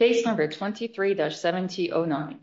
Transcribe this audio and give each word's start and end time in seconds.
Case 0.00 0.24
number 0.24 0.48
23-7009. 0.48 2.38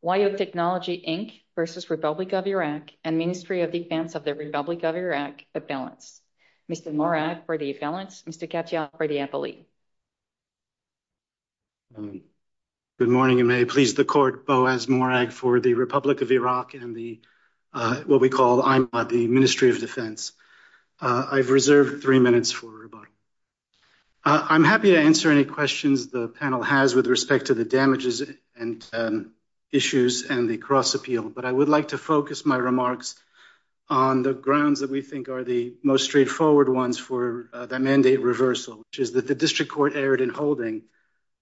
Wye 0.00 0.22
Oak 0.22 0.38
Technology, 0.38 1.04
Inc. 1.06 1.42
v. 1.54 1.86
Republic 1.90 2.32
of 2.32 2.46
Iraq 2.46 2.90
and 3.04 3.18
Ministry 3.18 3.60
of 3.60 3.70
Defense 3.70 4.14
of 4.14 4.24
the 4.24 4.34
Republic 4.34 4.82
of 4.82 4.96
Iraq, 4.96 5.42
appellants. 5.54 6.22
Mr. 6.72 6.90
Morag 6.90 7.44
for 7.44 7.58
the 7.58 7.70
appellants, 7.70 8.22
Mr. 8.22 8.50
Katyal 8.50 8.88
for 8.96 9.06
the 9.06 9.16
appellee. 9.16 9.66
Um, 11.94 12.22
good 12.98 13.08
morning 13.08 13.40
and 13.40 13.48
may 13.48 13.60
it 13.60 13.68
please 13.68 13.92
the 13.92 14.06
court, 14.06 14.46
Boaz 14.46 14.88
Morag 14.88 15.32
for 15.32 15.60
the 15.60 15.74
Republic 15.74 16.22
of 16.22 16.32
Iraq 16.32 16.72
and 16.72 16.96
the 16.96 17.20
uh, 17.74 17.96
what 18.06 18.22
we 18.22 18.30
call 18.30 18.62
the 18.62 19.26
Ministry 19.28 19.68
of 19.68 19.80
Defense. 19.80 20.32
Uh, 20.98 21.26
I've 21.30 21.50
reserved 21.50 22.02
three 22.02 22.20
minutes 22.20 22.52
for 22.52 22.70
rebuttal. 22.70 23.15
Uh, 24.26 24.44
I'm 24.48 24.64
happy 24.64 24.90
to 24.90 24.98
answer 24.98 25.30
any 25.30 25.44
questions 25.44 26.08
the 26.08 26.26
panel 26.26 26.60
has 26.60 26.96
with 26.96 27.06
respect 27.06 27.46
to 27.46 27.54
the 27.54 27.64
damages 27.64 28.24
and 28.56 28.84
um, 28.92 29.34
issues 29.70 30.24
and 30.28 30.50
the 30.50 30.56
cross 30.56 30.96
appeal, 30.96 31.30
but 31.30 31.44
I 31.44 31.52
would 31.52 31.68
like 31.68 31.88
to 31.88 31.98
focus 31.98 32.44
my 32.44 32.56
remarks 32.56 33.14
on 33.88 34.24
the 34.24 34.34
grounds 34.34 34.80
that 34.80 34.90
we 34.90 35.00
think 35.00 35.28
are 35.28 35.44
the 35.44 35.76
most 35.84 36.06
straightforward 36.06 36.68
ones 36.68 36.98
for 36.98 37.48
uh, 37.52 37.66
the 37.66 37.78
mandate 37.78 38.20
reversal, 38.20 38.78
which 38.78 38.98
is 38.98 39.12
that 39.12 39.28
the 39.28 39.34
district 39.36 39.70
court 39.70 39.94
erred 39.94 40.20
in 40.20 40.30
holding 40.30 40.82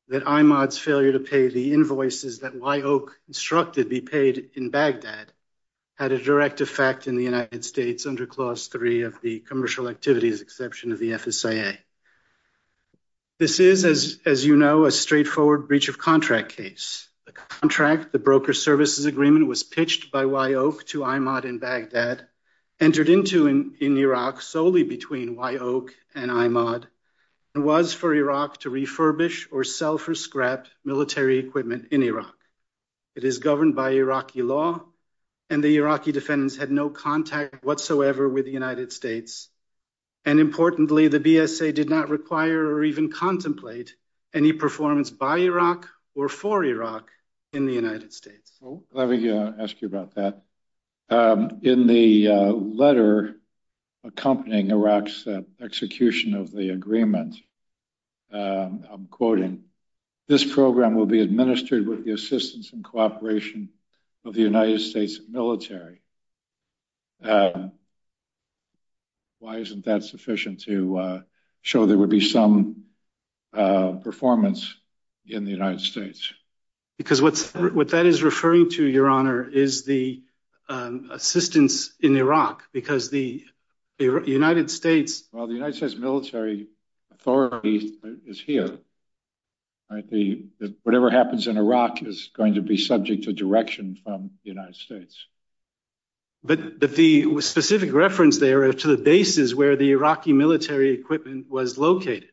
that 0.09 0.25
IMOD's 0.25 0.77
failure 0.77 1.13
to 1.13 1.21
pay 1.21 1.49
the 1.49 1.73
invoices 1.73 2.41
that 2.41 2.55
Wye 2.55 2.83
Oak 2.83 3.19
instructed 3.29 3.89
be 3.89 4.03
paid 4.03 4.51
in 4.57 4.69
Baghdad 4.69 5.33
had 5.95 6.13
a 6.13 6.23
direct 6.23 6.61
effect 6.61 7.07
in 7.07 7.17
the 7.17 7.25
United 7.25 7.65
States 7.65 8.05
under 8.05 8.27
clause 8.27 8.67
three 8.67 9.05
of 9.05 9.19
the 9.23 9.41
commercial 9.41 9.89
activities 9.89 10.43
exception 10.43 10.93
of 10.93 10.99
the 10.99 11.13
FSIA. 11.13 11.79
This 13.39 13.59
is, 13.59 13.85
as 14.25 14.45
you 14.45 14.57
know, 14.57 14.85
a 14.85 14.93
straightforward 14.93 15.67
breach 15.67 15.89
of 15.89 15.99
contract 15.99 16.57
case. 16.57 17.09
The 17.27 17.33
contract, 17.33 18.13
the 18.13 18.19
broker 18.19 18.53
services 18.53 19.07
agreement, 19.07 19.47
was 19.49 19.63
pitched 19.63 20.13
by 20.13 20.27
Wye 20.27 20.55
Oak 20.55 20.85
to 20.87 21.01
IMOD 21.01 21.45
in 21.45 21.59
Baghdad, 21.59 22.29
entered 22.79 23.09
into 23.09 23.47
in 23.47 23.97
Iraq 23.99 24.41
solely 24.41 24.85
between 24.85 25.37
Wye 25.37 25.57
Oak 25.57 25.95
and 26.15 26.31
IMOD, 26.31 26.87
and 27.55 27.65
was 27.65 27.93
for 27.93 28.15
Iraq 28.15 28.59
to 28.61 28.71
refurbish 28.71 29.49
or 29.51 29.65
sell 29.65 29.99
for 29.99 30.15
scrap 30.15 30.69
military 30.85 31.39
equipment 31.39 31.89
in 31.91 32.03
Iraq. 32.03 32.37
It 33.17 33.25
is 33.25 33.39
governed 33.39 33.75
by 33.75 33.91
Iraqi 33.91 34.43
law 34.43 34.85
and 35.51 35.63
the 35.63 35.77
Iraqi 35.77 36.13
defendants 36.13 36.57
had 36.57 36.71
no 36.71 36.89
contact 36.89 37.65
whatsoever 37.65 38.29
with 38.29 38.45
the 38.45 38.51
United 38.51 38.93
States. 38.93 39.49
And 40.25 40.41
importantly, 40.41 41.09
the 41.09 41.21
BSA 41.21 41.75
did 41.75 41.91
not 41.91 42.09
require 42.09 42.65
or 42.67 42.85
even 42.85 43.11
contemplate 43.11 43.95
any 44.33 44.53
performance 44.53 45.11
by 45.11 45.39
Iraq 45.39 45.89
or 46.15 46.29
for 46.29 46.65
Iraq 46.65 47.11
in 47.53 47.67
the 47.67 47.73
United 47.73 48.13
States. 48.13 48.59
Let 48.93 49.09
me 49.09 49.31
uh, 49.31 49.53
ask 49.61 49.81
you 49.81 49.89
about 49.89 50.15
that. 50.15 50.43
Um, 51.11 51.61
in 51.63 51.87
the 51.87 52.29
uh, 52.29 52.53
letter 52.53 53.37
accompanying 54.03 54.71
Iraq's 54.71 55.27
uh, 55.27 55.43
execution 55.61 56.35
of 56.35 56.51
the 56.51 56.71
agreement, 56.71 57.37
um, 58.33 58.85
I'm 58.91 59.07
quoting, 59.07 59.65
this 60.27 60.45
program 60.45 60.95
will 60.95 61.07
be 61.07 61.21
administered 61.21 61.87
with 61.87 62.05
the 62.05 62.13
assistance 62.13 62.73
and 62.73 62.83
cooperation 62.83 63.69
of 64.25 64.35
the 64.35 64.41
United 64.41 64.81
States 64.81 65.21
military. 65.29 66.01
Um, 67.23 67.73
Why 69.45 69.59
isn't 69.59 69.85
that 69.85 70.03
sufficient 70.05 70.61
to 70.63 70.97
uh, 70.97 71.21
show 71.61 71.85
there 71.85 71.99
would 71.99 72.09
be 72.09 72.23
some 72.23 72.85
uh, 73.53 73.93
performance 74.03 74.75
in 75.27 75.45
the 75.45 75.51
United 75.51 75.83
States? 75.83 76.33
Because 76.97 77.21
what 77.21 77.35
that 77.91 78.07
is 78.07 78.23
referring 78.23 78.71
to, 78.71 78.83
Your 78.83 79.11
Honor, 79.11 79.47
is 79.47 79.85
the 79.85 80.23
um, 80.71 81.11
assistance 81.13 81.93
in 82.01 82.17
Iraq 82.17 82.63
because 82.73 83.11
the 83.11 83.45
United 83.99 84.71
States... 84.71 85.25
Well, 85.31 85.47
the 85.47 85.53
United 85.53 85.77
States 85.77 85.95
military 85.95 86.69
authority 87.13 87.99
is 88.27 88.41
here. 88.41 88.79
Whatever 90.85 91.11
happens 91.11 91.49
in 91.49 91.59
Iraq 91.59 92.03
is 92.03 92.31
going 92.35 92.55
to 92.55 92.63
be 92.63 92.79
subject 92.79 93.25
to 93.25 93.35
direction 93.35 93.99
from 94.03 94.31
the 94.43 94.49
United 94.49 94.77
States. 94.77 95.27
But 96.47 96.79
the 96.79 97.41
specific 97.41 97.95
reference 97.95 98.39
there 98.39 98.71
to 98.71 98.89
the 98.89 99.03
bases 99.03 99.55
where 99.55 99.77
the 99.77 99.93
Iraqi 99.93 100.35
military 100.35 100.91
equipment 100.93 101.49
was 101.49 101.79
located. 101.79 102.29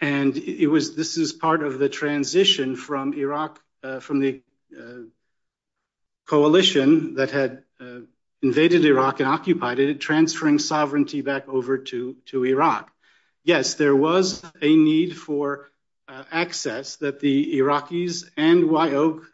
And 0.00 0.36
it 0.36 0.68
was 0.68 0.94
this 0.94 1.16
is 1.16 1.32
part 1.32 1.64
of 1.64 1.80
the 1.80 1.88
transition 1.88 2.76
from 2.76 3.12
Iraq, 3.14 3.60
uh, 3.82 3.98
from 3.98 4.20
the 4.20 4.42
uh, 4.78 5.08
coalition 6.26 7.14
that 7.14 7.32
had 7.32 7.64
uh, 7.80 8.00
invaded 8.40 8.84
Iraq 8.84 9.18
and 9.18 9.28
occupied 9.28 9.80
it, 9.80 10.00
transferring 10.00 10.60
sovereignty 10.60 11.20
back 11.20 11.48
over 11.48 11.78
to 11.78 12.16
Iraq. 12.32 12.90
Yes, 13.42 13.74
there 13.74 13.96
was 13.96 14.44
a 14.62 14.76
need 14.76 15.16
for 15.16 15.70
access 16.08 16.96
that 16.96 17.20
the 17.20 17.58
Iraqis 17.58 18.24
and 18.36 18.70
Wye 18.70 18.92
Oak 18.92 19.26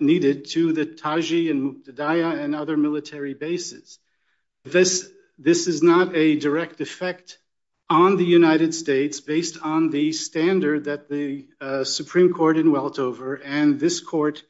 needed 0.00 0.46
to 0.50 0.72
the 0.72 0.86
Taji 0.86 1.50
and 1.50 1.62
Muqtadiyah 1.62 2.42
and 2.42 2.54
other 2.54 2.76
military 2.76 3.34
bases. 3.34 3.98
This 4.64 5.10
is 5.66 5.82
not 5.82 6.14
a 6.14 6.36
direct 6.36 6.80
effect 6.80 7.38
on 7.88 8.16
the 8.16 8.24
United 8.24 8.74
States 8.74 9.20
based 9.20 9.58
on 9.62 9.90
the 9.90 10.12
standard 10.12 10.84
that 10.84 11.08
the 11.08 11.48
uh, 11.60 11.82
Supreme 11.82 12.32
Court 12.32 12.56
in 12.56 12.66
Weltover 12.66 13.40
and 13.44 13.80
this 13.80 14.00
court 14.00 14.44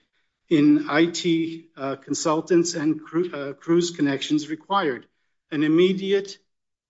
in 0.50 0.87
IT 0.91 1.65
uh, 1.77 1.97
consultants 1.97 2.75
and 2.75 3.00
uh, 3.32 3.53
cruise 3.54 3.92
connections 3.92 4.48
required. 4.48 5.06
An 5.50 5.62
immediate, 5.62 6.37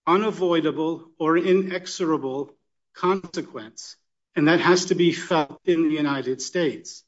unavoidable, 0.07 1.11
or 1.19 1.37
inexorable 1.37 2.51
consequence. 2.95 3.97
And 4.35 4.49
that 4.49 4.61
has 4.61 4.87
to 4.87 4.95
be 4.95 5.13
felt 5.13 5.61
in 5.65 5.89
the 5.89 5.95
United 5.95 6.43
States. 6.43 7.05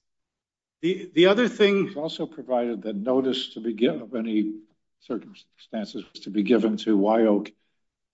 The 0.82 1.26
other 1.26 1.48
thing... 1.48 1.86
It's 1.86 1.96
also 1.96 2.26
provided 2.26 2.82
that 2.82 2.96
notice 2.96 3.54
to 3.54 3.60
be 3.60 3.72
given 3.72 4.02
of 4.02 4.14
any 4.16 4.54
circumstances 5.00 6.04
to 6.22 6.30
be 6.30 6.42
given 6.42 6.76
to 6.78 6.96
Wye 6.96 7.22
Oak 7.22 7.52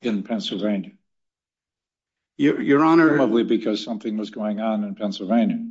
in 0.03 0.23
Pennsylvania. 0.23 0.93
Your 2.37 2.85
Honor... 2.85 3.17
Probably 3.17 3.43
because 3.43 3.83
something 3.83 4.19
was 4.19 4.31
going 4.31 4.61
on 4.61 4.85
in 4.85 4.95
Pennsylvania. 4.95 5.67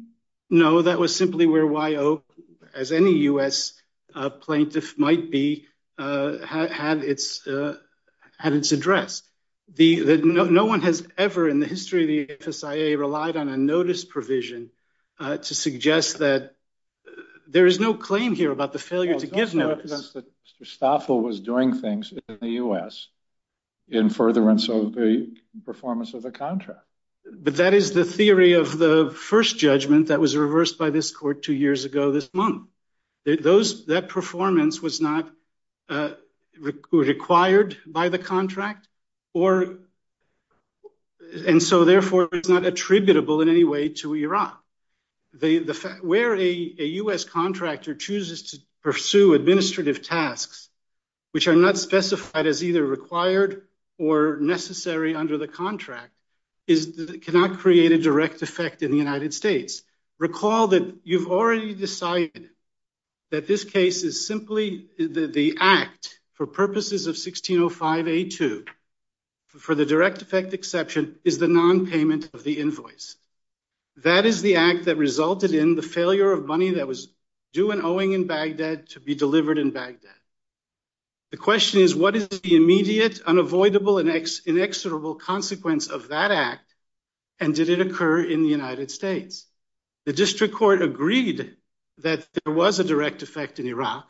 No, 0.50 0.82
that 0.82 1.00
was 1.00 1.16
simply 1.16 1.46
where 1.46 1.68
Wye 1.68 1.96
Oak, 1.96 2.26
as 2.74 2.92
any 2.92 3.12
U.S. 3.30 3.74
Uh, 4.16 4.30
plaintiff 4.32 4.98
might 4.98 5.30
be, 5.30 5.68
uh, 6.00 6.38
uh, 6.42 6.68
had 6.68 7.04
its 7.04 7.42
address. 8.72 9.22
No 9.78 10.66
one 10.66 10.82
has 10.82 11.08
ever 11.18 11.48
in 11.48 11.60
the 11.60 11.68
history 11.68 12.02
of 12.02 12.28
the 12.28 12.36
FSIA 12.38 12.98
relied 12.98 13.38
on 13.38 13.50
a 13.50 13.58
notice 13.58 14.04
provision 14.04 14.72
to 15.20 15.56
suggest 15.56 16.20
that 16.20 16.57
there 17.48 17.66
is 17.66 17.80
no 17.80 17.94
claim 17.94 18.36
here 18.36 18.52
about 18.52 18.74
the 18.74 18.80
failure 18.80 19.20
to 19.20 19.28
give 19.28 19.54
notice. 19.54 19.90
There's 19.90 20.02
also 20.02 20.20
evidence 20.20 20.60
that 20.60 20.66
Mr. 20.66 20.68
Stoffel 20.68 21.22
was 21.22 21.40
doing 21.40 21.80
things 21.80 22.14
in 22.28 22.38
the 22.42 22.50
U.S. 22.64 23.08
in 23.88 24.10
furtherance 24.10 24.70
of 24.70 24.94
the 24.94 25.36
performance 25.66 26.14
of 26.14 26.24
the 26.24 26.32
contract. 26.32 26.82
But 27.30 27.58
that 27.58 27.74
is 27.74 27.92
the 27.92 28.06
theory 28.06 28.54
of 28.54 28.78
the 28.78 29.12
first 29.12 29.58
judgment 29.58 30.08
that 30.08 30.20
was 30.20 30.38
reversed 30.38 30.78
by 30.78 30.90
this 30.90 31.12
court 31.12 31.44
two 31.44 31.54
years 31.54 31.84
ago 31.84 32.12
this 32.12 32.30
month. 32.34 32.68
That 33.26 34.06
performance 34.08 34.82
was 34.82 35.02
not 35.02 35.30
uh, 35.90 36.12
required 36.58 37.78
by 37.86 38.10
the 38.10 38.20
contract 38.20 38.88
and 41.46 41.62
so 41.62 41.86
therefore 41.86 42.30
it's 42.32 42.50
not 42.50 42.66
attributable 42.66 43.42
in 43.42 43.50
any 43.50 43.64
way 43.64 43.90
to 43.90 44.16
Iraq. 44.16 44.62
Where 45.40 46.36
a 46.36 46.44
U.S. 46.44 47.24
contractor 47.24 47.96
chooses 47.96 48.52
to 48.52 48.60
pursue 48.84 49.34
administrative 49.34 50.02
tasks 50.02 50.70
which 51.32 51.48
are 51.48 51.56
not 51.56 51.78
specified 51.78 52.48
as 52.48 52.64
either 52.64 52.84
required 52.84 53.68
or 54.00 54.38
necessary 54.38 55.14
under 55.16 55.38
the 55.38 55.48
contract 55.48 56.12
cannot 57.22 57.60
create 57.60 57.92
a 57.92 57.98
direct 57.98 58.42
effect 58.42 58.82
in 58.82 58.92
the 58.92 58.98
United 58.98 59.34
States. 59.34 59.84
Recall 60.20 60.68
that 60.70 60.96
you've 61.04 61.32
already 61.32 61.74
decided 61.74 62.50
that 63.32 63.48
this 63.48 63.64
case 63.64 64.04
is 64.04 64.26
simply 64.28 64.88
the 64.98 65.58
act 65.60 66.20
for 66.34 66.48
purposes 66.48 67.08
of 67.08 67.16
1605A2 67.16 68.68
for 69.48 69.76
the 69.76 69.86
direct 69.86 70.22
effect 70.22 70.54
exception 70.54 71.18
is 71.24 71.38
the 71.38 71.48
non-payment 71.48 72.30
of 72.34 72.44
the 72.44 72.60
invoice. 72.60 73.16
That 73.98 74.26
is 74.26 74.42
the 74.42 74.58
act 74.58 74.86
that 74.86 74.98
resulted 74.98 75.54
in 75.54 75.76
the 75.76 75.82
failure 75.82 76.32
of 76.32 76.46
money 76.46 76.72
that 76.72 76.88
was 76.88 77.08
due 77.54 77.72
and 77.72 77.82
owing 77.82 78.12
in 78.12 78.28
Baghdad 78.28 78.90
to 78.90 79.00
be 79.00 79.16
delivered 79.16 79.58
in 79.58 79.72
Baghdad. 79.72 80.12
The 81.32 81.38
question 81.38 81.82
is 81.82 81.96
what 81.96 82.16
is 82.16 82.28
the 82.28 82.56
immediate, 82.56 83.22
unavoidable, 83.22 83.98
and 83.98 84.10
inexorable 84.46 85.16
consequence 85.16 85.88
of 85.88 86.10
that 86.10 86.32
act 86.32 86.74
and 87.40 87.54
did 87.54 87.70
it 87.70 87.82
occur 87.82 88.24
in 88.24 88.44
the 88.44 88.50
United 88.50 88.92
States? 88.92 89.46
The 90.06 90.14
district 90.14 90.54
court 90.54 90.82
agreed 90.82 91.56
that 92.00 92.28
there 92.44 92.54
was 92.54 92.80
a 92.80 92.84
direct 92.84 93.24
effect 93.24 93.60
in 93.60 93.68
Iraq, 93.68 94.08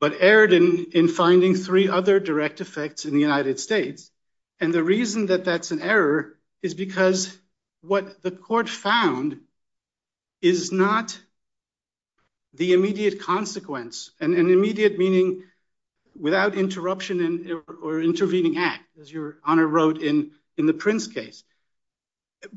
but 0.00 0.16
erred 0.20 0.52
in 0.52 1.08
finding 1.08 1.54
three 1.54 1.88
other 1.88 2.18
direct 2.18 2.60
effects 2.60 3.04
in 3.04 3.14
the 3.14 3.20
United 3.20 3.60
States. 3.60 4.10
And 4.60 4.72
the 4.72 4.82
reason 4.82 5.26
that 5.26 5.44
that's 5.44 5.70
an 5.70 5.80
error 5.80 6.36
is 6.62 6.74
because 6.74 7.36
what 7.88 8.22
the 8.22 8.30
court 8.30 8.68
found 8.68 9.40
is 10.40 10.70
not 10.70 11.18
the 12.54 12.72
immediate 12.72 13.20
consequence, 13.20 14.10
and 14.20 14.34
immediate 14.34 14.98
meaning 14.98 15.44
without 16.18 16.54
interruption 16.54 17.62
or 17.82 18.00
intervening 18.00 18.58
act, 18.58 18.82
as 19.00 19.12
your 19.12 19.38
honor 19.44 19.66
wrote 19.66 19.98
in 20.02 20.32
the 20.56 20.72
Prince 20.72 21.06
case. 21.06 21.44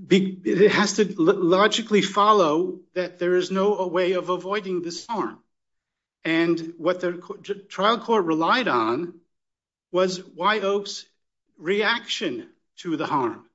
It 0.09 0.71
has 0.71 0.93
to 0.93 1.05
logically 1.19 2.01
follow 2.01 2.79
that 2.93 3.19
there 3.19 3.35
is 3.35 3.51
no 3.51 3.87
way 3.87 4.13
of 4.13 4.29
avoiding 4.29 4.81
this 4.81 5.05
harm. 5.07 5.39
And 6.23 6.73
what 6.77 7.01
the 7.01 7.13
trial 7.67 7.97
court 7.97 8.25
relied 8.25 8.67
on 8.67 9.15
was 9.91 10.23
Wye 10.23 10.59
Oak's 10.59 11.05
reaction 11.57 12.47
to 12.77 12.95
the 12.95 13.07
harm. 13.07 13.45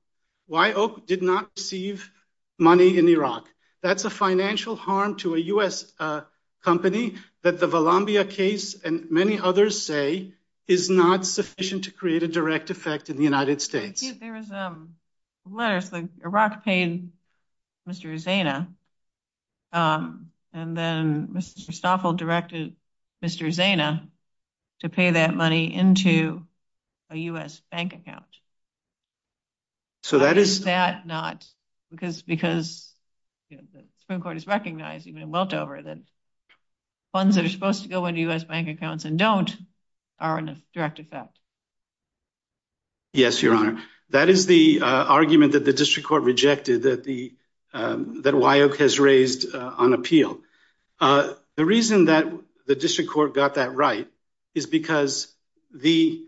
Wye 0.47 0.73
Oak 0.73 1.05
did 1.05 1.21
not 1.21 1.49
receive 1.55 2.11
money 2.57 2.97
in 2.97 3.07
Iraq. 3.09 3.47
That's 3.81 4.05
a 4.05 4.09
financial 4.09 4.75
harm 4.75 5.17
to 5.17 5.35
a 5.35 5.39
U.S. 5.39 5.91
Uh, 5.99 6.21
company 6.63 7.15
that 7.43 7.59
the 7.59 7.67
Valambhia 7.67 8.29
case 8.29 8.73
and 8.81 9.11
many 9.11 9.39
others 9.39 9.81
say 9.81 10.33
is 10.67 10.89
not 10.89 11.25
sufficient 11.25 11.85
to 11.85 11.91
create 11.91 12.23
a 12.23 12.27
direct 12.27 12.69
effect 12.69 13.09
in 13.09 13.17
the 13.17 13.23
United 13.23 13.61
States. 13.61 14.03
There 14.19 14.33
was 14.33 14.51
um, 14.51 14.95
letters 15.45 15.89
that 15.91 16.09
Iraq 16.23 16.65
paid 16.65 17.09
Mr. 17.87 18.13
Zaina, 18.15 18.67
um, 19.71 20.31
and 20.53 20.75
then 20.75 21.27
Mr. 21.27 21.73
Stoffel 21.73 22.13
directed 22.13 22.75
Mr. 23.23 23.47
Zaina 23.47 24.07
to 24.81 24.89
pay 24.89 25.11
that 25.11 25.33
money 25.33 25.73
into 25.73 26.45
a 27.09 27.17
U.S. 27.17 27.61
bank 27.71 27.93
account. 27.93 28.25
So 30.07 30.19
that 30.19 30.37
is 30.37 30.61
that 30.61 31.05
not 31.05 31.45
because 31.91 32.21
because 32.21 32.89
the 33.49 33.57
Supreme 33.99 34.21
Court 34.21 34.37
has 34.37 34.47
recognized 34.47 35.05
even 35.05 35.21
in 35.21 35.31
Weltover 35.31 35.83
that 35.83 35.97
funds 37.11 37.35
that 37.35 37.43
are 37.43 37.49
supposed 37.49 37.83
to 37.83 37.89
go 37.89 38.05
into 38.05 38.21
U.S. 38.21 38.45
bank 38.45 38.69
accounts 38.69 39.03
and 39.03 39.19
don't 39.19 39.53
are 40.17 40.39
in 40.39 40.47
a 40.47 40.57
direct 40.73 40.99
effect. 40.99 41.37
Yes, 43.11 43.43
your 43.43 43.53
honor. 43.53 43.83
That 44.11 44.29
is 44.29 44.45
the 44.45 44.79
uh, 44.81 44.85
argument 44.85 45.51
that 45.51 45.65
the 45.65 45.73
district 45.73 46.07
court 46.07 46.23
rejected 46.23 46.83
that 46.83 47.03
the 47.03 47.33
um, 47.73 48.21
that 48.21 48.33
Wye 48.33 48.59
has 48.79 49.01
raised 49.01 49.53
uh, 49.53 49.73
on 49.77 49.91
appeal. 49.91 50.39
Uh, 51.01 51.33
the 51.57 51.65
reason 51.65 52.05
that 52.05 52.27
the 52.65 52.75
district 52.75 53.09
court 53.09 53.35
got 53.35 53.55
that 53.55 53.75
right 53.75 54.07
is 54.55 54.67
because 54.67 55.27
the 55.73 56.23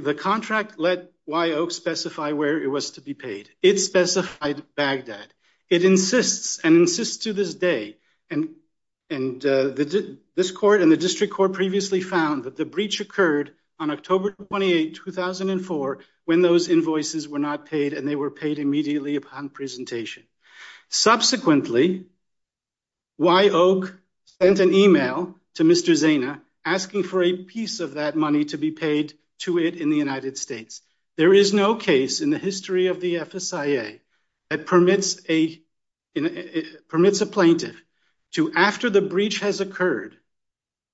the 0.00 0.14
contract 0.14 0.78
let 0.78 1.10
Wye 1.26 1.52
Oak 1.52 1.70
specify 1.70 2.32
where 2.32 2.62
it 2.62 2.68
was 2.68 2.92
to 2.92 3.00
be 3.00 3.14
paid. 3.14 3.50
It 3.62 3.78
specified 3.78 4.62
Baghdad. 4.76 5.26
It 5.68 5.84
insists 5.84 6.58
and 6.64 6.76
insists 6.76 7.24
to 7.24 7.32
this 7.32 7.54
day. 7.54 7.96
And 8.30 8.54
and 9.10 9.44
uh, 9.44 9.68
this 10.34 10.50
court 10.50 10.82
and 10.82 10.92
the 10.92 10.96
district 10.96 11.32
court 11.32 11.54
previously 11.54 12.02
found 12.02 12.44
that 12.44 12.56
the 12.56 12.66
breach 12.66 13.00
occurred 13.00 13.52
on 13.80 13.90
October 13.90 14.32
28, 14.32 14.96
2004, 14.96 15.98
when 16.24 16.42
those 16.42 16.68
invoices 16.68 17.26
were 17.28 17.38
not 17.38 17.66
paid 17.66 17.94
and 17.94 18.06
they 18.06 18.16
were 18.16 18.30
paid 18.30 18.58
immediately 18.58 19.16
upon 19.16 19.48
presentation. 19.48 20.24
Subsequently, 20.90 22.06
Wye 23.16 23.48
Oak 23.48 23.94
sent 24.40 24.60
an 24.60 24.74
email 24.74 25.36
to 25.54 25.64
Mr. 25.64 25.92
Zaina 25.92 26.40
asking 26.64 27.04
for 27.04 27.22
a 27.22 27.32
piece 27.32 27.80
of 27.80 27.94
that 27.94 28.14
money 28.14 28.44
to 28.46 28.58
be 28.58 28.70
paid 28.70 29.14
to 29.38 29.58
it 29.58 29.76
in 29.76 29.90
the 29.90 29.96
United 29.96 30.36
States. 30.38 30.82
There 31.16 31.34
is 31.34 31.52
no 31.52 31.74
case 31.74 32.20
in 32.20 32.30
the 32.30 32.38
history 32.38 32.86
of 32.86 33.00
the 33.00 33.16
FSIA 33.16 34.00
that 34.50 34.66
permits 34.66 35.20
a 35.28 35.60
permits 36.88 37.20
a 37.20 37.26
plaintiff 37.26 37.76
to, 38.32 38.52
after 38.52 38.90
the 38.90 39.02
breach 39.02 39.40
has 39.40 39.60
occurred, 39.60 40.16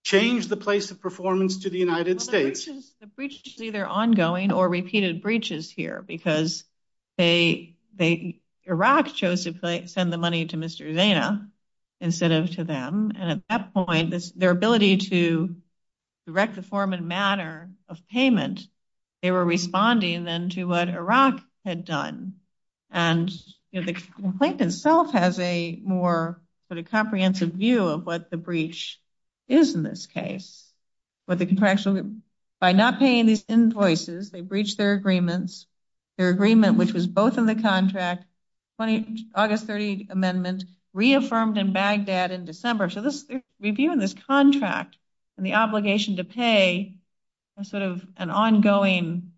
change 0.03 0.49
the 0.49 0.57
place 0.57 0.91
of 0.91 1.01
performance 1.01 1.63
to 1.63 1.71
the 1.71 1.79
United 1.79 2.21
States. 2.21 2.67
The 3.01 3.07
breach 3.07 3.41
is 3.47 3.63
either 3.63 3.87
ongoing 3.87 4.53
or 4.53 4.69
repeated 4.69 5.23
breaches 5.23 5.71
here 5.71 6.05
because 6.07 6.65
they 7.17 7.77
they 7.95 8.41
Iraq 8.65 9.15
chose 9.15 9.45
to 9.45 9.89
send 9.89 10.13
the 10.13 10.19
money 10.19 10.47
to 10.47 10.57
Mr. 10.57 10.95
Zaina 10.95 11.49
instead 12.01 12.33
of 12.33 12.51
to 12.53 12.65
them. 12.65 13.13
And 13.15 13.31
at 13.31 13.43
that 13.49 13.75
point, 13.75 14.15
their 14.37 14.51
ability 14.51 14.97
to 14.97 15.57
direct 16.27 16.55
the 16.55 16.63
form 16.63 16.93
and 16.93 17.07
manner 17.07 17.71
of 17.89 18.07
payment, 18.09 18.61
they 19.23 19.31
were 19.31 19.45
responding 19.45 20.25
then 20.25 20.49
to 20.51 20.65
what 20.65 20.89
Iraq 20.89 21.41
had 21.65 21.85
done. 21.85 22.35
And 22.91 23.31
the 23.73 23.93
complaint 23.93 24.61
itself 24.61 25.13
has 25.13 25.39
a 25.41 25.81
more 25.83 26.41
sort 26.69 26.79
of 26.79 26.91
comprehensive 26.91 27.53
view 27.53 27.87
of 27.87 28.07
what 28.07 28.31
the 28.31 28.37
breach 28.37 29.01
is 29.49 29.75
in 29.75 29.83
this 29.83 30.07
case. 30.07 30.73
But 31.27 31.39
the 31.39 31.47
contractual 31.47 32.13
by 32.61 32.73
not 32.73 32.99
paying 32.99 33.27
these 33.27 33.45
invoices, 33.49 34.31
they 34.31 34.41
breached 34.41 34.79
their 34.79 34.93
agreements, 34.93 35.67
their 36.17 36.31
agreement, 36.31 36.79
which 36.79 36.93
was 36.93 37.07
both 37.07 37.37
in 37.37 37.47
the 37.47 37.55
contract. 37.55 38.25
August 39.35 39.67
30 39.67 40.09
amendment 40.11 40.65
reaffirmed 40.93 41.59
in 41.59 41.73
Baghdad 41.73 42.31
in 42.31 42.45
December. 42.45 42.89
So 42.89 43.01
this 43.03 43.27
review 43.61 43.93
in 43.93 43.99
this 43.99 44.15
contract 44.15 44.97
and 45.37 45.45
the 45.45 45.55
obligation 45.55 46.17
to 46.17 46.25
pay 46.25 46.97
a 47.57 47.65
sort 47.65 47.83
of 47.83 48.05
an 48.17 48.31
ongoing 48.31 49.33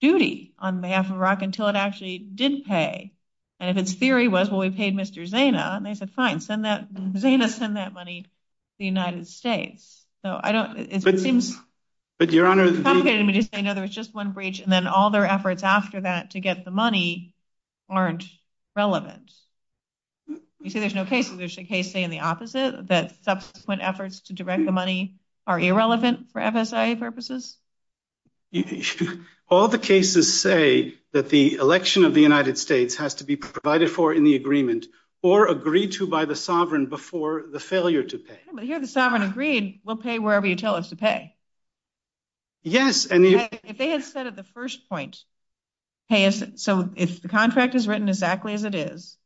duty 0.00 0.54
on 0.58 0.80
behalf 0.80 1.10
of 1.10 1.16
Iraq 1.16 1.42
until 1.42 1.68
it 1.68 1.76
actually 1.76 2.18
did 2.18 2.64
pay. 2.64 3.12
And 3.60 3.70
if 3.70 3.76
its 3.76 3.92
theory 3.94 4.28
was, 4.28 4.50
well, 4.50 4.60
we 4.60 4.70
paid 4.70 4.94
Mr. 4.94 5.28
Zaina 5.28 5.76
and 5.76 5.84
they 5.84 5.94
said, 5.94 6.10
fine, 6.10 6.40
send 6.40 6.64
that 6.64 6.92
Zaina, 6.92 7.48
send 7.48 7.76
that 7.76 7.92
money 7.92 8.22
to 8.22 8.28
the 8.78 8.84
United 8.84 9.26
States. 9.26 10.04
So 10.24 10.38
I 10.40 10.52
don't 10.52 10.78
it 10.78 11.20
seems. 11.20 11.56
But 12.18 12.32
your 12.32 12.46
honor, 12.46 12.66
complicated 12.82 13.24
me 13.24 13.34
to 13.34 13.42
say, 13.44 13.62
no, 13.62 13.74
there 13.74 13.82
was 13.82 13.94
just 13.94 14.12
one 14.12 14.32
breach 14.32 14.58
and 14.58 14.72
then 14.72 14.88
all 14.88 15.10
their 15.10 15.24
efforts 15.24 15.62
after 15.62 16.00
that 16.00 16.32
to 16.32 16.40
get 16.40 16.64
the 16.64 16.72
money 16.72 17.34
aren't 17.88 18.24
relevant. 18.74 19.32
You 20.60 20.70
see, 20.70 20.80
there's 20.80 20.94
no 20.94 21.04
case. 21.04 21.28
There's 21.30 21.56
a 21.58 21.64
case 21.64 21.92
saying 21.92 22.10
the 22.10 22.20
opposite, 22.20 22.88
that 22.88 23.24
subsequent 23.24 23.82
efforts 23.82 24.20
to 24.22 24.32
direct 24.32 24.64
the 24.64 24.72
money 24.72 25.17
are 25.48 25.58
irrelevant 25.58 26.30
for 26.30 26.40
FSIA 26.40 26.98
purposes. 26.98 27.56
All 29.48 29.68
the 29.68 29.78
cases 29.78 30.40
say 30.40 30.94
that 31.12 31.30
the 31.30 31.54
election 31.54 32.04
of 32.04 32.12
the 32.12 32.20
United 32.20 32.58
States 32.58 32.96
has 32.96 33.14
to 33.14 33.24
be 33.24 33.34
provided 33.34 33.90
for 33.90 34.12
in 34.12 34.24
the 34.24 34.36
agreement 34.36 34.86
or 35.22 35.48
agreed 35.48 35.92
to 35.92 36.06
by 36.06 36.26
the 36.26 36.36
sovereign 36.36 36.86
before 36.86 37.46
the 37.50 37.58
failure 37.58 38.02
to 38.02 38.18
pay. 38.18 38.38
But 38.52 38.64
here 38.64 38.78
the 38.78 38.86
sovereign 38.86 39.22
agreed, 39.22 39.80
we'll 39.84 39.96
pay 39.96 40.18
wherever 40.18 40.46
you 40.46 40.54
tell 40.54 40.74
us 40.74 40.90
to 40.90 40.96
pay. 40.96 41.34
Yes. 42.62 43.06
And 43.06 43.24
if 43.24 43.78
they 43.78 43.88
had 43.88 44.04
said 44.04 44.26
at 44.26 44.36
the 44.36 44.44
first 44.44 44.86
point, 44.88 45.16
pay 46.10 46.26
us. 46.26 46.44
So 46.56 46.90
if 46.94 47.22
the 47.22 47.28
contract 47.28 47.74
is 47.74 47.88
written 47.88 48.08
exactly 48.08 48.52
as 48.52 48.64
it 48.64 48.74
is, 48.74 49.16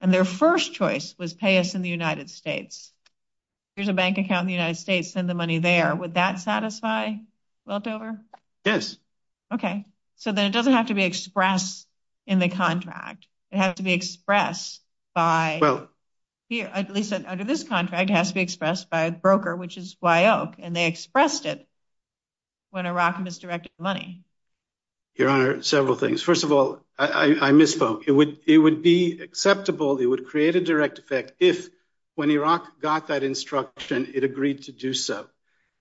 and 0.00 0.12
their 0.12 0.24
first 0.24 0.74
choice 0.74 1.14
was 1.16 1.32
pay 1.32 1.58
us 1.58 1.76
in 1.76 1.82
the 1.82 1.88
United 1.88 2.28
States, 2.28 2.92
here's 3.80 3.88
a 3.88 3.94
bank 3.94 4.18
account 4.18 4.42
in 4.42 4.46
the 4.48 4.52
United 4.52 4.76
States, 4.76 5.10
send 5.10 5.26
the 5.26 5.32
money 5.32 5.56
there. 5.56 5.96
Would 5.96 6.12
that 6.12 6.38
satisfy 6.38 7.14
Weltover? 7.66 8.20
Yes. 8.62 8.98
OK, 9.50 9.86
so 10.16 10.32
then 10.32 10.44
it 10.44 10.52
doesn't 10.52 10.74
have 10.74 10.88
to 10.88 10.94
be 10.94 11.04
expressed 11.04 11.88
in 12.26 12.40
the 12.40 12.50
contract. 12.50 13.26
It 13.50 13.56
has 13.56 13.76
to 13.76 13.82
be 13.82 13.94
expressed 13.94 14.82
by. 15.14 15.60
Well, 15.62 15.88
here, 16.50 16.70
at 16.70 16.92
least 16.92 17.14
under 17.14 17.42
this 17.42 17.64
contract, 17.64 18.10
it 18.10 18.12
has 18.12 18.28
to 18.28 18.34
be 18.34 18.42
expressed 18.42 18.90
by 18.90 19.04
a 19.04 19.12
broker, 19.12 19.56
which 19.56 19.78
is 19.78 19.96
Wye 20.02 20.26
Oak. 20.26 20.56
And 20.58 20.76
they 20.76 20.86
expressed 20.86 21.46
it 21.46 21.66
when 22.68 22.84
Iraq 22.84 23.18
misdirected 23.18 23.72
the 23.78 23.82
money. 23.82 24.24
Your 25.14 25.30
honor, 25.30 25.62
several 25.62 25.96
things. 25.96 26.22
First 26.22 26.44
of 26.44 26.52
all, 26.52 26.80
I 26.98 27.52
misspoke. 27.52 28.02
It 28.06 28.12
would 28.12 28.40
it 28.44 28.58
would 28.58 28.82
be 28.82 29.20
acceptable. 29.22 29.96
It 29.96 30.06
would 30.06 30.26
create 30.26 30.54
a 30.54 30.60
direct 30.60 30.98
effect 30.98 31.32
if 31.40 31.70
when 32.20 32.30
Iraq 32.30 32.82
got 32.82 33.06
that 33.06 33.22
instruction, 33.22 34.12
it 34.12 34.24
agreed 34.24 34.64
to 34.64 34.72
do 34.72 34.92
so 34.92 35.26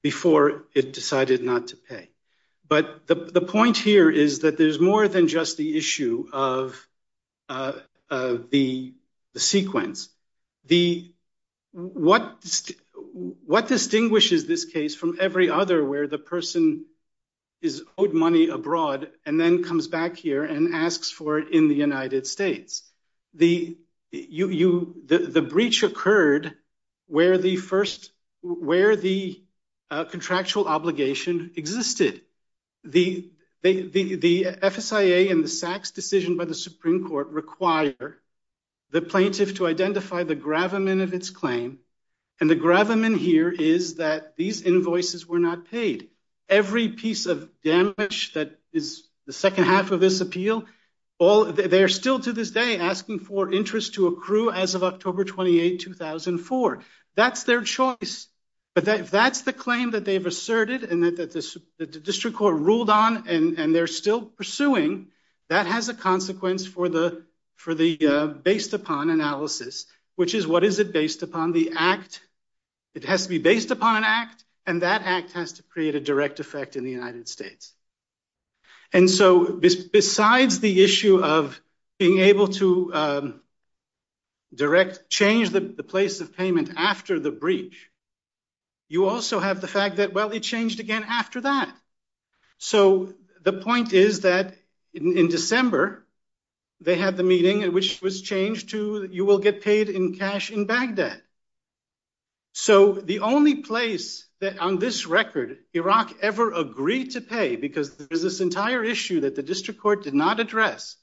before 0.01 0.63
it 0.74 0.93
decided 0.93 1.43
not 1.43 1.67
to 1.67 1.75
pay. 1.75 2.08
But 2.65 3.08
the 3.08 3.41
point 3.41 3.75
here 3.75 4.10
is 4.10 4.39
that 4.39 4.58
there's 4.58 4.79
more 4.79 5.10
than 5.10 5.27
just 5.27 5.58
the 5.58 5.77
issue 5.77 6.29
of 6.31 6.88
uh, 7.50 7.74
the 8.51 8.93
sequence. 9.36 10.08
The 10.63 11.12
what 11.74 12.24
what 13.46 13.67
distinguishes 13.67 14.46
this 14.46 14.63
case 14.63 14.96
from 14.96 15.17
every 15.19 15.50
other 15.50 15.84
where 15.84 16.08
the 16.08 16.17
person 16.17 16.86
is 17.62 17.84
owed 17.98 18.13
money 18.13 18.48
abroad 18.48 19.10
and 19.25 19.38
then 19.38 19.65
comes 19.65 19.89
back 19.89 20.15
here 20.15 20.46
and 20.46 20.74
asks 20.74 21.12
for 21.12 21.38
it 21.38 21.50
in 21.50 21.67
the 21.67 21.75
United 21.75 22.25
States. 22.25 22.89
The 23.34 23.77
breach 25.50 25.84
occurred 25.84 26.56
where 27.08 27.38
the 28.96 29.44
uh, 29.92 30.04
contractual 30.06 30.68
obligation 30.68 31.51
existed. 31.56 32.22
The 32.84 33.30
FSIA 33.63 35.32
and 35.32 35.44
the 35.44 35.50
Sachs 35.50 35.92
decision 35.92 36.38
by 36.38 36.46
the 36.46 36.56
Supreme 36.56 37.08
Court 37.08 37.30
require 37.30 38.20
the 38.92 39.01
plaintiff 39.01 39.56
to 39.56 39.68
identify 39.68 40.24
the 40.24 40.36
gravamen 40.36 41.01
of 41.01 41.13
its 41.13 41.30
claim. 41.30 41.80
And 42.39 42.50
the 42.50 42.56
gravamen 42.56 43.16
here 43.16 43.50
is 43.50 43.96
that 43.96 44.38
these 44.38 44.62
invoices 44.62 45.28
were 45.28 45.39
not 45.39 45.70
paid. 45.70 46.10
Every 46.48 46.89
piece 46.89 47.25
of 47.25 47.50
damage 47.63 48.34
that 48.34 48.58
is 48.72 49.04
the 49.28 49.34
second 49.34 49.66
half 49.66 49.92
of 49.92 50.00
this 50.00 50.22
appeal, 50.22 50.66
they're 51.20 51.90
still 51.90 52.20
to 52.22 52.32
this 52.32 52.52
day 52.52 52.78
asking 52.78 53.20
for 53.20 53.52
interest 53.52 53.96
to 53.96 54.08
accrue 54.08 54.52
as 54.52 54.76
of 54.76 54.84
October 54.84 55.26
28, 55.26 55.80
2004. 55.80 56.80
That's 57.16 57.44
their 57.44 57.62
choice. 57.62 58.28
But 58.74 58.88
if 58.88 59.12
that's 59.12 59.42
the 59.42 59.52
claim 59.52 59.92
that 59.92 60.06
they've 60.06 60.26
asserted 60.26 60.84
and 60.84 61.04
that 61.04 61.18
the 61.78 61.86
district 61.86 62.38
court 62.38 62.56
ruled 62.56 62.90
on 62.90 63.28
and 63.28 63.76
they're 63.76 63.88
still 63.88 64.22
pursuing, 64.22 65.08
that 65.50 65.66
has 65.66 65.90
a 65.90 65.94
consequence 65.94 66.66
for 66.66 66.88
the 66.88 67.26
uh, 67.68 68.28
based 68.28 68.74
upon 68.74 69.10
analysis, 69.10 69.86
which 70.16 70.34
is 70.34 70.48
what 70.48 70.64
is 70.64 70.80
it 70.80 70.94
based 70.94 71.24
upon? 71.24 71.52
The 71.52 71.74
act. 71.76 72.22
It 72.96 73.04
has 73.04 73.24
to 73.24 73.30
be 73.30 73.40
based 73.40 73.72
upon 73.72 73.98
an 73.98 74.04
act, 74.06 74.44
and 74.66 74.82
that 74.82 75.02
act 75.04 75.34
has 75.34 75.54
to 75.54 75.64
create 75.64 75.96
a 75.96 76.00
direct 76.00 76.40
effect 76.40 76.76
in 76.76 76.84
the 76.84 76.92
United 76.92 77.28
States. 77.28 77.74
And 78.91 79.10
so 79.10 79.46
besides 79.53 80.60
the 80.60 80.84
issue 80.84 81.24
of 81.24 81.62
being 82.00 82.19
able 82.19 82.48
to 82.48 82.93
um, 82.93 83.41
direct 84.53 85.10
change 85.10 85.51
the 85.51 85.62
place 85.62 86.22
of 86.22 86.36
payment 86.36 86.72
after 86.75 87.19
the 87.19 87.31
breach, 87.31 87.89
you 88.88 89.05
also 89.05 89.39
have 89.39 89.62
the 89.62 89.67
fact 89.67 89.98
that, 89.98 90.13
well, 90.13 90.31
it 90.31 90.41
changed 90.41 90.79
again 90.79 91.05
after 91.08 91.41
that. 91.41 91.72
So 92.58 93.13
the 93.43 93.53
point 93.53 93.93
is 93.93 94.22
that 94.22 94.55
in 94.93 95.27
December, 95.27 96.05
they 96.81 96.96
had 96.96 97.17
the 97.17 97.24
meeting, 97.24 97.72
which 97.74 98.01
was 98.01 98.22
changed 98.22 98.69
to 98.69 99.08
you 99.12 99.25
will 99.25 99.39
get 99.39 99.62
paid 99.62 99.89
in 99.89 100.15
cash 100.15 100.50
in 100.50 100.65
Baghdad. 100.65 101.22
So 102.62 102.92
the 102.92 103.20
only 103.20 103.56
place 103.56 104.28
that 104.42 104.60
on 104.60 104.80
this 104.80 105.08
record 105.08 105.60
Iraq 105.74 106.13
ever 106.22 106.51
agreed 106.51 107.12
to 107.12 107.22
pay, 107.22 107.56
because 107.56 107.96
there's 107.96 108.22
this 108.22 108.42
entire 108.42 108.84
issue 108.84 109.22
that 109.22 109.36
the 109.36 109.44
district 109.44 109.80
court 109.80 110.04
did 110.04 110.13
not 110.13 110.42
address, 110.42 110.98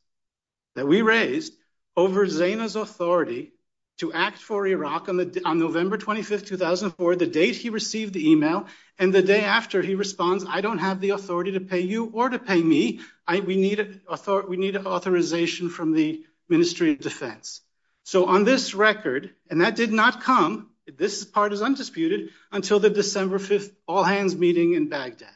that 0.75 0.87
we 0.87 1.01
raised 1.01 1.55
over 1.97 2.27
Zaina's 2.27 2.77
authority 2.77 3.55
to 4.01 4.13
act 4.13 4.37
for 4.37 4.67
Iraq 4.67 5.09
on 5.09 5.59
November 5.59 5.97
25, 5.97 6.45
2004, 6.45 7.17
the 7.17 7.27
date 7.27 7.57
he 7.57 7.71
received 7.71 8.13
the 8.13 8.31
email, 8.31 8.67
and 8.99 9.15
the 9.15 9.23
day 9.23 9.43
after 9.43 9.81
he 9.81 9.95
responds, 9.95 10.45
I 10.47 10.61
don't 10.61 10.77
have 10.77 11.01
the 11.01 11.11
authority 11.11 11.53
to 11.53 11.61
pay 11.61 11.81
you 11.81 12.11
or 12.13 12.29
to 12.29 12.39
pay 12.39 12.61
me. 12.61 13.01
We 13.27 13.57
need 13.57 14.01
authorization 14.07 15.71
from 15.71 15.95
the 15.95 16.23
Ministry 16.51 16.93
of 16.93 17.01
Defense. 17.01 17.63
So 18.05 18.27
on 18.27 18.45
this 18.45 18.75
record, 18.75 19.35
and 19.49 19.63
that 19.63 19.75
did 19.75 19.91
not 19.91 20.23
come, 20.23 20.69
this 20.87 21.25
part 21.25 21.53
is 21.53 21.63
undisputed, 21.63 22.31
until 22.53 22.79
the 22.79 22.91
December 22.91 23.39
5th 23.39 23.73
all-hands 23.89 24.37
meeting 24.37 24.75
in 24.75 24.89
Baghdad. 24.89 25.29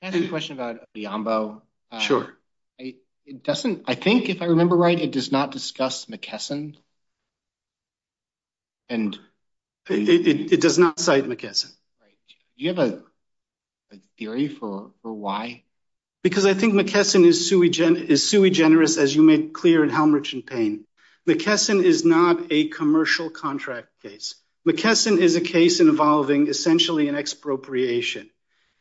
Can 0.00 0.02
I 0.02 0.06
ask 0.08 0.16
you 0.18 0.26
a 0.26 0.28
question 0.28 0.56
about 0.56 0.80
Odhiambo? 0.96 1.62
Uh, 1.90 1.98
sure. 1.98 2.36
It 3.24 3.44
doesn't, 3.44 3.84
I 3.86 3.94
think, 3.94 4.28
if 4.28 4.42
I 4.42 4.46
remember 4.46 4.76
right, 4.76 4.98
it 4.98 5.12
does 5.12 5.30
not 5.30 5.52
discuss 5.52 6.06
McKesson. 6.06 6.76
And 8.88 9.16
it 9.88 10.60
does 10.60 10.76
not 10.76 10.98
cite 10.98 11.24
McKesson. 11.24 11.72
Do 12.00 12.36
you 12.56 12.74
have 12.74 12.78
a 12.80 13.02
theory 14.18 14.48
for 14.48 14.90
why? 15.02 15.62
Because 16.24 16.46
I 16.46 16.54
think 16.54 16.74
McKesson 16.74 17.24
is 17.24 17.48
sui 17.48 17.70
generis, 18.50 18.98
as 18.98 19.14
you 19.14 19.22
made 19.22 19.52
clear 19.52 19.84
in 19.84 19.90
Helmerich 19.90 20.32
and 20.32 20.44
Payne. 20.44 20.84
McKesson 21.28 21.82
is 21.84 22.04
not 22.04 22.50
a 22.50 22.68
commercial 22.68 23.30
contract 23.30 23.88
case. 24.02 24.34
McKesson 24.66 25.18
is 25.18 25.34
a 25.36 25.40
case 25.40 25.80
involving 25.80 26.48
essentially 26.48 27.08
an 27.08 27.16
expropriation. 27.16 28.30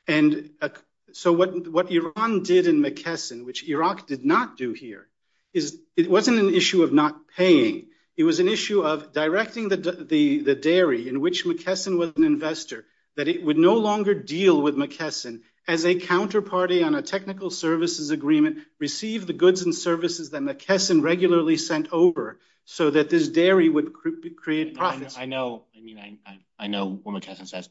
And 0.07 0.51
uh, 0.61 0.69
so 1.11 1.33
what 1.33 1.91
Iran 1.91 2.43
did 2.43 2.67
in 2.67 2.81
McKesson, 2.81 3.45
which 3.45 3.67
Iraq 3.67 4.07
did 4.07 4.23
not 4.23 4.57
do 4.57 4.73
here, 4.73 5.07
is 5.53 5.79
it 5.95 6.09
wasn't 6.09 6.39
an 6.39 6.53
issue 6.53 6.83
of 6.83 6.93
not 6.93 7.27
paying. 7.27 7.87
It 8.15 8.23
was 8.23 8.39
an 8.39 8.47
issue 8.47 8.81
of 8.81 9.11
directing 9.11 9.69
the 9.69 10.59
dairy 10.61 11.09
in 11.09 11.19
which 11.19 11.45
McKesson 11.45 11.97
was 11.97 12.13
an 12.15 12.23
investor, 12.23 12.85
that 13.17 13.27
it 13.27 13.43
would 13.43 13.57
no 13.57 13.75
longer 13.75 14.13
deal 14.13 14.61
with 14.61 14.75
McKesson 14.77 15.41
as 15.67 15.85
a 15.85 15.95
counterparty 15.95 16.85
on 16.85 16.95
a 16.95 17.01
technical 17.01 17.49
services 17.49 18.09
agreement, 18.09 18.59
receive 18.79 19.27
the 19.27 19.33
goods 19.33 19.61
and 19.61 19.75
services 19.75 20.31
that 20.31 20.41
McKesson 20.41 21.03
regularly 21.03 21.57
sent 21.57 21.91
over, 21.91 22.39
so 22.65 22.89
that 22.89 23.09
this 23.09 23.27
dairy 23.29 23.69
would 23.69 23.93
create 23.93 24.75
profits. 24.75 25.17
I 25.17 25.25
know 25.25 25.65
I 25.75 25.81
mean, 25.81 26.19
I 26.59 26.67
know 26.67 26.99
what 27.03 27.21
McKesson 27.21 27.47
says. 27.47 27.69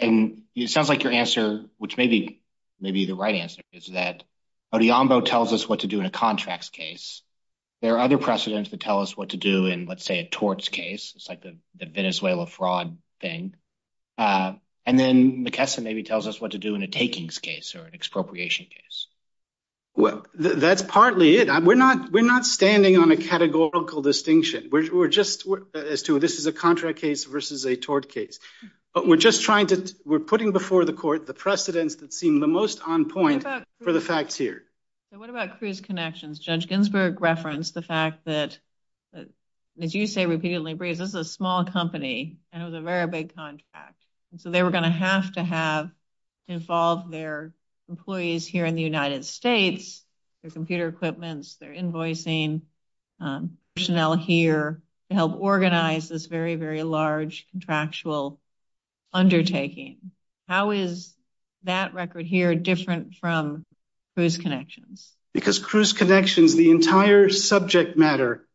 And 0.00 0.42
it 0.54 0.70
sounds 0.70 0.88
like 0.88 1.02
your 1.02 1.12
answer, 1.12 1.64
which 1.78 1.96
may 1.96 2.06
be 2.06 2.40
the 2.80 3.14
right 3.14 3.34
answer, 3.34 3.62
is 3.72 3.88
that 3.88 4.22
Odhiambo 4.72 5.24
tells 5.24 5.52
us 5.52 5.68
what 5.68 5.80
to 5.80 5.86
do 5.86 6.00
in 6.00 6.06
a 6.06 6.10
contracts 6.10 6.70
case. 6.70 7.22
There 7.82 7.94
are 7.94 8.00
other 8.00 8.18
precedents 8.18 8.70
that 8.70 8.80
tell 8.80 9.00
us 9.00 9.16
what 9.16 9.30
to 9.30 9.36
do 9.36 9.66
in, 9.66 9.86
let's 9.86 10.04
say, 10.04 10.18
a 10.18 10.28
torts 10.28 10.68
case. 10.68 11.12
It's 11.14 11.28
like 11.28 11.42
the 11.42 11.58
Venezuela 11.74 12.46
fraud 12.46 12.96
thing. 13.20 13.54
Uh, 14.16 14.54
and 14.86 14.98
then 14.98 15.44
McKesson 15.44 15.82
maybe 15.82 16.02
tells 16.02 16.26
us 16.26 16.40
what 16.40 16.52
to 16.52 16.58
do 16.58 16.74
in 16.74 16.82
a 16.82 16.88
takings 16.88 17.38
case 17.38 17.74
or 17.74 17.84
an 17.84 17.94
expropriation 17.94 18.66
case. 18.66 19.08
Well, 19.96 20.26
that's 20.34 20.82
partly 20.82 21.38
it. 21.38 21.48
We're 21.64 21.74
not 21.74 22.46
standing 22.46 22.98
on 22.98 23.10
a 23.10 23.16
categorical 23.16 24.02
distinction. 24.02 24.68
We're 24.70 25.08
just 25.08 25.46
as 25.74 26.02
to 26.02 26.18
this 26.18 26.38
is 26.38 26.46
a 26.46 26.52
contract 26.52 26.98
case 26.98 27.24
versus 27.24 27.64
a 27.64 27.76
tort 27.76 28.10
case. 28.10 28.38
But 28.92 29.06
we're 29.06 29.16
just 29.16 29.42
trying 29.42 29.68
to 29.68 29.94
we're 30.04 30.20
putting 30.20 30.52
before 30.52 30.84
the 30.84 30.92
court 30.92 31.26
the 31.26 31.34
precedents 31.34 31.96
that 31.96 32.12
seem 32.12 32.40
the 32.40 32.46
most 32.46 32.80
on 32.86 33.08
point 33.08 33.46
for 33.82 33.92
the 33.92 34.00
facts 34.00 34.36
here. 34.36 34.62
So 35.12 35.18
what 35.18 35.30
about 35.30 35.58
Cruise 35.58 35.80
Connections? 35.80 36.38
Judge 36.38 36.68
Ginsburg 36.68 37.20
referenced 37.20 37.74
the 37.74 37.82
fact 37.82 38.24
that, 38.26 38.58
as 39.80 39.94
you 39.94 40.06
say 40.06 40.26
repeatedly, 40.26 40.74
Breeze, 40.74 40.98
this 40.98 41.10
is 41.10 41.14
a 41.14 41.24
small 41.24 41.64
company 41.64 42.38
and 42.52 42.62
it 42.62 42.66
was 42.66 42.74
a 42.74 42.80
very 42.80 43.06
big 43.06 43.34
contract. 43.34 44.02
So 44.38 44.50
they 44.50 44.62
were 44.62 44.70
going 44.70 44.84
to 44.84 44.90
have 44.90 45.32
to 45.32 45.42
have 45.42 45.90
involved 46.48 47.10
their 47.10 47.54
employees 47.88 48.46
here 48.46 48.66
in 48.66 48.74
the 48.74 48.82
United 48.82 49.24
States, 49.24 50.04
their 50.42 50.50
computer 50.50 50.88
equipments, 50.88 51.56
their 51.56 51.72
invoicing, 51.72 52.62
um, 53.20 53.56
personnel 53.74 54.14
here 54.14 54.82
to 55.08 55.14
help 55.14 55.36
organize 55.38 56.08
this 56.08 56.26
very, 56.26 56.56
very 56.56 56.82
large 56.82 57.46
contractual 57.50 58.40
undertaking. 59.12 59.98
How 60.48 60.70
is 60.70 61.14
that 61.64 61.94
record 61.94 62.26
here 62.26 62.54
different 62.54 63.14
from 63.14 63.64
Cruise 64.14 64.38
Connections? 64.38 65.12
Because 65.32 65.58
Cruise 65.58 65.92
Connections, 65.92 66.54
the 66.54 66.70
entire 66.70 67.28
subject 67.28 67.96
matter, 67.96 68.46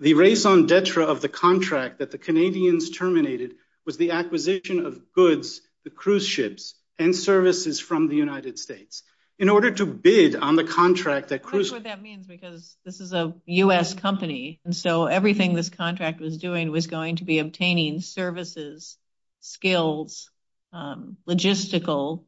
the 0.00 0.14
raison 0.14 0.66
d'etre 0.66 1.02
of 1.02 1.20
the 1.20 1.28
contract 1.28 1.98
that 1.98 2.10
the 2.10 2.18
Canadians 2.18 2.90
terminated 2.90 3.54
was 3.84 3.96
the 3.96 4.12
acquisition 4.12 4.84
of 4.86 5.12
goods, 5.12 5.60
the 5.84 5.90
cruise 5.90 6.26
ships 6.26 6.74
and 6.98 7.14
services 7.14 7.80
from 7.80 8.08
the 8.08 8.16
United 8.16 8.58
States. 8.58 9.02
In 9.36 9.48
order 9.48 9.72
to 9.72 9.84
bid 9.84 10.36
on 10.36 10.54
the 10.54 10.62
contract 10.62 11.30
that. 11.30 11.42
That's 11.42 11.72
what 11.72 11.82
that 11.82 12.00
means, 12.00 12.24
because 12.26 12.76
this 12.84 13.00
is 13.00 13.12
a 13.12 13.34
U.S. 13.46 13.92
company. 13.92 14.60
And 14.64 14.74
so 14.76 15.06
everything 15.06 15.54
this 15.54 15.70
contract 15.70 16.20
was 16.20 16.38
doing 16.38 16.70
was 16.70 16.86
going 16.86 17.16
to 17.16 17.24
be 17.24 17.40
obtaining 17.40 18.00
services, 18.00 18.96
skills, 19.40 20.30
um, 20.72 21.16
logistical 21.28 22.24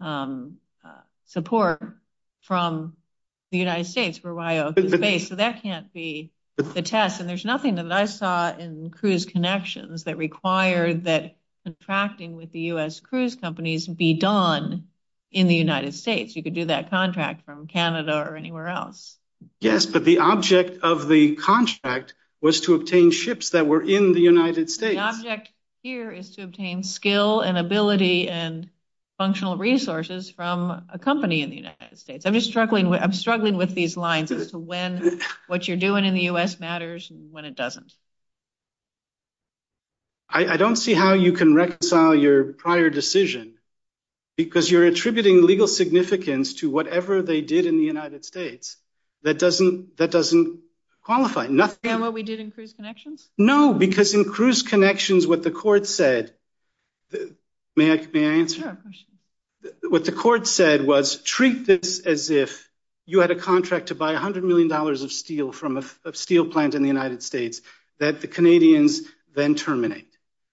um, 0.00 0.56
uh, 0.84 1.02
support 1.26 1.80
from 2.40 2.96
the 3.50 3.58
United 3.58 3.84
States 3.84 4.20
is 4.24 4.96
based. 4.96 5.28
So 5.28 5.34
that 5.36 5.62
can't 5.62 5.92
be 5.92 6.32
the 6.56 6.82
test. 6.82 7.20
And 7.20 7.28
there's 7.28 7.44
nothing 7.44 7.76
that 7.76 7.90
I 7.90 8.04
saw 8.04 8.56
in 8.56 8.90
cruise 8.90 9.24
Connections 9.24 10.04
that 10.04 10.16
required 10.16 11.04
that 11.04 11.36
contracting 11.78 12.36
with 12.36 12.52
the 12.52 12.60
U.S. 12.60 13.00
cruise 13.00 13.34
companies 13.34 13.86
be 13.86 14.14
done 14.14 14.84
in 15.30 15.46
the 15.46 15.54
United 15.54 15.94
States. 15.94 16.34
You 16.34 16.42
could 16.42 16.54
do 16.54 16.64
that 16.66 16.90
contract 16.90 17.44
from 17.44 17.66
Canada 17.66 18.26
or 18.28 18.36
anywhere 18.36 18.68
else. 18.68 19.16
Yes, 19.60 19.86
but 19.86 20.04
the 20.04 20.18
object 20.18 20.82
of 20.82 21.08
the 21.08 21.36
contract 21.36 22.14
was 22.40 22.62
to 22.62 22.74
obtain 22.74 23.10
ships 23.10 23.50
that 23.50 23.66
were 23.66 23.82
in 23.82 24.12
the 24.12 24.20
United 24.20 24.70
States. 24.70 24.94
The 24.94 25.00
object 25.00 25.50
here 25.82 26.10
is 26.10 26.30
to 26.32 26.42
obtain 26.42 26.82
skill 26.82 27.40
and 27.40 27.56
ability 27.56 28.28
and 28.28 28.68
functional 29.18 29.56
resources 29.56 30.30
from 30.30 30.84
a 30.92 30.98
company 30.98 31.42
in 31.42 31.50
the 31.50 31.56
United 31.56 31.98
States. 31.98 32.24
I'm 32.24 32.32
just 32.32 32.48
struggling 32.48 32.88
with 32.88 33.74
these 33.74 33.96
lines 33.96 34.30
as 34.32 34.50
to 34.50 34.58
when 34.58 35.20
what 35.46 35.68
you're 35.68 35.76
doing 35.76 36.04
in 36.04 36.14
the 36.14 36.22
U.S. 36.22 36.58
matters 36.58 37.10
and 37.10 37.30
when 37.30 37.44
it 37.44 37.54
doesn't. 37.54 37.94
I 40.32 40.56
don't 40.56 40.76
see 40.76 40.94
how 40.94 41.14
you 41.14 41.32
can 41.32 41.54
reconcile 41.54 42.14
your 42.14 42.52
prior 42.52 42.88
decision 42.88 43.54
because 44.36 44.70
you're 44.70 44.86
attributing 44.86 45.42
legal 45.42 45.66
significance 45.66 46.54
to 46.54 46.70
whatever 46.70 47.20
they 47.20 47.40
did 47.40 47.66
in 47.66 47.76
the 47.76 47.84
United 47.84 48.24
States. 48.24 48.76
That 49.22 49.38
doesn't 49.38 50.60
qualify. 51.02 51.48
Nothing. 51.48 51.90
And 51.90 52.00
what 52.00 52.14
we 52.14 52.22
did 52.22 52.40
in 52.40 52.50
Cruise 52.50 52.72
Connections? 52.72 53.28
No, 53.36 53.74
because 53.74 54.14
in 54.14 54.24
Cruise 54.24 54.62
Connections, 54.62 55.26
what 55.26 55.42
the 55.42 55.50
court 55.50 55.86
said, 55.86 56.32
may 57.76 57.90
I 57.90 57.96
answer? 58.14 58.78
What 59.82 60.04
the 60.04 60.12
court 60.12 60.46
said 60.46 60.86
was 60.86 61.16
treat 61.22 61.66
this 61.66 62.00
as 62.00 62.30
if 62.30 62.70
you 63.04 63.20
had 63.20 63.30
a 63.30 63.36
contract 63.36 63.88
to 63.88 63.94
buy 63.94 64.14
$100 64.14 64.42
million 64.42 64.70
of 64.72 65.12
steel 65.12 65.52
from 65.52 65.84
a 66.04 66.14
steel 66.14 66.46
plant 66.46 66.74
in 66.74 66.82
the 66.82 66.88
United 66.88 67.22
States 67.22 67.60
that 67.98 68.20
the 68.20 68.28
Canadians 68.28 69.02
then 69.34 69.54
terminate. 69.54 70.06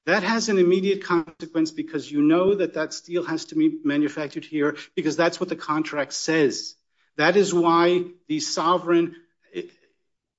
That 0.07 0.23
has 0.23 0.47
an 0.47 0.57
immediate 0.57 1.03
consequence 1.03 1.71
because 1.71 2.09
you 2.09 2.21
know 2.21 2.55
that 2.55 2.75
that 2.75 2.93
steel 2.93 3.25
has 3.25 3.43
to 3.45 3.55
be 3.55 3.77
manufactured 3.83 4.45
here 4.45 4.77
because 4.95 5.17
that's 5.17 5.37
what 5.37 5.49
the 5.49 5.57
contract 5.57 6.13
says. 6.13 6.75
That 7.17 7.35
is 7.35 7.53
why 7.53 8.05
the 8.29 8.39
sovereign 8.39 9.15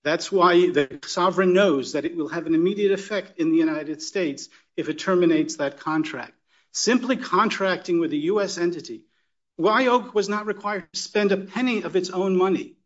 knows 0.02 1.92
that 1.92 2.04
it 2.06 2.16
will 2.16 2.28
have 2.28 2.46
an 2.46 2.54
immediate 2.54 2.92
effect 2.92 3.38
in 3.38 3.50
the 3.52 3.58
United 3.58 4.00
States 4.00 4.48
if 4.74 4.88
it 4.88 4.98
terminates 4.98 5.56
that 5.56 5.80
contract. 5.80 6.32
Simply 6.72 7.18
contracting 7.18 8.00
with 8.00 8.12
a 8.14 8.24
U.S. 8.32 8.56
entity, 8.56 9.02
Wye 9.58 9.88
Oak 9.88 10.14
was 10.14 10.30
not 10.30 10.46
required 10.46 10.90
to 10.94 10.98
spend 10.98 11.30
a 11.30 11.36
penny 11.36 11.82
of 11.82 11.94
its 11.94 12.08
own 12.08 12.38
money. 12.38 12.76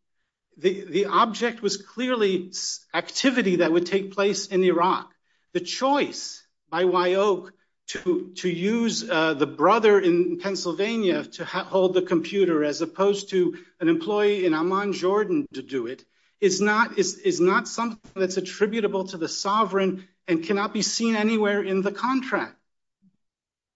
The 0.56 1.06
object 1.08 1.62
was 1.62 1.76
clearly 1.76 2.52
activity 2.92 3.56
that 3.56 3.70
would 3.70 3.86
take 3.86 4.14
place 4.14 4.46
in 4.46 4.64
Iraq. 4.64 5.08
The 5.52 5.60
choice 5.60 6.41
by 6.72 6.86
Wye 6.86 7.14
Oak 7.14 7.52
to 7.86 8.48
use 8.48 9.08
uh, 9.08 9.34
the 9.34 9.46
brother 9.46 10.00
in 10.00 10.38
Pennsylvania 10.38 11.24
to 11.24 11.44
hold 11.44 11.92
the 11.92 12.00
computer 12.00 12.64
as 12.64 12.80
opposed 12.80 13.28
to 13.30 13.58
an 13.80 13.90
employee 13.90 14.46
in 14.46 14.54
Amman, 14.54 14.94
Jordan 14.94 15.46
to 15.52 15.60
do 15.62 15.86
it 15.86 16.02
is 16.40 16.60
not 16.62 17.68
something 17.68 18.00
that's 18.16 18.38
attributable 18.38 19.04
to 19.08 19.18
the 19.18 19.28
sovereign 19.28 20.08
and 20.26 20.42
cannot 20.42 20.72
be 20.72 20.80
seen 20.80 21.14
anywhere 21.14 21.62
in 21.62 21.82
the 21.82 21.92
contract. 21.92 22.56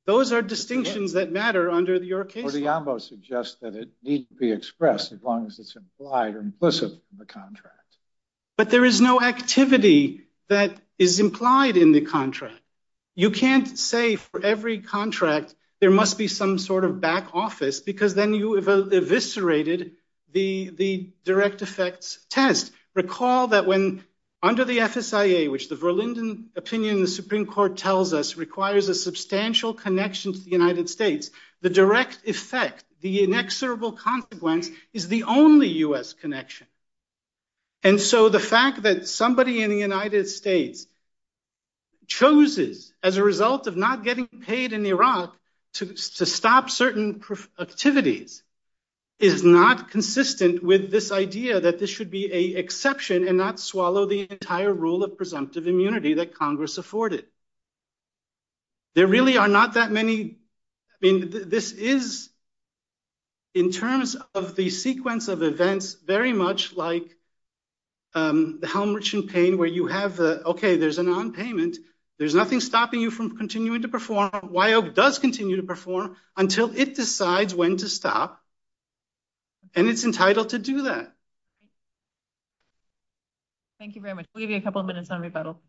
Those 0.07 0.33
are 0.33 0.41
distinctions 0.41 1.13
that 1.13 1.31
matter 1.31 1.71
under 1.71 1.97
your 1.97 2.25
case 2.25 2.45
law. 2.45 2.51
Odhiambo 2.51 3.01
suggests 3.01 3.57
that 3.61 3.75
it 3.75 3.91
need 4.03 4.29
to 4.29 4.35
be 4.35 4.53
expressed 4.53 5.13
as 5.13 5.23
long 5.23 5.47
as 5.47 5.59
it's 5.59 5.77
implied 5.77 6.35
or 6.35 6.41
implicit 6.41 6.93
in 6.93 7.19
the 7.19 7.27
contract. 7.27 7.99
But 8.57 8.71
there 8.71 8.85
is 8.85 9.01
no 9.01 9.21
activity 9.21 10.23
that 10.49 10.75
is 10.99 11.21
implied 11.21 11.77
in 11.77 11.93
the 11.93 12.01
contract. 12.01 12.61
You 13.17 13.31
can't 13.31 13.79
say 13.79 14.17
for 14.17 14.41
every 14.43 14.79
contract 14.79 15.55
there 15.81 15.91
must 15.91 16.19
be 16.19 16.29
some 16.29 16.59
sort 16.59 16.85
of 16.85 17.01
back 17.01 17.35
office 17.35 17.81
because 17.81 18.15
then 18.15 18.35
you 18.35 18.55
have 18.55 18.69
eviscerated 18.69 19.93
the 20.33 21.11
direct 21.25 21.63
effects 21.63 22.19
test. 22.29 22.73
Recall 22.95 23.49
that 23.49 23.67
when 23.67 24.05
under 24.43 24.65
the 24.67 24.79
FSIA, 24.79 25.51
which 25.51 25.69
the 25.71 25.77
Verlinden 25.77 26.51
opinion 26.57 26.97
in 26.97 27.01
the 27.01 27.09
Supreme 27.09 27.47
Court 27.47 27.79
tells 27.79 28.13
us 28.13 28.37
requires 28.37 28.89
a 28.89 28.95
substantial 28.95 29.73
connection 29.73 30.35
to 30.35 30.39
the 30.39 30.51
United 30.51 30.91
States, 30.91 31.31
the 31.63 31.71
direct 31.71 32.21
effect, 32.27 32.85
the 33.01 33.25
inexorable 33.25 33.93
consequence 33.93 34.69
is 34.93 35.09
the 35.09 35.23
only 35.25 35.69
U.S. 35.69 36.13
connection. 36.13 36.67
And 37.83 37.99
so 37.99 38.29
the 38.29 38.41
fact 38.41 38.83
that 38.83 39.09
somebody 39.09 39.63
in 39.63 39.71
the 39.71 39.79
United 39.79 40.29
States 40.29 40.87
chooses 42.07 42.93
as 43.03 43.17
a 43.17 43.25
result 43.25 43.67
of 43.67 43.77
not 43.77 44.05
getting 44.05 44.27
paid 44.27 44.73
in 44.73 44.87
Iraq 44.87 45.37
to 45.75 45.97
stop 45.97 46.71
certain 46.71 47.23
activities 47.59 48.43
is 49.19 49.43
not 49.43 49.91
consistent 49.91 50.63
with 50.63 50.91
this 50.91 51.11
idea 51.11 51.61
that 51.61 51.79
this 51.79 51.91
should 51.91 52.11
be 52.11 52.33
a 52.33 52.59
exception 52.59 53.27
and 53.27 53.39
not 53.39 53.59
swallow 53.59 54.07
the 54.07 54.27
entire 54.31 54.73
rule 54.73 55.03
of 55.05 55.17
presumptive 55.17 55.67
immunity 55.67 56.15
that 56.15 56.35
Congress 56.35 56.79
afforded. 56.79 57.25
There 58.95 59.07
really 59.07 59.37
are 59.39 59.49
not 59.49 59.75
that 59.75 59.91
many. 59.91 60.39
I 60.93 60.97
mean, 61.01 61.49
this 61.49 61.73
is 61.73 62.31
in 63.55 63.71
terms 63.71 64.17
of 64.35 64.55
the 64.55 64.69
sequence 64.69 65.29
of 65.29 65.43
events 65.43 65.95
very 65.95 66.33
much 66.33 66.77
like 66.77 67.17
um, 68.15 68.61
the 68.61 68.67
Helmerich 68.67 69.15
and 69.15 69.29
Payne 69.29 69.59
where 69.59 69.69
you 69.69 69.87
have, 69.87 70.21
OK, 70.21 70.77
there's 70.77 70.99
a 70.99 71.03
nonpayment. 71.03 71.77
There's 72.19 72.35
nothing 72.35 72.61
stopping 72.61 73.01
you 73.01 73.11
from 73.11 73.37
continuing 73.37 73.83
to 73.83 73.89
perform. 73.89 74.31
Wye 74.51 74.73
Oak 74.73 74.95
does 74.95 75.19
continue 75.19 75.57
to 75.57 75.63
perform 75.63 76.17
until 76.37 76.75
it 76.75 76.95
decides 76.95 77.55
when 77.55 77.77
to 77.77 77.89
stop. 77.89 78.41
And 79.75 79.89
it's 79.89 80.05
entitled 80.05 80.51
to 80.51 80.59
do 80.59 80.83
that. 80.83 81.13
Thank 83.79 83.95
you 83.95 84.01
very 84.01 84.15
much. 84.15 84.27
We'll 84.35 84.41
give 84.41 84.51
you 84.51 84.57
a 84.57 84.63
couple 84.63 84.81
of 84.81 84.87
minutes 84.87 85.11
on 85.11 85.21
rebuttal. 85.21 85.61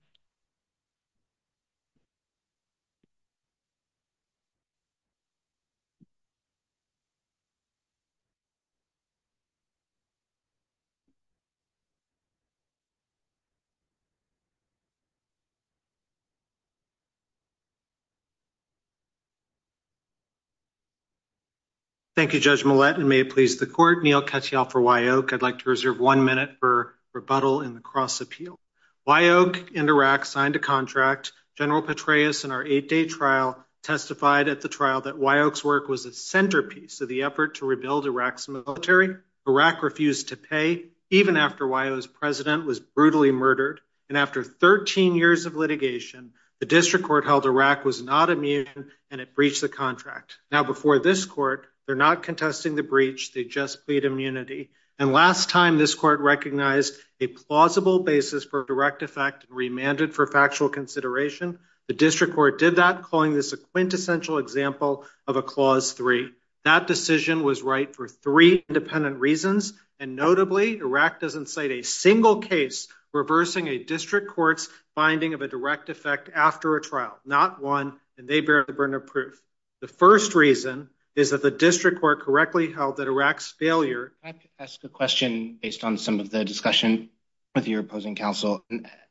Thank 22.17 22.34
you, 22.34 22.39
Judge 22.39 22.65
Millett, 22.65 22.97
and 22.97 23.08
may 23.08 23.19
it 23.19 23.30
please 23.30 23.58
the 23.58 23.67
court. 23.67 24.01
Neil 24.01 24.23
Katyal 24.23 24.71
for 24.71 24.82
Wye 24.82 25.10
Oak. 25.10 25.34
I'd 25.34 25.43
like 25.43 25.60
to 25.60 25.69
reserve 25.69 25.99
one 25.99 26.25
minute 26.25 26.58
for 26.60 26.95
rebuttal 27.13 27.62
in 27.62 27.75
the 27.75 27.80
cross 27.80 28.21
appeal. 28.21 28.58
Wye 29.06 29.27
Oak 29.27 29.69
and 29.75 29.88
Iraq 29.88 30.25
signed 30.25 30.56
a 30.56 30.60
contract. 30.60 31.32
General 31.60 31.84
Petraeus 31.84 32.43
in 32.43 32.49
our 32.49 32.65
eight-day 32.65 33.06
trial 33.06 33.63
testified 33.84 34.47
at 34.47 34.62
the 34.62 34.67
trial 34.67 35.01
that 35.01 35.19
Wye 35.19 35.41
Oak's 35.41 35.63
work 35.63 35.88
was 35.88 36.08
a 36.08 36.12
centerpiece 36.12 37.01
of 37.01 37.08
the 37.08 37.21
effort 37.21 37.58
to 37.58 37.67
rebuild 37.67 38.08
Iraq's 38.08 38.47
military. 38.47 39.15
Iraq 39.47 39.84
refused 39.84 40.30
to 40.30 40.38
pay 40.38 40.86
even 41.12 41.38
after 41.38 41.67
Wye 41.67 41.89
Oak's 41.89 42.08
president 42.08 42.65
was 42.65 42.80
brutally 42.80 43.32
murdered. 43.32 43.80
And 44.10 44.17
after 44.17 44.43
13 44.43 45.13
years 45.13 45.45
of 45.45 45.53
litigation, 45.53 46.32
the 46.60 46.65
district 46.65 47.06
court 47.06 47.25
held 47.25 47.45
Iraq 47.45 47.86
was 47.86 48.01
not 48.01 48.32
immune 48.32 48.89
and 49.12 49.21
it 49.21 49.36
breached 49.36 49.62
the 49.62 49.69
contract. 49.69 50.39
Now, 50.51 50.63
before 50.63 50.97
this 50.97 51.23
court, 51.23 51.67
they're 51.88 51.95
not 51.95 52.21
contesting 52.21 52.76
the 52.76 52.84
breach. 52.84 53.34
They 53.34 53.45
just 53.45 53.86
plead 53.86 54.06
immunity. 54.06 54.69
And 55.00 55.13
last 55.13 55.50
time 55.50 55.78
this 55.78 55.95
court 55.95 56.19
recognized 56.19 56.95
a 57.19 57.28
plausible 57.28 58.00
basis 58.00 58.43
for 58.43 58.65
direct 58.65 59.04
effect 59.04 59.45
and 59.45 59.56
remanded 59.56 60.13
for 60.13 60.28
factual 60.28 60.69
consideration, 60.69 61.60
the 61.88 61.93
district 61.93 62.36
court 62.36 62.60
did 62.60 62.76
that, 62.76 63.04
calling 63.04 63.34
this 63.34 63.54
a 63.54 63.58
quintessential 63.58 64.38
example 64.38 65.06
of 65.26 65.38
a 65.38 65.41
clause 65.41 65.93
three. 65.93 66.32
That 66.65 66.88
decision 66.88 67.43
was 67.43 67.62
right 67.62 67.95
for 67.95 68.10
three 68.10 68.65
independent 68.67 69.19
reasons. 69.19 69.73
And 70.00 70.15
notably, 70.15 70.78
Iraq 70.78 71.21
doesn't 71.21 71.50
cite 71.50 71.71
a 71.71 71.84
single 71.84 72.41
case 72.41 72.89
reversing 73.13 73.67
a 73.67 73.84
district 73.84 74.32
court's 74.32 74.67
finding 74.93 75.34
of 75.34 75.41
a 75.41 75.47
direct 75.47 75.89
effect 75.89 76.30
after 76.36 76.76
a 76.76 76.82
trial. 76.82 77.17
Not 77.26 77.62
one, 77.62 77.93
and 78.17 78.28
they 78.28 78.41
bear 78.41 78.65
the 78.65 78.73
burden 78.73 78.95
of 78.95 79.08
proof. 79.08 79.41
The 79.80 79.88
first 79.88 80.36
reason 80.36 80.89
is 81.17 81.32
that 81.32 81.41
the 81.41 81.51
district 81.51 81.99
court 81.99 82.21
correctly 82.21 82.71
held 82.71 82.97
that 82.97 83.08
Iraq's 83.08 83.51
failure. 83.51 84.13
I 84.23 84.36
ask 84.60 84.84
a 84.84 84.88
question 84.88 85.58
based 85.60 85.84
on 85.84 85.97
some 85.97 86.19
of 86.19 86.30
the 86.30 86.45
discussion 86.45 87.10
with 87.56 87.67
your 87.67 87.80
opposing 87.80 88.13
counsel? 88.13 88.63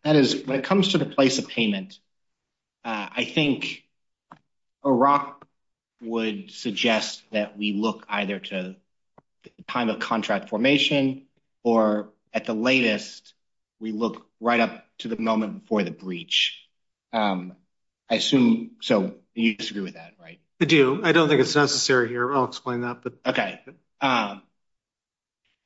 That 0.05 0.15
is, 0.15 0.47
when 0.47 0.61
it 0.61 0.65
comes 0.65 0.93
to 0.93 0.99
the 0.99 1.05
place 1.05 1.41
of 1.41 1.49
payment, 1.49 1.99
uh, 2.85 3.09
I 3.11 3.25
think 3.25 3.83
Iraq 4.85 5.45
would 6.01 6.53
suggest 6.53 7.25
that 7.33 7.59
we 7.59 7.73
look 7.73 8.07
either 8.09 8.39
to 8.39 8.77
the 9.43 9.51
time 9.67 9.89
of 9.89 9.99
contract 9.99 10.49
formation 10.49 11.27
or 11.65 12.11
at 12.33 12.45
the 12.45 12.55
latest, 12.55 13.35
we 13.81 13.91
look 13.91 14.29
right 14.39 14.61
up 14.61 14.85
to 14.99 15.09
the 15.09 15.19
moment 15.19 15.63
before 15.63 15.83
the 15.83 15.91
breach. 15.91 16.69
Um, 17.13 17.57
I 18.09 18.15
assume, 18.15 18.77
so 18.81 19.17
you 19.35 19.57
disagree 19.57 19.83
with 19.83 19.95
that, 19.95 20.13
right? 20.21 20.39
I 20.61 20.65
do. 20.65 21.01
I 21.03 21.13
don't 21.13 21.29
think 21.29 21.41
it's 21.41 21.55
necessary 21.55 22.09
here. 22.09 22.33
I'll 22.33 22.45
explain 22.45 22.81
that. 22.83 23.03
Okay. 23.27 23.61
Um, 24.01 24.43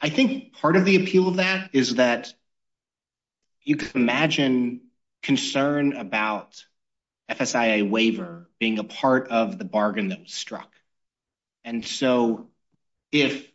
I 0.00 0.08
think 0.08 0.54
part 0.54 0.76
of 0.76 0.84
the 0.84 0.96
appeal 0.96 1.28
of 1.28 1.36
that 1.36 1.70
is 1.72 1.96
that 1.96 2.32
you 3.62 3.76
can 3.76 4.00
imagine 4.00 4.80
concern 5.22 5.92
about 5.92 6.64
FSIA 7.30 7.88
waiver 7.88 8.48
being 8.58 8.78
a 8.78 8.84
part 8.84 9.28
of 9.28 9.58
the 9.58 9.64
bargain 9.64 10.08
that 10.08 10.20
was 10.20 10.32
struck. 10.32 10.70
And 11.62 11.86
so 11.86 12.48
if 13.12 13.48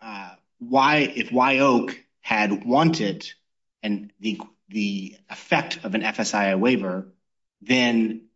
uh, 0.00 0.30
Wye 0.60 1.58
Oak 1.58 1.98
had 2.20 2.64
wanted 2.64 3.30
the 3.82 5.16
effect 5.28 5.80
of 5.84 5.94
an 5.94 6.02
FSIA 6.02 6.58
waiver, 6.58 7.12
then 7.60 8.28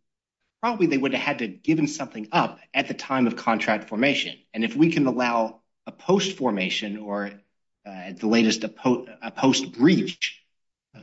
probably 0.61 0.87
they 0.87 0.97
would 0.97 1.13
have 1.13 1.21
had 1.21 1.39
to 1.39 1.47
given 1.47 1.87
something 1.87 2.27
up 2.31 2.59
at 2.73 2.87
the 2.87 2.93
time 2.93 3.27
of 3.27 3.35
contract 3.35 3.89
formation. 3.89 4.37
And 4.53 4.63
if 4.63 4.75
we 4.75 4.91
can 4.91 5.05
allow 5.07 5.61
a 5.85 5.91
post-formation 5.91 6.97
or 6.97 7.31
uh, 7.85 7.89
at 7.89 8.19
the 8.19 8.27
latest 8.27 8.63
a 8.63 9.31
post-breach 9.31 10.43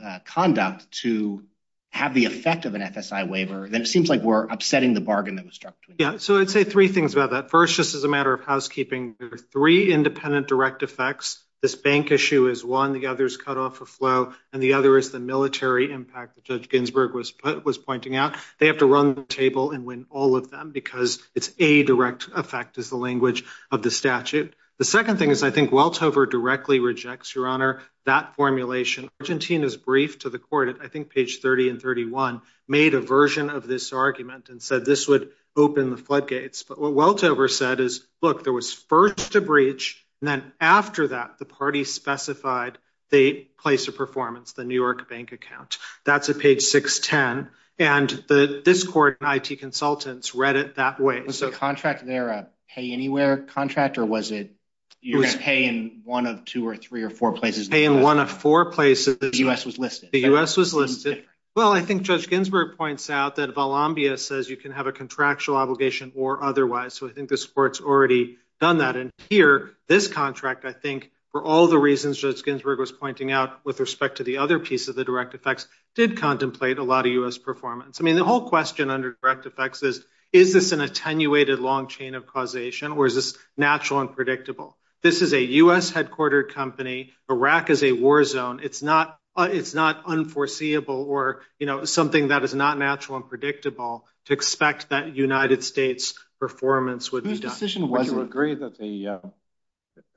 uh, 0.03 0.19
conduct 0.25 0.91
to 0.91 1.43
have 1.89 2.13
the 2.13 2.25
effect 2.25 2.65
of 2.65 2.75
an 2.75 2.81
FSI 2.81 3.27
waiver, 3.27 3.69
then 3.69 3.81
it 3.81 3.87
seems 3.87 4.09
like 4.09 4.21
we're 4.21 4.45
upsetting 4.47 4.93
the 4.93 5.01
bargain 5.01 5.37
that 5.37 5.45
was 5.45 5.55
struck. 5.55 5.75
Yeah, 5.97 6.17
so 6.17 6.39
I'd 6.39 6.49
say 6.49 6.65
three 6.65 6.89
things 6.89 7.13
about 7.13 7.31
that. 7.31 7.49
First, 7.49 7.77
just 7.77 7.95
as 7.95 8.03
a 8.03 8.09
matter 8.09 8.33
of 8.33 8.43
housekeeping, 8.43 9.15
there 9.17 9.29
are 9.33 9.37
three 9.37 9.93
independent 9.93 10.49
direct 10.49 10.83
effects. 10.83 11.41
This 11.65 11.73
bank 11.73 12.11
issue 12.11 12.47
is 12.47 12.63
one, 12.63 12.93
the 12.93 13.07
other 13.07 13.25
is 13.25 13.37
cut 13.37 13.57
off 13.57 13.81
a 13.81 13.87
flow, 13.87 14.33
and 14.53 14.61
the 14.61 14.73
other 14.73 14.99
is 14.99 15.09
the 15.09 15.19
military 15.19 15.91
impact 15.91 16.35
that 16.35 16.43
Judge 16.43 16.69
Ginsburg 16.69 17.15
was 17.15 17.77
pointing 17.79 18.15
out. 18.15 18.35
They 18.59 18.67
have 18.67 18.77
to 18.77 18.85
run 18.85 19.15
the 19.15 19.23
table 19.23 19.71
and 19.71 19.83
win 19.83 20.05
all 20.11 20.35
of 20.35 20.51
them 20.51 20.69
because 20.69 21.23
it's 21.33 21.51
a 21.57 21.81
direct 21.81 22.29
effect 22.35 22.77
is 22.77 22.91
the 22.91 22.97
language 22.97 23.45
of 23.71 23.81
the 23.81 23.89
statute. 23.89 24.55
The 24.77 24.85
second 24.85 25.17
thing 25.17 25.31
is 25.31 25.41
I 25.41 25.49
think 25.49 25.71
Weltover 25.71 26.29
directly 26.29 26.79
rejects, 26.79 27.33
Your 27.33 27.47
Honor, 27.47 27.81
that 28.05 28.35
formulation. 28.35 29.09
Argentina's 29.19 29.75
brief 29.75 30.19
to 30.19 30.29
the 30.29 30.37
court, 30.37 30.77
I 30.83 30.87
think 30.87 31.09
page 31.09 31.39
30 31.39 31.69
and 31.69 31.81
31, 31.81 32.43
made 32.67 32.93
a 32.93 33.01
version 33.01 33.49
of 33.49 33.65
this 33.65 33.91
argument 33.91 34.49
and 34.49 34.61
said 34.61 34.85
this 34.85 35.07
would 35.07 35.31
open 35.57 35.89
the 35.89 35.97
floodgates. 35.97 36.61
But 36.61 36.77
what 36.77 36.93
Weltover 36.93 37.49
said 37.49 37.79
is, 37.79 38.05
look, 38.21 38.43
there 38.43 38.53
was 38.53 38.71
first 38.71 39.33
a 39.33 39.41
breach, 39.41 40.04
and 40.21 40.27
then 40.27 40.51
after 40.59 41.09
that, 41.09 41.37
the 41.39 41.45
party 41.45 41.83
specified 41.83 42.77
the 43.11 43.47
place 43.59 43.87
of 43.87 43.95
performance, 43.95 44.53
the 44.53 44.63
New 44.63 44.75
York 44.75 45.09
bank 45.09 45.31
account. 45.31 45.77
That's 46.05 46.29
at 46.29 46.39
page 46.39 46.61
610. 46.63 47.51
And 47.77 48.09
this 48.29 48.83
court 48.83 49.17
and 49.19 49.35
IT 49.35 49.59
consultants 49.59 50.33
read 50.33 50.55
it 50.55 50.75
that 50.75 50.99
way. 50.99 51.21
Was 51.21 51.39
the 51.39 51.51
contract 51.51 52.05
there 52.05 52.29
a 52.29 52.47
pay 52.69 52.91
anywhere 52.91 53.37
contract, 53.37 53.97
or 53.97 54.05
was 54.05 54.31
it 54.31 54.55
you 55.01 55.19
were 55.19 55.25
paying 55.25 55.69
in 55.69 56.01
one 56.03 56.25
of 56.25 56.45
two 56.45 56.67
or 56.67 56.77
three 56.77 57.03
or 57.03 57.09
four 57.09 57.33
places? 57.33 57.67
Pay 57.67 57.83
in 57.85 58.01
one 58.01 58.19
of 58.19 58.31
four 58.31 58.71
places. 58.71 59.17
The 59.17 59.31
U.S. 59.39 59.65
was 59.65 59.77
listed. 59.77 60.11
The 60.11 60.21
U.S. 60.21 60.55
was 60.55 60.73
listed. 60.73 61.25
Well, 61.53 61.71
I 61.71 61.81
think 61.81 62.01
Judge 62.01 62.27
Ginsburg 62.29 62.77
points 62.77 63.09
out 63.09 63.37
that 63.37 63.55
Valambhia 63.55 64.17
says 64.19 64.49
you 64.49 64.57
can 64.57 64.71
have 64.71 64.87
a 64.87 64.91
contractual 64.91 65.55
obligation 65.55 66.11
or 66.15 66.43
otherwise. 66.43 66.93
So 66.93 67.07
I 67.07 67.11
think 67.11 67.29
this 67.29 67.45
court's 67.45 67.79
already 67.79 68.37
done 68.65 68.79
that. 68.79 68.95
And 68.95 69.11
here, 69.29 69.73
this 69.87 70.07
contract, 70.07 70.65
I 70.65 70.73
think, 70.73 71.11
for 71.31 71.43
all 71.43 71.67
the 71.67 71.77
reasons 71.77 72.17
Judge 72.17 72.43
Ginsburg 72.43 72.79
was 72.79 72.91
pointing 72.91 73.31
out 73.31 73.59
with 73.63 73.79
respect 73.79 74.17
to 74.17 74.23
the 74.23 74.39
other 74.39 74.57
piece 74.57 74.87
of 74.87 74.95
the 74.95 75.03
direct 75.03 75.35
effects, 75.35 75.67
did 75.93 76.17
contemplate 76.17 76.79
a 76.79 76.83
lot 76.83 77.05
of 77.05 77.11
U.S. 77.11 77.37
performance. 77.37 78.01
I 78.01 78.03
mean, 78.03 78.15
the 78.15 78.23
whole 78.23 78.49
question 78.49 78.89
under 78.89 79.15
direct 79.21 79.45
effects 79.45 79.83
is, 79.83 80.03
is 80.33 80.51
this 80.51 80.71
an 80.71 80.81
attenuated 80.81 81.59
long 81.59 81.87
chain 81.87 82.15
of 82.15 82.25
causation, 82.25 82.93
or 82.93 83.05
is 83.05 83.13
this 83.13 83.37
natural 83.55 83.99
and 83.99 84.15
predictable? 84.15 84.77
This 85.03 85.21
is 85.21 85.33
a 85.33 85.43
U.S. 85.61 85.91
headquartered 85.91 86.51
company. 86.51 87.11
Iraq 87.29 87.69
is 87.69 87.83
a 87.83 87.91
war 87.91 88.23
zone. 88.23 88.61
Uh, 89.37 89.49
it's 89.51 89.75
not 89.75 90.03
unforeseeable 90.07 91.05
or 91.09 91.41
you 91.59 91.67
know 91.67 91.83
something 91.83 92.29
that 92.29 92.43
is 92.43 92.55
not 92.55 92.79
natural 92.79 93.17
and 93.17 93.29
predictable 93.29 94.07
to 94.25 94.33
expect 94.33 94.89
that 94.89 95.15
United 95.15 95.63
States 95.63 96.15
performance 96.47 97.11
would 97.11 97.23
be 97.23 97.39
done. 97.39 97.89
Would 97.89 98.05
you 98.05 98.21
agree 98.21 98.53
that 98.53 98.77
the 98.77 99.07
uh, 99.07 99.17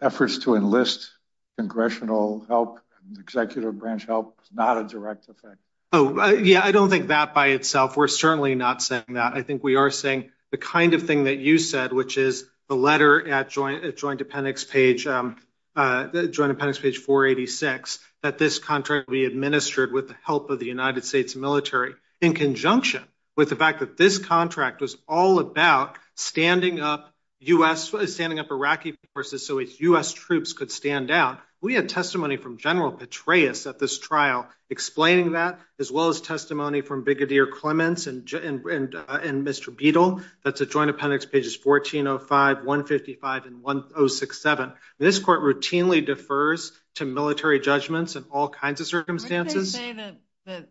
efforts 0.01 0.38
to 0.41 0.57
enlist 0.57 1.11
congressional 1.57 2.45
help 2.49 2.81
and 3.09 3.19
executive 3.19 3.79
branch 3.79 4.05
help 4.05 4.38
is 4.43 4.51
not 4.53 4.77
a 4.77 4.85
direct 4.85 5.27
effect? 5.31 5.57
Oh, 5.91 6.21
uh, 6.21 6.33
yeah, 6.33 6.61
I 6.62 6.73
don't 6.73 6.91
think 6.91 7.09
that 7.09 7.33
by 7.33 7.47
itself. 7.49 7.97
We're 7.97 8.09
certainly 8.09 8.55
not 8.55 8.83
saying 8.83 9.14
that. 9.14 9.33
I 9.33 9.41
think 9.41 9.64
we 9.64 9.77
are 9.77 9.91
saying 9.91 10.31
the 10.51 10.59
kind 10.59 10.93
of 10.93 11.05
thing 11.05 11.25
that 11.25 11.38
you 11.38 11.57
said, 11.57 11.95
which 11.95 12.19
is 12.19 12.45
the 12.69 12.77
letter 12.77 13.27
at 13.27 13.49
Joint 13.49 14.21
Appendix 14.21 14.64
page 14.64 15.07
um, 15.07 15.37
uh, 15.75 16.09
486, 16.09 17.99
that 18.23 18.37
this 18.37 18.59
contract 18.59 19.09
will 19.09 19.12
be 19.12 19.25
administered 19.25 19.93
with 19.93 20.09
the 20.09 20.17
help 20.25 20.51
of 20.51 20.59
the 20.59 20.67
United 20.67 21.07
States 21.07 21.35
military 21.35 21.95
in 22.21 22.35
conjunction 22.35 23.03
with 23.35 23.49
the 23.49 23.57
fact 23.57 23.79
that 23.79 23.97
this 23.97 24.19
contract 24.19 24.83
was 24.83 24.99
all 25.07 25.38
about 25.38 25.97
standing 26.19 26.81
up 26.81 27.13
US 27.41 27.95
standing 28.13 28.41
up 28.41 28.51
Iraqi 28.51 28.95
forces 29.15 29.47
so 29.47 29.61
U.S. 29.61 30.13
troops 30.13 30.53
could 30.53 30.73
stand 30.73 31.07
down. 31.07 31.39
We 31.61 31.75
had 31.75 31.89
testimony 31.89 32.37
from 32.37 32.59
General 32.59 32.93
Petraeus 32.93 33.69
at 33.69 33.79
this 33.79 33.99
trial 33.99 34.49
explaining 34.71 35.33
that, 35.33 35.59
as 35.79 35.91
well 35.91 36.09
as 36.09 36.21
testimony 36.21 36.83
from 36.83 37.05
Brigadier 37.05 37.47
Clements 37.47 38.07
and 38.07 38.23
uh, 38.33 38.39
Mr. 38.41 39.77
Beadle. 39.77 40.21
That's 40.45 40.61
at 40.61 40.71
Joint 40.71 40.91
Appendix 40.91 41.27
pages 41.27 41.59
1405, 41.63 42.59
155, 42.59 43.47
and 43.47 43.63
1067. 43.63 44.73
This 44.99 45.19
court 45.19 45.41
routinely 45.43 46.05
defers 46.05 46.73
to 46.97 47.05
military 47.05 47.61
judgments 47.61 48.15
in 48.15 48.25
all 48.31 48.49
kinds 48.49 48.81
of 48.81 48.87
circumstances. 48.87 49.73
They 49.73 49.79
say 49.79 49.93
that 49.95 50.17
the 50.45 50.69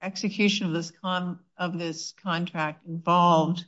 execution 0.00 0.74
of 1.58 1.78
this 1.78 2.14
contract 2.22 2.86
involved 2.86 3.64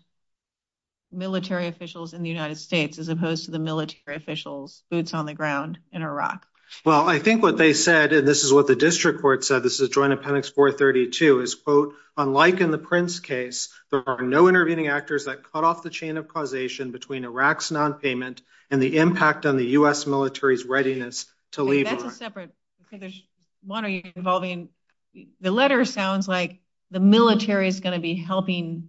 military 1.16 1.66
officials 1.66 2.14
in 2.14 2.22
the 2.22 2.28
United 2.28 2.56
States 2.56 2.98
as 2.98 3.08
opposed 3.08 3.46
to 3.46 3.50
the 3.50 3.58
military 3.58 4.16
officials 4.16 4.82
boots 4.90 5.14
on 5.14 5.26
the 5.26 5.34
ground 5.34 5.78
in 5.92 6.02
Iraq? 6.02 6.46
Well, 6.84 7.08
I 7.08 7.20
think 7.20 7.42
what 7.42 7.56
they 7.56 7.72
said, 7.72 8.12
and 8.12 8.26
this 8.26 8.42
is 8.42 8.52
what 8.52 8.66
the 8.66 8.76
district 8.76 9.20
court 9.20 9.44
said, 9.44 9.62
this 9.62 9.78
is 9.80 9.88
Joint 9.88 10.12
Appendix 10.12 10.48
432, 10.48 11.40
is, 11.40 11.54
quote, 11.54 11.94
unlike 12.16 12.60
in 12.60 12.72
the 12.72 12.78
Prince 12.78 13.20
case, 13.20 13.68
there 13.90 14.02
are 14.06 14.22
no 14.22 14.48
intervening 14.48 14.88
actors 14.88 15.26
that 15.26 15.44
cut 15.44 15.62
off 15.62 15.82
the 15.84 15.90
chain 15.90 16.16
of 16.16 16.26
causation 16.26 16.90
between 16.90 17.24
Iraq's 17.24 17.70
nonpayment 17.70 18.40
and 18.70 18.82
the 18.82 18.98
impact 18.98 19.46
on 19.46 19.56
the 19.56 19.66
U.S. 19.66 20.06
military's 20.06 20.64
readiness 20.64 21.26
to 21.52 21.62
leave 21.62 21.86
Iraq. 21.86 22.00
That's 22.00 22.14
a 22.14 22.16
separate, 22.16 22.50
there's 22.90 23.22
one 23.62 23.84
involving, 23.84 24.70
the 25.40 25.52
letter 25.52 25.84
sounds 25.84 26.26
like 26.26 26.58
the 26.90 27.00
military 27.00 27.68
is 27.68 27.78
going 27.80 27.94
to 27.94 28.00
be 28.00 28.14
helping 28.14 28.88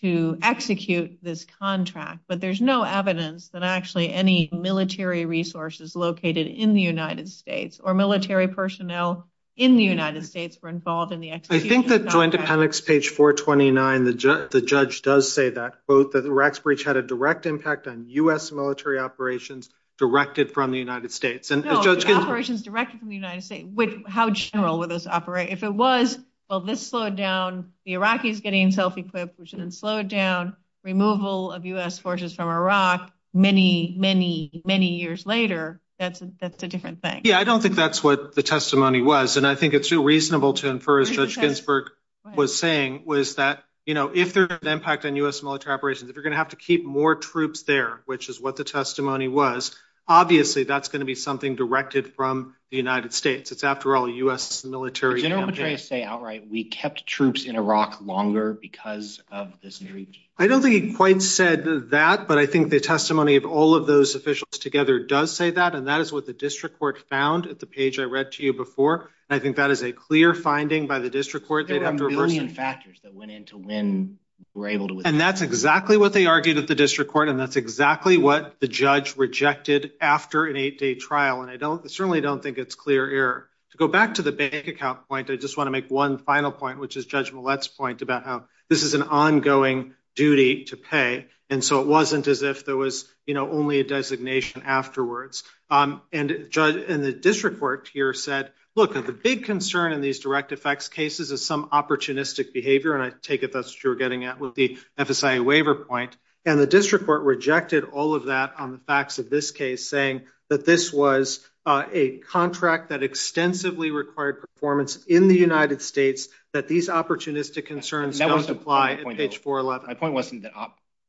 to 0.00 0.38
execute 0.42 1.18
this 1.22 1.44
contract, 1.58 2.20
but 2.28 2.40
there's 2.40 2.60
no 2.60 2.82
evidence 2.82 3.48
that 3.48 3.62
actually 3.62 4.12
any 4.12 4.48
military 4.52 5.26
resources 5.26 5.96
located 5.96 6.46
in 6.46 6.74
the 6.74 6.80
United 6.80 7.28
States 7.28 7.80
or 7.82 7.92
military 7.92 8.48
personnel 8.48 9.26
in 9.56 9.76
the 9.76 9.84
United 9.84 10.24
States 10.24 10.56
were 10.62 10.68
involved 10.68 11.12
in 11.12 11.20
the 11.20 11.32
execution. 11.32 11.66
I 11.66 11.68
think 11.68 11.88
that 11.88 12.08
Joint 12.08 12.34
Appendix 12.34 12.80
page 12.80 13.08
429, 13.08 14.04
the 14.04 14.62
judge 14.64 15.02
does 15.02 15.30
say 15.32 15.50
that, 15.50 15.84
quote, 15.86 16.12
that 16.12 16.22
the 16.22 16.30
Iraq's 16.30 16.60
breach 16.60 16.84
had 16.84 16.96
a 16.96 17.02
direct 17.02 17.44
impact 17.44 17.86
on 17.86 18.06
U.S. 18.08 18.52
military 18.52 18.98
operations 18.98 19.68
directed 19.98 20.52
from 20.52 20.70
the 20.70 20.78
United 20.78 21.12
States. 21.12 21.50
No, 21.50 21.62
operations 21.62 22.62
directed 22.62 23.00
from 23.00 23.10
the 23.10 23.14
United 23.14 23.42
States. 23.42 23.68
Which 23.74 23.96
how 24.06 24.30
general 24.30 24.78
were 24.78 24.86
those 24.86 25.06
operations? 25.06 25.52
If 25.58 25.62
it 25.62 25.74
was, 25.74 26.18
well, 26.50 26.60
this 26.60 26.84
slowed 26.84 27.14
down 27.14 27.72
the 27.86 27.92
Iraqis 27.92 28.42
getting 28.42 28.72
self-equipped, 28.72 29.38
which 29.38 29.52
then 29.52 29.70
slowed 29.70 30.08
down 30.08 30.56
removal 30.82 31.52
of 31.52 31.64
U.S. 31.64 31.98
forces 31.98 32.34
from 32.34 32.48
Iraq 32.48 33.12
many, 33.32 33.94
many, 33.96 34.60
many 34.64 34.96
years 34.96 35.24
later, 35.24 35.80
that's 35.98 36.20
a 36.22 36.68
different 36.68 37.02
thing. 37.02 37.20
Yeah, 37.24 37.38
I 37.38 37.44
don't 37.44 37.60
think 37.60 37.76
that's 37.76 38.02
what 38.02 38.34
the 38.34 38.42
testimony 38.42 39.00
was, 39.00 39.36
and 39.36 39.46
I 39.46 39.54
think 39.54 39.74
it's 39.74 39.92
reasonable 39.92 40.54
to 40.54 40.68
infer, 40.68 41.00
as 41.00 41.10
Judge 41.10 41.36
Ginsburg 41.36 41.90
was 42.34 42.58
saying, 42.58 43.02
was 43.04 43.36
that, 43.36 43.62
you 43.86 43.94
know, 43.94 44.10
if 44.12 44.32
there's 44.32 44.50
an 44.50 44.66
impact 44.66 45.04
on 45.04 45.14
U.S. 45.16 45.42
military 45.42 45.74
operations, 45.74 46.10
if 46.10 46.16
you're 46.16 46.22
going 46.22 46.32
to 46.32 46.38
have 46.38 46.48
to 46.48 46.56
keep 46.56 46.84
more 46.84 47.14
troops 47.14 47.62
there, 47.62 48.00
which 48.06 48.28
is 48.28 48.40
what 48.40 48.56
the 48.56 48.64
testimony 48.64 49.28
was, 49.28 49.76
obviously 50.10 50.64
that's 50.64 50.88
going 50.88 51.00
to 51.00 51.06
be 51.06 51.14
something 51.14 51.54
directed 51.54 52.14
from 52.14 52.54
the 52.70 52.76
United 52.76 53.14
States. 53.14 53.52
It's, 53.52 53.64
after 53.64 53.96
all, 53.96 54.06
a 54.06 54.12
U.S. 54.12 54.64
military 54.64 55.22
campaign. 55.22 55.46
Did 55.46 55.54
General 55.54 55.76
Petraeus 55.76 55.86
say 55.86 56.02
outright, 56.02 56.50
we 56.50 56.64
kept 56.64 57.06
troops 57.06 57.44
in 57.44 57.56
Iraq 57.56 58.00
longer 58.02 58.52
because 58.52 59.22
of 59.30 59.52
this 59.62 59.78
breach? 59.78 60.20
I 60.36 60.48
don't 60.48 60.62
think 60.62 60.84
he 60.84 60.92
quite 60.94 61.22
said 61.22 61.90
that, 61.90 62.26
but 62.26 62.38
I 62.38 62.46
think 62.46 62.70
the 62.70 62.80
testimony 62.80 63.36
of 63.36 63.46
all 63.46 63.74
of 63.74 63.86
those 63.86 64.16
officials 64.16 64.58
together 64.58 64.98
does 64.98 65.34
say 65.34 65.50
that, 65.50 65.74
and 65.74 65.86
that 65.86 66.00
is 66.00 66.12
what 66.12 66.26
the 66.26 66.32
district 66.32 66.78
court 66.78 66.98
found 67.08 67.46
at 67.46 67.60
the 67.60 67.66
page 67.66 67.98
I 67.98 68.04
read 68.04 68.32
to 68.32 68.42
you 68.42 68.52
before. 68.52 69.10
I 69.28 69.38
think 69.38 69.56
that 69.56 69.70
is 69.70 69.82
a 69.82 69.92
clear 69.92 70.34
finding 70.34 70.88
by 70.88 70.98
the 70.98 71.08
district 71.08 71.46
court. 71.46 71.68
There 71.68 71.78
were 71.78 71.86
a 71.86 71.92
million 71.92 72.48
factors 72.48 72.98
that 73.04 73.14
went 73.14 73.30
into 73.30 73.56
when 73.56 74.18
were 74.54 74.68
able 74.68 74.88
to... 74.88 75.02
And 75.04 75.20
that's 75.20 75.40
exactly 75.40 75.96
what 75.96 76.12
they 76.12 76.26
argued 76.26 76.58
at 76.58 76.66
the 76.66 76.74
district 76.74 77.10
court, 77.10 77.28
and 77.28 77.38
that's 77.38 77.56
exactly 77.56 78.16
what 78.16 78.60
the 78.60 78.68
judge 78.68 79.16
rejected 79.16 79.92
after 80.00 80.46
an 80.46 80.56
eight-day 80.56 80.96
trial, 80.96 81.42
and 81.42 81.50
I 81.50 81.88
certainly 81.88 82.20
don't 82.20 82.42
think 82.42 82.58
it's 82.58 82.74
clear 82.74 83.08
error. 83.08 83.48
To 83.72 83.78
go 83.78 83.86
back 83.86 84.14
to 84.14 84.22
the 84.22 84.32
bank 84.32 84.66
account 84.66 85.06
point, 85.08 85.30
I 85.30 85.36
just 85.36 85.56
want 85.56 85.68
to 85.68 85.72
make 85.72 85.90
one 85.90 86.18
final 86.18 86.50
point, 86.50 86.80
which 86.80 86.96
is 86.96 87.06
Judge 87.06 87.32
Millett's 87.32 87.68
point 87.68 88.02
about 88.02 88.24
how 88.24 88.44
this 88.68 88.82
is 88.82 88.94
an 88.94 89.02
ongoing 89.02 89.94
duty 90.16 90.64
to 90.64 90.76
pay. 90.76 91.26
And 91.48 91.62
so 91.64 91.80
it 91.80 91.86
wasn't 91.86 92.26
as 92.26 92.42
if 92.42 92.64
there 92.64 92.76
was 92.76 93.08
you 93.30 93.34
know, 93.34 93.48
only 93.48 93.78
a 93.78 93.84
designation 93.84 94.62
afterwards. 94.66 95.44
Um, 95.70 96.02
and 96.12 96.28
the 96.30 97.16
district 97.20 97.60
court 97.60 97.88
here 97.92 98.12
said, 98.12 98.50
look, 98.76 98.94
the 98.94 99.12
big 99.12 99.44
concern 99.44 99.92
in 99.92 100.00
these 100.00 100.20
direct 100.20 100.52
effects 100.52 100.88
cases 100.88 101.30
is 101.30 101.44
some 101.44 101.68
opportunistic 101.70 102.52
behavior. 102.52 102.94
And 102.94 103.02
I 103.02 103.16
take 103.22 103.42
it 103.42 103.52
that's 103.52 103.68
what 103.68 103.84
you're 103.84 103.96
getting 103.96 104.24
at 104.24 104.40
with 104.40 104.54
the 104.54 104.78
FSIA 104.98 105.44
waiver 105.44 105.74
point. 105.74 106.16
And 106.44 106.58
the 106.58 106.66
district 106.66 107.06
court 107.06 107.22
rejected 107.22 107.84
all 107.84 108.14
of 108.14 108.26
that 108.26 108.54
on 108.58 108.72
the 108.72 108.78
facts 108.78 109.18
of 109.18 109.28
this 109.28 109.50
case, 109.50 109.88
saying 109.88 110.22
that 110.48 110.64
this 110.64 110.92
was 110.92 111.46
uh, 111.66 111.84
a 111.92 112.18
contract 112.18 112.88
that 112.88 113.02
extensively 113.02 113.90
required 113.90 114.40
performance 114.40 115.04
in 115.04 115.28
the 115.28 115.36
United 115.36 115.82
States, 115.82 116.28
that 116.54 116.66
these 116.66 116.88
opportunistic 116.88 117.66
concerns 117.66 118.18
don't 118.18 118.48
apply 118.48 118.92
at 118.92 119.16
page 119.16 119.38
411. 119.38 119.86
My 119.86 119.94
point 119.94 120.14
wasn't 120.14 120.42
that 120.44 120.52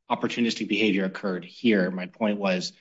opportunistic 0.09 0.67
behavior 0.67 1.05
occurred 1.05 1.45
here. 1.45 1.89
My 1.89 2.07
point 2.07 2.37
was 2.37 2.73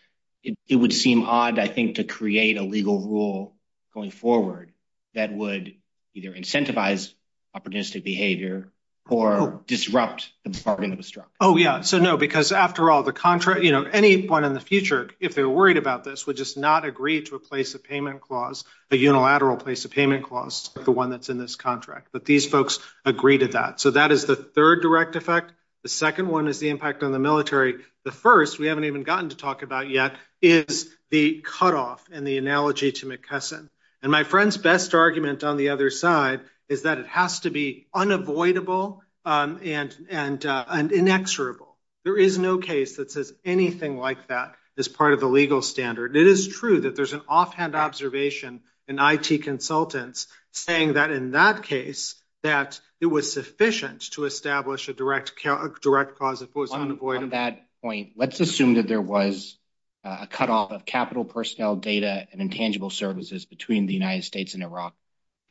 it 0.43 0.75
would 0.75 0.93
seem 0.93 1.23
odd, 1.23 1.59
I 1.59 1.69
think, 1.69 1.97
to 1.97 2.05
create 2.05 2.57
a 2.57 2.63
legal 2.63 2.99
rule 2.99 3.55
going 3.95 4.11
forward 4.11 4.70
that 5.15 5.33
would 5.33 5.75
either 6.15 6.33
incentivize 6.33 7.13
opportunistic 7.57 8.05
behavior 8.05 8.73
or 9.09 9.33
oh. 9.33 9.63
disrupt 9.67 10.31
the 10.45 10.51
bargain 10.65 10.91
that 10.91 10.97
was 10.97 11.07
struck. 11.07 11.31
Oh, 11.41 11.57
yeah. 11.57 11.81
So 11.81 11.99
no, 11.99 12.17
because 12.17 12.53
after 12.53 12.91
all, 12.91 13.03
the 13.03 13.13
contract, 13.13 13.63
you 13.63 13.73
know, 13.73 13.83
anyone 13.83 14.45
in 14.45 14.55
the 14.55 14.61
future, 14.61 15.11
if 15.19 15.35
they're 15.35 15.49
worried 15.49 15.79
about 15.79 16.05
this, 16.05 16.27
would 16.27 16.37
just 16.37 16.57
not 16.57 16.85
agree 16.85 17.23
to 17.23 17.35
a 17.35 17.41
place 17.41 17.75
of 17.75 17.83
payment 17.83 18.21
clause, 18.21 18.65
a 18.91 18.97
unilateral 18.97 19.57
place 19.57 19.85
of 19.85 19.91
payment 19.91 20.25
clause, 20.25 20.71
the 20.85 20.93
one 20.93 21.11
that's 21.11 21.29
in 21.29 21.39
this 21.39 21.57
contract. 21.57 22.09
But 22.13 22.25
these 22.25 22.47
folks 22.47 22.79
agree 23.05 23.39
to 23.39 23.49
that. 23.49 23.81
So 23.81 23.91
that 23.93 24.13
is 24.13 24.27
the 24.27 24.37
third 24.37 24.83
direct 24.83 25.17
effect. 25.17 25.53
The 25.83 25.89
second 25.89 26.29
one 26.29 26.47
is 26.47 26.61
the 26.61 26.69
impact 26.69 27.03
on 27.03 27.11
the 27.11 27.19
military. 27.19 27.77
The 28.05 28.13
first, 28.13 28.59
we 28.59 28.67
haven't 28.67 28.85
even 28.85 29.03
gotten 29.03 29.31
to 29.31 29.37
talk 29.37 29.63
about 29.63 29.89
yet, 29.89 30.15
is 30.41 30.95
the 31.11 31.41
cutoff 31.45 32.07
and 32.13 32.27
the 32.27 32.39
analogy 32.39 32.93
to 32.93 33.07
McKesson. 33.07 33.69
And 34.03 34.11
my 34.11 34.25
friend's 34.25 34.57
best 34.57 34.95
argument 34.95 35.45
on 35.45 35.57
the 35.57 35.71
other 35.71 35.91
side 35.91 36.41
is 36.69 36.83
that 36.83 36.99
it 36.99 37.07
has 37.07 37.41
to 37.41 37.51
be 37.51 37.87
unavoidable 37.93 39.03
um, 39.25 39.57
uh, 39.57 39.59
and 39.63 40.93
inexorable. 40.93 41.77
There 42.05 42.17
is 42.17 42.39
no 42.39 42.59
case 42.59 42.97
that 42.97 43.11
says 43.11 43.33
anything 43.45 43.99
like 43.99 44.29
that 44.29 44.55
as 44.79 44.89
part 44.89 45.13
of 45.13 45.21
the 45.21 45.27
legal 45.27 45.61
standard. 45.61 46.17
It 46.17 46.27
is 46.27 46.49
true 46.49 46.81
that 46.81 46.97
there's 46.97 47.13
an 47.13 47.23
offhand 47.29 47.75
observation 47.75 48.61
in 48.89 48.99
IT 48.99 49.43
consultants 49.43 50.27
saying 50.53 50.95
that 50.95 51.11
in 51.11 51.33
that 51.33 51.63
case, 51.63 52.15
that 52.43 52.81
it 53.01 53.07
was 53.07 53.33
sufficient 53.33 54.01
to 54.13 54.25
establish 54.25 54.89
a 54.89 54.95
direct 54.95 55.37
cause 55.37 56.43
if 56.43 56.49
it 56.49 56.57
was 56.57 56.73
unavoidable. 56.73 57.25
On 57.25 57.31
that 57.31 57.67
point, 57.83 58.13
let's 58.17 58.41
assume 58.41 58.75
that 58.75 58.89
there 58.89 59.01
was 59.01 59.59
Uh, 60.03 60.21
a 60.23 60.27
cutoff 60.27 60.71
of 60.71 60.87
capital 60.87 61.27
personnel 61.27 61.77
data 61.77 62.27
and 62.33 62.41
intangible 62.41 62.89
services 62.89 63.45
between 63.45 63.85
the 63.85 63.93
United 63.93 64.25
States 64.25 64.55
and 64.55 64.63
Iraq. 64.63 64.95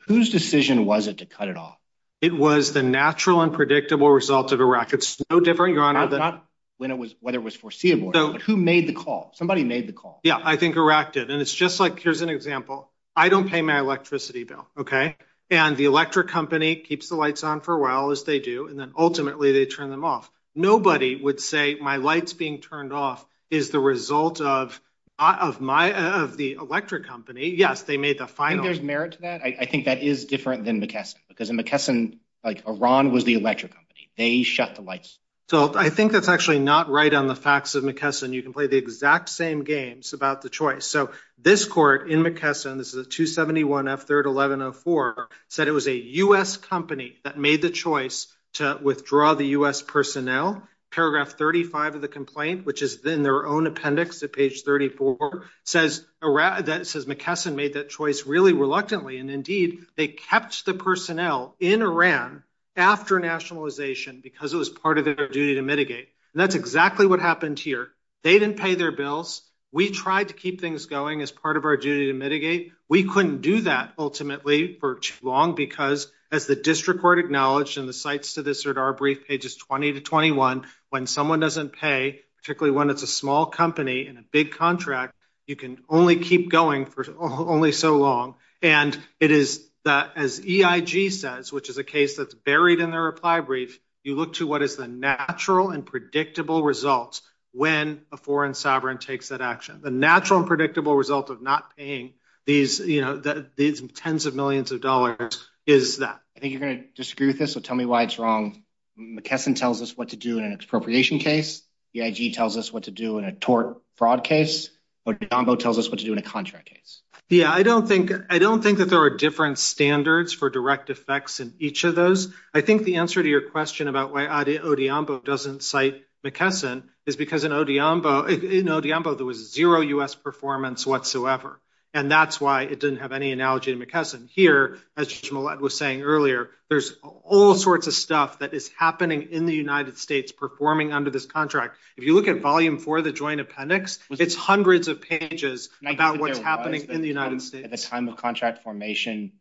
Whose 0.08 0.32
decision 0.32 0.86
was 0.86 1.06
it 1.06 1.20
to 1.20 1.28
cut 1.28 1.50
it 1.50 1.58
off? 1.58 1.78
It 2.20 2.34
was 2.34 2.74
the 2.74 2.82
natural 2.82 3.42
and 3.42 3.54
predictable 3.54 4.10
result 4.10 4.52
of 4.52 4.60
Iraq. 4.60 4.94
It's 4.94 5.22
no 5.30 5.40
different, 5.40 5.76
Your 5.76 5.84
Honor. 5.84 6.10
Not 6.10 6.46
when 6.78 6.90
it 6.90 6.98
was 6.98 7.14
whether 7.20 7.38
it 7.38 7.44
was 7.44 7.56
foreseeable, 7.56 8.12
but 8.12 8.42
who 8.42 8.58
made 8.58 8.88
the 8.88 8.94
call? 8.94 9.34
Somebody 9.36 9.64
made 9.64 9.88
the 9.88 9.94
call. 9.94 10.20
Yeah, 10.24 10.40
I 10.44 10.56
think 10.56 10.76
Iraq 10.78 11.14
did. 11.14 11.30
And 11.30 11.42
it's 11.42 11.54
just 11.54 11.80
like, 11.80 12.00
here's 12.00 12.22
an 12.22 12.30
example. 12.30 12.90
I 13.16 13.30
don't 13.30 13.50
pay 13.50 13.62
my 13.62 13.78
electricity 13.78 14.46
bill, 14.46 14.68
okay? 14.78 15.16
And 15.52 15.78
the 15.78 15.86
electric 15.86 16.30
company 16.30 16.76
keeps 16.76 17.10
the 17.10 17.16
lights 17.16 17.44
on 17.44 17.62
for 17.62 17.76
a 17.76 17.80
while, 17.80 18.12
as 18.12 18.24
they 18.24 18.40
do, 18.40 18.68
and 18.68 18.80
then 18.80 18.94
ultimately 18.98 19.52
they 19.52 19.66
turn 19.66 19.90
them 19.90 20.06
off. 20.06 20.32
Nobody 20.56 21.16
would 21.16 21.40
say 21.40 21.76
my 21.80 21.98
lights 21.98 22.34
being 22.34 22.62
turned 22.62 22.94
off 22.94 23.26
is 23.50 23.70
the 23.70 23.80
result 23.80 24.42
of 24.42 24.80
of 25.18 25.60
my 25.60 25.92
uh 25.92 26.24
of 26.24 26.38
the 26.38 26.54
electric 26.54 27.06
company. 27.06 27.50
Yes, 27.50 27.82
they 27.82 27.98
made 27.98 28.18
the 28.18 28.28
final- 28.28 28.64
there's 28.64 28.82
merit 28.82 29.14
to 29.14 29.22
that. 29.22 29.42
I 29.44 29.66
think 29.66 29.86
that 29.86 30.02
is 30.02 30.26
different 30.26 30.66
than 30.66 30.82
McKesson. 30.82 31.16
Because 31.28 31.50
in 31.50 31.58
McKesson, 31.58 32.20
like 32.44 32.66
Iran 32.68 33.12
was 33.12 33.26
the 33.26 33.34
electric 33.34 33.74
company. 33.74 34.10
They 34.18 34.44
shut 34.44 34.76
the 34.76 34.82
lights. 34.82 35.20
So 35.50 35.74
I 35.76 35.90
think 35.90 36.12
that's 36.12 36.30
actually 36.30 36.60
not 36.60 36.90
right 36.90 37.12
on 37.12 37.26
the 37.26 37.36
facts 37.36 37.74
of 37.74 37.84
McKesson. 37.84 38.34
You 38.34 38.44
can 38.44 38.54
play 38.54 38.68
the 38.68 38.78
exact 38.78 39.30
same 39.30 39.64
games 39.64 40.14
about 40.14 40.44
the 40.44 40.50
choice. 40.50 40.86
So 40.86 41.10
this 41.40 41.66
court 41.66 42.12
in 42.12 42.22
McKesson, 42.22 42.78
this 42.78 42.90
is 42.90 43.08
a 43.08 43.10
271 43.10 43.86
F3rd 43.86 44.28
1104, 44.28 45.28
said 45.48 45.68
it 45.68 45.72
was 45.72 45.88
a 45.88 45.96
US 45.96 46.56
company 46.56 47.18
that 47.24 47.40
made 47.40 47.64
the 47.64 47.72
choice 47.72 48.28
to 48.54 48.80
withdraw 48.82 49.34
the 49.34 49.48
US 49.48 49.82
personnel. 49.82 50.62
Paragraph 50.92 51.38
35 51.38 51.96
of 51.96 52.02
the 52.02 52.08
complaint, 52.08 52.66
which 52.66 52.82
is 52.82 53.06
in 53.06 53.22
their 53.22 53.46
own 53.46 53.68
appendix 53.68 54.24
at 54.24 54.34
page 54.34 54.64
34, 54.64 55.46
says 55.64 56.06
that 56.22 56.88
says 56.88 57.06
McKesson 57.06 57.56
made 57.56 57.74
that 57.74 57.90
choice 57.90 58.26
really 58.26 58.54
reluctantly. 58.54 59.20
And 59.20 59.30
indeed, 59.30 59.86
they 59.96 60.08
kept 60.08 60.66
the 60.66 60.74
personnel 60.74 61.56
in 61.60 61.82
Iran 61.82 62.44
after 62.76 63.20
nationalization 63.20 64.22
because 64.22 64.54
it 64.54 64.58
was 64.58 64.70
part 64.70 64.98
of 64.98 65.06
their 65.06 65.28
duty 65.28 65.56
to 65.56 65.62
mitigate. 65.62 66.10
And 66.34 66.42
that's 66.42 66.56
exactly 66.56 67.06
what 67.06 67.20
happened 67.20 67.60
here. 67.60 67.90
They 68.24 68.40
didn't 68.40 68.58
pay 68.58 68.76
their 68.76 68.92
bills. 68.92 69.44
We 69.72 69.92
tried 69.92 70.30
to 70.30 70.34
keep 70.34 70.60
things 70.60 70.88
going 70.88 71.22
as 71.22 71.32
part 71.32 71.56
of 71.56 71.66
our 71.66 71.78
duty 71.78 72.08
to 72.08 72.14
mitigate. 72.14 72.72
We 72.88 73.04
couldn't 73.04 73.42
do 73.42 73.62
that 73.62 73.94
ultimately 74.00 74.78
for 74.80 74.96
too 74.96 75.28
long 75.28 75.54
because 75.54 76.12
as 76.32 76.46
the 76.46 76.56
district 76.56 77.02
court 77.02 77.20
acknowledged 77.20 77.78
in 77.78 77.86
the 77.86 77.94
cites 77.94 78.34
to 78.34 78.44
this 78.44 78.66
are 78.66 78.80
our 78.80 78.94
brief 78.94 79.28
pages 79.28 79.56
20 79.56 79.94
to 79.94 80.02
21, 80.02 80.66
when 80.90 81.08
someone 81.08 81.40
doesn't 81.40 81.74
pay, 81.74 82.22
particularly 82.38 82.76
when 82.76 82.90
it's 82.90 83.04
a 83.04 83.08
small 83.08 83.46
company 83.46 84.08
and 84.08 84.18
a 84.18 84.24
big 84.32 84.52
contract, 84.52 85.14
you 85.48 85.56
can 85.56 85.80
only 85.90 86.18
keep 86.18 86.50
going 86.50 86.86
for 86.86 87.06
only 87.20 87.72
so 87.72 87.98
long. 87.98 88.36
And 88.62 88.98
it 89.20 89.32
is 89.32 89.66
that 89.86 90.12
as 90.16 90.40
EIG 90.40 91.12
says, 91.12 91.52
which 91.52 91.70
is 91.70 91.78
a 91.78 91.84
case 91.84 92.18
that's 92.18 92.36
buried 92.36 92.80
in 92.80 92.92
their 92.92 93.04
reply 93.04 93.40
brief, 93.40 93.80
you 94.04 94.16
look 94.16 94.34
to 94.34 94.48
what 94.48 94.62
is 94.62 94.76
the 94.76 94.88
natural 94.88 95.72
and 95.72 95.86
predictable 95.86 96.64
results 96.64 97.22
when 97.52 98.02
a 98.12 98.18
foreign 98.18 98.54
sovereign 98.54 99.00
takes 99.00 99.30
that 99.30 99.42
action. 99.42 99.82
The 99.82 99.92
natural 99.92 100.40
and 100.40 100.48
predictable 100.48 100.96
result 100.96 101.30
of 101.30 101.42
not 101.42 101.76
paying 101.76 102.14
these 102.46 102.80
tens 102.80 104.26
of 104.26 104.36
millions 104.36 104.72
of 104.72 104.82
dollars 104.82 105.48
is 105.66 105.98
that. 105.98 106.20
I 106.36 106.40
think 106.40 106.54
you're 106.54 106.62
going 106.62 106.80
to 106.80 106.88
disagree 106.96 107.28
with 107.28 107.40
this, 107.40 107.54
so 107.54 107.60
tell 107.60 107.76
me 107.76 107.86
why 107.86 108.04
it's 108.04 108.18
wrong. 108.20 108.64
McKesson 109.00 109.56
tells 109.56 109.82
us 109.82 109.98
what 109.98 110.10
to 110.10 110.18
do 110.18 110.38
in 110.38 110.44
an 110.46 110.54
expropriation 110.54 111.20
case. 111.20 111.62
EIG 111.96 112.34
tells 112.34 112.58
us 112.58 112.72
what 112.72 112.84
to 112.84 112.92
do 112.92 113.18
in 113.18 113.26
a 113.26 113.32
tort 113.32 113.82
fraud 113.96 114.24
case. 114.24 114.70
Odhiambo 115.08 115.58
tells 115.58 115.78
us 115.80 115.90
what 115.90 116.00
to 116.00 116.06
do 116.06 116.14
in 116.14 116.20
a 116.20 116.24
contract 116.24 116.68
case. 116.70 117.02
Yeah, 117.30 117.52
I 117.52 117.64
don't 117.64 117.88
think 117.88 118.10
that 118.10 118.88
there 118.90 119.02
are 119.02 119.16
different 119.16 119.60
standards 119.60 120.34
for 120.34 120.50
direct 120.50 120.90
effects 120.90 121.40
in 121.40 121.54
each 121.60 121.84
of 121.84 121.96
those. 121.96 122.34
I 122.54 122.62
think 122.62 122.84
the 122.84 122.96
answer 122.98 123.22
to 123.22 123.30
your 123.30 123.50
question 123.50 123.88
about 123.88 124.12
why 124.12 124.26
Odhiambo 124.26 125.24
doesn't 125.24 125.64
cite 125.64 126.04
McKesson 126.26 126.84
is 127.06 127.16
because 127.16 127.44
in 127.44 127.52
Odhiambo, 127.52 129.18
there 129.18 129.26
was 129.26 129.54
zero 129.54 129.82
US 129.82 130.16
performance 130.16 130.86
whatsoever. 130.86 131.62
And 131.94 132.12
that's 132.12 132.40
why 132.40 132.64
it 132.64 132.80
didn't 132.80 133.00
have 133.00 133.12
any 133.12 133.32
analogy 133.32 133.76
to 133.76 133.84
McKesson. 133.84 134.30
Here, 134.30 134.78
as 134.96 135.08
Judge 135.08 135.32
Millett 135.32 135.60
was 135.60 135.76
saying 135.76 136.04
earlier, 136.04 136.52
there's 136.70 136.94
all 137.02 137.56
sorts 137.56 137.88
of 137.88 137.94
stuff 137.94 138.40
that 138.40 138.54
is 138.54 138.70
happening 138.78 139.30
in 139.32 139.48
the 139.48 139.56
United 139.56 139.98
States 139.98 140.32
performing 140.32 140.94
under 140.94 141.10
this 141.10 141.26
contract. 141.26 141.78
If 141.98 142.04
you 142.04 142.14
look 142.14 142.28
at 142.28 142.42
volume 142.42 142.78
four 142.78 143.00
of 143.00 143.06
the 143.06 143.12
joint 143.12 143.42
appendix, 143.42 143.98
it's 144.12 144.36
hundreds 144.36 144.88
of 144.88 145.02
pages 145.02 145.70
about 145.84 146.20
what's 146.20 146.38
happening 146.38 146.90
in 146.90 147.02
the 147.02 147.08
United 147.08 147.42
States. 147.42 147.66
At 147.66 147.72
the 147.72 147.78
time 147.78 148.08
of 148.08 148.18
contract 148.18 148.62
formation, 148.62 149.32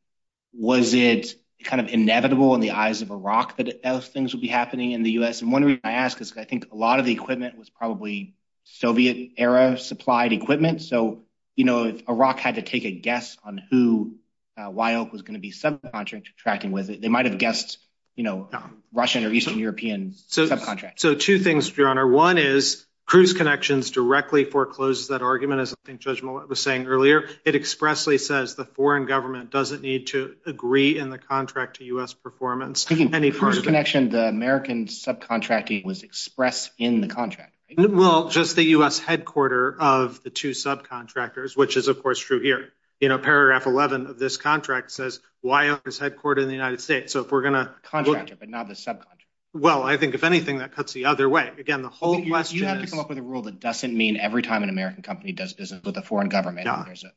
was 0.54 0.94
it 0.94 1.34
kind 1.64 1.82
of 1.82 1.92
inevitable 1.92 2.54
in 2.54 2.62
the 2.62 2.70
eyes 2.70 3.02
of 3.02 3.10
Iraq 3.10 3.58
that 3.58 3.82
those 3.82 4.08
things 4.08 4.32
would 4.32 4.40
be 4.40 4.48
happening 4.48 4.92
in 4.92 5.02
the 5.02 5.12
US? 5.12 5.42
And 5.42 5.52
one 5.52 5.64
reason 5.64 5.80
I 5.84 5.92
ask 5.92 6.18
is 6.22 6.34
I 6.34 6.44
think 6.44 6.72
a 6.72 6.76
lot 6.76 6.98
of 6.98 7.04
the 7.04 7.12
equipment 7.12 7.58
was 7.58 7.68
probably 7.68 8.36
Soviet 8.64 9.32
era 9.36 9.76
supplied 9.78 10.32
equipment. 10.32 10.80
So 10.80 11.24
if 11.58 12.08
Iraq 12.08 12.38
had 12.38 12.54
to 12.56 12.62
take 12.62 12.84
a 12.84 12.90
guess 12.90 13.36
on 13.44 13.62
who 13.70 14.16
uh, 14.56 14.70
Wye 14.70 14.94
Oak 14.94 15.12
was 15.12 15.22
going 15.22 15.34
to 15.34 15.40
be 15.40 15.52
subcontracting 15.52 16.70
with, 16.70 17.00
they 17.00 17.08
might 17.08 17.26
have 17.26 17.38
guessed 17.38 17.78
you 18.18 18.24
know, 18.24 18.48
Russian 18.92 19.24
or 19.24 19.32
Eastern 19.32 19.60
European 19.60 20.10
subcontractors. 20.10 20.98
So 20.98 21.14
two 21.14 21.38
things, 21.38 21.74
Your 21.76 21.88
Honor. 21.88 22.04
One 22.04 22.36
is 22.36 22.84
Cruise 23.06 23.32
Connections 23.32 23.92
directly 23.92 24.44
forecloses 24.44 25.08
that 25.08 25.22
argument, 25.22 25.60
as 25.60 25.72
I 25.72 25.76
think 25.86 26.00
Judge 26.00 26.20
Millett 26.20 26.48
was 26.48 26.60
saying 26.60 26.88
earlier. 26.88 27.28
It 27.44 27.54
expressly 27.54 28.18
says 28.18 28.56
the 28.56 28.64
foreign 28.64 29.06
government 29.06 29.50
doesn't 29.52 29.82
need 29.82 30.08
to 30.08 30.34
agree 30.44 30.98
in 30.98 31.10
the 31.10 31.18
contract 31.18 31.76
to 31.76 31.84
US 31.84 32.12
performance. 32.12 32.90
Any 32.90 33.30
further. 33.30 33.52
Cruise 33.52 33.62
Connection, 33.64 34.10
the 34.10 34.26
American 34.26 34.86
subcontracting 34.86 35.84
was 35.84 36.02
expressed 36.02 36.72
in 36.76 37.00
the 37.00 37.06
contract. 37.06 37.54
Well, 37.76 38.28
just 38.28 38.56
the 38.56 38.64
US 38.64 38.98
headquarter 38.98 39.76
of 39.78 40.22
the 40.22 40.30
two 40.30 40.50
subcontractors, 40.50 41.56
which 41.56 41.76
is 41.76 41.88
of 41.88 42.02
course 42.02 42.18
true 42.18 42.40
here. 42.40 42.72
You 43.00 43.08
know, 43.08 43.18
paragraph 43.18 43.66
11 43.66 44.06
of 44.06 44.18
this 44.18 44.36
contract 44.36 44.90
says 44.90 45.20
Wye 45.42 45.68
Oak 45.68 45.86
is 45.86 45.98
headquartered 45.98 46.42
in 46.42 46.48
the 46.48 46.54
United 46.54 46.80
States. 46.80 47.12
So 47.12 47.20
if 47.20 47.30
we're 47.30 47.42
going 47.42 47.54
to- 47.54 47.72
Contractor, 47.82 48.36
but 48.36 48.48
not 48.48 48.68
the 48.68 48.74
subcontractor. 48.74 49.17
Well, 49.54 49.82
I 49.82 49.96
think 49.96 50.14
if 50.14 50.24
anything, 50.24 50.58
that 50.58 50.72
cuts 50.72 50.92
the 50.92 51.06
other 51.06 51.26
way. 51.28 51.50
Again, 51.58 51.80
the 51.80 51.88
whole 51.88 52.22
question 52.28 52.58
You 52.58 52.66
have 52.66 52.82
to 52.82 52.86
come 52.86 52.98
up 52.98 53.08
with 53.08 53.16
a 53.16 53.22
rule 53.22 53.42
that 53.42 53.58
doesn't 53.58 53.96
mean 53.96 54.18
every 54.18 54.42
time 54.42 54.62
an 54.62 54.68
American 54.68 55.02
company 55.02 55.32
does 55.32 55.54
business 55.54 55.82
with 55.82 55.96
a 55.96 56.02
foreign 56.02 56.28
government, 56.28 56.66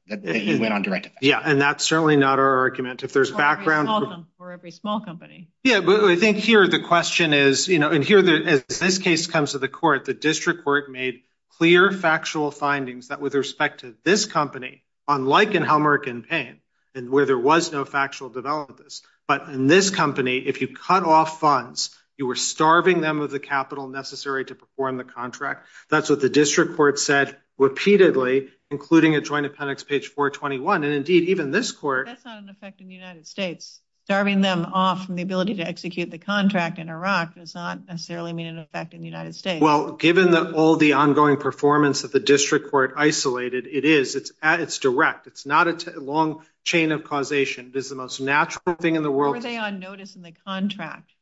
that 0.07 0.23
you 0.23 0.59
went 0.59 0.73
on 0.73 0.81
direct 0.81 1.07
effect. 1.07 1.23
Yeah, 1.23 1.41
and 1.43 1.59
that's 1.59 1.83
certainly 1.83 2.15
not 2.15 2.39
our 2.39 2.59
argument. 2.59 3.03
If 3.03 3.11
there's 3.13 3.31
background... 3.31 4.25
For 4.37 4.51
every 4.51 4.71
small 4.71 5.01
company. 5.01 5.49
Yeah, 5.63 5.81
but 5.81 6.05
I 6.05 6.15
think 6.15 6.37
here 6.37 6.67
the 6.67 6.79
question 6.79 7.33
is, 7.33 7.67
you 7.67 7.79
know, 7.79 7.89
and 7.89 8.03
here 8.03 8.19
as 8.19 8.63
this 8.65 8.97
case 8.97 9.27
comes 9.27 9.51
to 9.51 9.59
the 9.59 9.67
court, 9.67 10.05
the 10.05 10.13
district 10.13 10.63
court 10.63 10.89
made 10.89 11.21
clear 11.57 11.91
factual 11.91 12.49
findings 12.49 13.09
that 13.09 13.21
with 13.21 13.35
respect 13.35 13.81
to 13.81 13.95
this 14.03 14.25
company, 14.25 14.83
unlike 15.07 15.53
in 15.53 15.63
Helmerich 15.63 16.07
and 16.07 16.27
Payne, 16.27 16.59
and 16.95 17.09
where 17.09 17.25
there 17.25 17.37
was 17.37 17.71
no 17.71 17.85
factual 17.85 18.29
development, 18.29 19.01
but 19.27 19.47
in 19.49 19.67
this 19.67 19.89
company, 19.89 20.39
if 20.39 20.61
you 20.61 20.67
cut 20.67 21.03
off 21.03 21.39
funds, 21.39 21.95
you 22.21 22.27
were 22.27 22.35
starving 22.35 23.01
them 23.01 23.19
of 23.19 23.31
the 23.31 23.39
capital 23.39 23.87
necessary 23.87 24.45
to 24.45 24.53
perform 24.53 24.97
the 24.97 25.03
contract. 25.03 25.65
That's 25.89 26.07
what 26.07 26.21
the 26.21 26.29
district 26.29 26.75
court 26.75 26.99
said 26.99 27.35
repeatedly, 27.57 28.49
including 28.69 29.15
at 29.15 29.23
Joint 29.23 29.47
Appendix 29.47 29.83
page 29.83 30.05
421. 30.09 30.83
And 30.83 30.93
indeed, 30.93 31.29
even 31.29 31.49
this 31.49 31.71
court... 31.71 32.05
That's 32.05 32.23
not 32.23 32.37
an 32.37 32.47
effect 32.47 32.79
in 32.79 32.87
the 32.89 32.93
United 32.93 33.25
States. 33.25 33.81
Starving 34.03 34.41
them 34.41 34.65
off 34.71 35.07
from 35.07 35.15
the 35.15 35.23
ability 35.23 35.55
to 35.55 35.67
execute 35.67 36.11
the 36.11 36.19
contract 36.19 36.77
in 36.77 36.89
Iraq 36.89 37.33
does 37.33 37.55
not 37.55 37.87
necessarily 37.87 38.33
mean 38.33 38.47
an 38.47 38.59
effect 38.59 38.93
in 38.93 38.99
the 38.99 39.07
United 39.07 39.33
States. 39.33 39.59
Well, 39.59 39.93
given 39.93 40.35
all 40.35 40.75
the 40.75 40.93
ongoing 40.93 41.37
performance 41.37 42.03
that 42.03 42.11
the 42.11 42.19
district 42.19 42.69
court 42.69 42.93
isolated, 42.97 43.65
it 43.65 43.83
is. 43.83 44.15
It's 44.15 44.77
direct. 44.77 45.25
It's 45.25 45.47
not 45.47 45.67
a 45.67 45.99
long 45.99 46.43
chain 46.63 46.91
of 46.91 47.03
causation. 47.03 47.71
It 47.73 47.77
is 47.77 47.89
the 47.89 47.95
most 47.95 48.19
natural 48.19 48.75
thing 48.75 48.95
in 48.95 49.01
the 49.01 49.11
world. 49.11 49.35
Were 49.35 49.41
they 49.41 49.57
on 49.57 49.79
notice 49.79 50.15
in 50.15 50.21
the 50.21 50.33
contract 50.45 51.13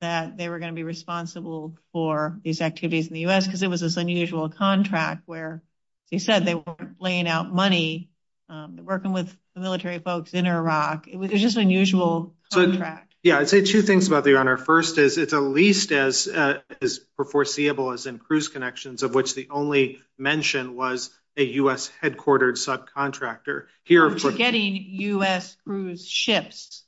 that 0.00 0.36
they 0.36 0.48
were 0.48 0.58
going 0.58 0.72
to 0.72 0.76
be 0.76 0.82
responsible 0.82 1.76
for 1.92 2.38
these 2.42 2.60
activities 2.60 3.08
in 3.08 3.14
the 3.14 3.20
U.S.? 3.20 3.46
Because 3.46 3.62
it 3.62 3.70
was 3.70 3.80
this 3.80 3.96
unusual 3.96 4.48
contract 4.48 5.22
where 5.26 5.62
they 6.10 6.18
said 6.18 6.44
they 6.44 6.54
weren't 6.54 7.00
laying 7.00 7.28
out 7.28 7.52
money, 7.52 8.10
um, 8.48 8.80
working 8.84 9.12
with 9.12 9.34
the 9.54 9.60
military 9.60 9.98
folks 9.98 10.34
in 10.34 10.46
Iraq. 10.46 11.08
It 11.08 11.16
was 11.16 11.30
just 11.30 11.56
an 11.56 11.62
unusual 11.62 12.34
contract. 12.52 13.14
Yeah, 13.22 13.38
I'd 13.38 13.50
say 13.50 13.62
two 13.62 13.82
things 13.82 14.08
about 14.08 14.24
the 14.24 14.36
honor. 14.36 14.56
First 14.56 14.96
is 14.96 15.18
it's 15.18 15.34
at 15.34 15.42
least 15.42 15.92
uh, 15.92 16.58
as 16.80 17.00
foreseeable 17.30 17.92
as 17.92 18.06
in 18.06 18.18
cruise 18.18 18.48
connections, 18.48 19.02
of 19.02 19.14
which 19.14 19.34
the 19.34 19.48
only 19.50 20.00
mention 20.16 20.74
was 20.74 21.10
a 21.36 21.44
U.S. 21.44 21.90
headquartered 22.02 22.54
subcontractor. 22.54 23.66
Here 23.84 24.10
for 24.10 24.32
getting 24.32 24.74
U.S. 24.76 25.56
cruise 25.64 26.08
ships. 26.08 26.84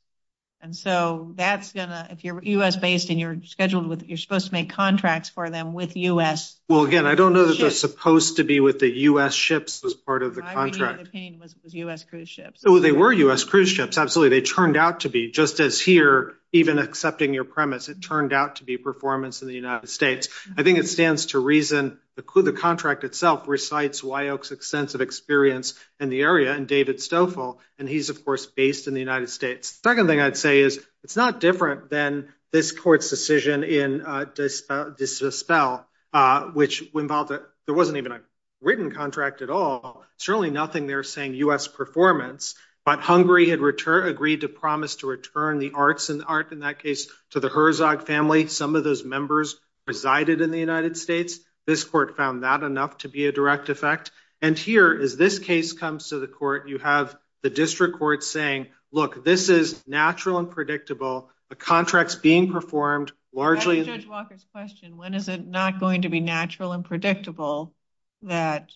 And 0.62 0.76
so 0.76 1.32
that's 1.34 1.72
going 1.72 1.88
to, 1.88 2.06
if 2.10 2.22
you're 2.22 2.40
U.S. 2.40 2.76
based 2.76 3.10
and 3.10 3.18
you're 3.18 3.38
scheduled 3.46 3.88
with, 3.88 4.04
you're 4.04 4.16
supposed 4.16 4.46
to 4.46 4.52
make 4.52 4.70
contracts 4.70 5.28
for 5.28 5.50
them 5.50 5.72
with 5.72 5.96
U.S. 5.96 6.56
Well, 6.68 6.84
again, 6.84 7.04
I 7.04 7.16
don't 7.16 7.32
know 7.32 7.46
that 7.46 7.58
they're 7.58 7.70
supposed 7.70 8.36
to 8.36 8.44
be 8.44 8.60
with 8.60 8.78
the 8.78 8.88
U.S. 8.88 9.34
ships 9.34 9.84
as 9.84 9.92
part 9.92 10.22
of 10.22 10.36
the 10.36 10.42
contract. 10.42 10.78
My 10.78 10.88
reading 10.90 11.06
opinion 11.06 11.40
was 11.40 11.52
it 11.52 11.58
was 11.64 11.74
U.S. 11.74 12.04
cruise 12.04 12.28
ships. 12.28 12.62
Oh, 12.64 12.78
they 12.78 12.92
were 12.92 13.12
U.S. 13.12 13.42
cruise 13.42 13.70
ships. 13.70 13.98
Absolutely. 13.98 14.38
They 14.38 14.46
turned 14.46 14.76
out 14.76 15.00
to 15.00 15.08
be 15.08 15.32
just 15.32 15.58
as 15.58 15.80
here, 15.80 16.34
even 16.52 16.78
accepting 16.78 17.32
your 17.32 17.44
premise, 17.44 17.88
it 17.88 18.02
turned 18.02 18.32
out 18.32 18.56
to 18.56 18.64
be 18.64 18.76
performance 18.76 19.42
in 19.42 19.48
the 19.48 19.54
United 19.54 19.88
States. 19.88 20.28
I 20.56 20.62
think 20.62 20.78
it 20.78 20.88
stands 20.88 21.26
to 21.26 21.38
reason 21.38 21.98
the 22.14 22.52
contract 22.52 23.04
itself 23.04 23.48
recites 23.48 24.04
Wye 24.04 24.28
Oak's 24.28 24.52
extensive 24.52 25.00
experience 25.00 25.74
in 25.98 26.10
the 26.10 26.22
area 26.22 26.52
and 26.52 26.68
David 26.68 27.00
Stoffel. 27.00 27.58
And 27.78 27.88
he's, 27.88 28.10
of 28.10 28.24
course, 28.24 28.44
based 28.46 28.86
in 28.86 28.94
the 28.94 29.00
United 29.00 29.30
States. 29.30 29.80
Second 29.82 30.08
thing 30.08 30.20
I'd 30.20 30.36
say 30.36 30.60
is 30.60 30.84
it's 31.02 31.16
not 31.16 31.40
different 31.40 31.88
than 31.88 32.28
this 32.52 32.70
court's 32.70 33.08
decision 33.08 33.64
in 33.64 34.02
uh, 34.02 34.24
de 34.24 34.48
Csepel, 34.48 35.84
uh, 36.12 36.42
which 36.48 36.84
involved, 36.94 37.30
there 37.30 37.74
wasn't 37.74 37.96
even 37.96 38.12
a 38.12 38.20
written 38.60 38.92
contract 38.92 39.40
at 39.40 39.50
all. 39.50 40.04
Certainly 40.18 40.50
nothing 40.50 40.86
there 40.86 41.02
saying 41.02 41.34
U.S. 41.34 41.66
performance, 41.66 42.54
but 42.84 43.00
Hungary 43.00 43.48
had 43.48 43.60
agreed 43.60 44.40
to 44.40 44.48
promise 44.48 44.96
to 44.96 45.06
return 45.06 45.58
the 45.58 45.72
arts 45.74 46.08
and 46.08 46.24
art 46.26 46.52
in 46.52 46.60
that 46.60 46.80
case 46.80 47.08
to 47.30 47.40
the 47.40 47.48
Herzog 47.48 48.06
family. 48.06 48.48
Some 48.48 48.74
of 48.76 48.84
those 48.84 49.04
members 49.04 49.56
resided 49.86 50.40
in 50.40 50.50
the 50.50 50.58
United 50.58 50.96
States. 50.96 51.38
This 51.66 51.84
court 51.84 52.16
found 52.16 52.42
that 52.42 52.62
enough 52.62 52.98
to 52.98 53.08
be 53.08 53.26
a 53.26 53.32
direct 53.32 53.68
effect. 53.68 54.10
And 54.40 54.58
here, 54.58 54.98
as 55.00 55.16
this 55.16 55.38
case 55.38 55.72
comes 55.72 56.08
to 56.08 56.18
the 56.18 56.26
court, 56.26 56.68
you 56.68 56.78
have 56.78 57.16
the 57.42 57.50
district 57.50 57.98
court 57.98 58.24
saying, 58.24 58.68
look, 58.90 59.24
this 59.24 59.48
is 59.48 59.86
natural 59.86 60.38
and 60.38 60.50
predictable. 60.50 61.30
The 61.50 61.56
contract's 61.56 62.16
being 62.16 62.50
performed 62.50 63.12
largely. 63.32 63.84
Judge 63.84 64.06
Walker's 64.06 64.44
question, 64.52 64.96
when 64.96 65.14
is 65.14 65.28
it 65.28 65.46
not 65.46 65.80
going 65.80 66.02
to 66.02 66.08
be 66.08 66.20
natural 66.20 66.72
and 66.72 66.84
predictable 66.84 67.74
that 68.22 68.70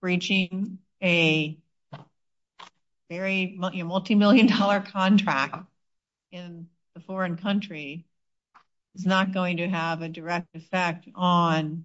breaching 0.00 0.78
a 1.02 1.58
very 3.08 3.56
multi-million 3.58 4.46
dollar 4.46 4.80
contract 4.80 5.56
in 6.30 6.68
a 6.96 7.00
foreign 7.00 7.36
country 7.36 8.04
is 8.94 9.06
not 9.06 9.32
going 9.32 9.58
to 9.58 9.68
have 9.68 10.02
a 10.02 10.08
direct 10.08 10.54
effect 10.54 11.08
on 11.14 11.84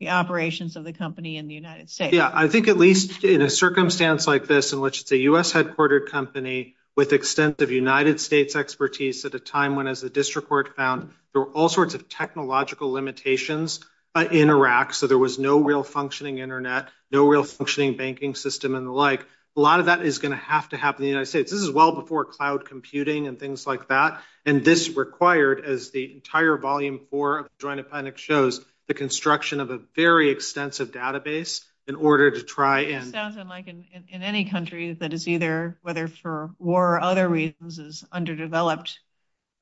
the 0.00 0.10
operations 0.10 0.76
of 0.76 0.84
the 0.84 0.92
company 0.92 1.36
in 1.36 1.48
the 1.48 1.54
United 1.54 1.88
States? 1.88 2.14
Yeah, 2.14 2.30
I 2.32 2.48
think 2.48 2.68
at 2.68 2.76
least 2.76 3.24
in 3.24 3.42
a 3.42 3.50
circumstance 3.50 4.26
like 4.26 4.46
this, 4.46 4.72
in 4.72 4.80
which 4.80 5.02
it's 5.02 5.12
a 5.12 5.18
U.S. 5.18 5.52
headquartered 5.52 6.08
company 6.10 6.74
with 6.96 7.12
extensive 7.12 7.70
United 7.70 8.20
States 8.20 8.54
expertise 8.54 9.24
at 9.24 9.34
a 9.34 9.40
time 9.40 9.76
when, 9.76 9.86
as 9.86 10.00
the 10.00 10.10
district 10.10 10.48
court 10.48 10.76
found, 10.76 11.10
there 11.32 11.42
were 11.42 11.52
all 11.52 11.68
sorts 11.68 11.94
of 11.94 12.08
technological 12.08 12.92
limitations 12.92 13.80
uh, 14.14 14.26
in 14.30 14.50
Iraq. 14.50 14.94
So 14.94 15.06
there 15.06 15.18
was 15.18 15.38
no 15.38 15.58
real 15.60 15.82
functioning 15.82 16.38
internet, 16.38 16.88
no 17.10 17.26
real 17.26 17.42
functioning 17.42 17.96
banking 17.96 18.34
system 18.34 18.74
and 18.74 18.86
the 18.86 18.92
like. 18.92 19.26
A 19.56 19.60
lot 19.60 19.78
of 19.78 19.86
that 19.86 20.04
is 20.04 20.18
going 20.18 20.32
to 20.32 20.36
have 20.44 20.68
to 20.70 20.76
happen 20.76 21.02
in 21.02 21.06
the 21.06 21.10
United 21.10 21.26
States. 21.26 21.52
This 21.52 21.60
is 21.60 21.70
well 21.70 21.92
before 21.92 22.24
cloud 22.24 22.64
computing 22.64 23.28
and 23.28 23.38
things 23.38 23.66
like 23.66 23.88
that. 23.88 24.20
And 24.44 24.64
this 24.64 24.90
required, 24.90 25.64
as 25.64 25.90
the 25.90 26.12
entire 26.12 26.56
volume 26.58 27.00
four 27.10 27.38
of 27.38 27.44
the 27.44 27.50
Joint 27.58 27.78
Appendix 27.78 28.20
shows, 28.20 28.64
the 28.88 28.94
construction 28.94 29.60
of 29.60 29.70
a 29.70 29.78
very 29.94 30.30
extensive 30.30 30.90
database 30.90 31.62
in 31.86 31.94
order 31.94 32.30
to 32.30 32.42
try 32.42 32.80
and... 32.80 33.06
It 33.06 33.12
sounds 33.12 33.36
like 33.36 33.68
in 33.68 33.84
any 34.10 34.46
country 34.46 34.94
that 34.94 35.12
is 35.12 35.28
either, 35.28 35.78
whether 35.82 36.08
for 36.08 36.50
war 36.58 36.96
or 36.96 37.00
other 37.00 37.28
reasons, 37.28 37.78
is 37.78 38.04
underdeveloped 38.10 38.98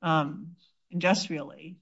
um, 0.01 0.55
industrially, 0.89 1.77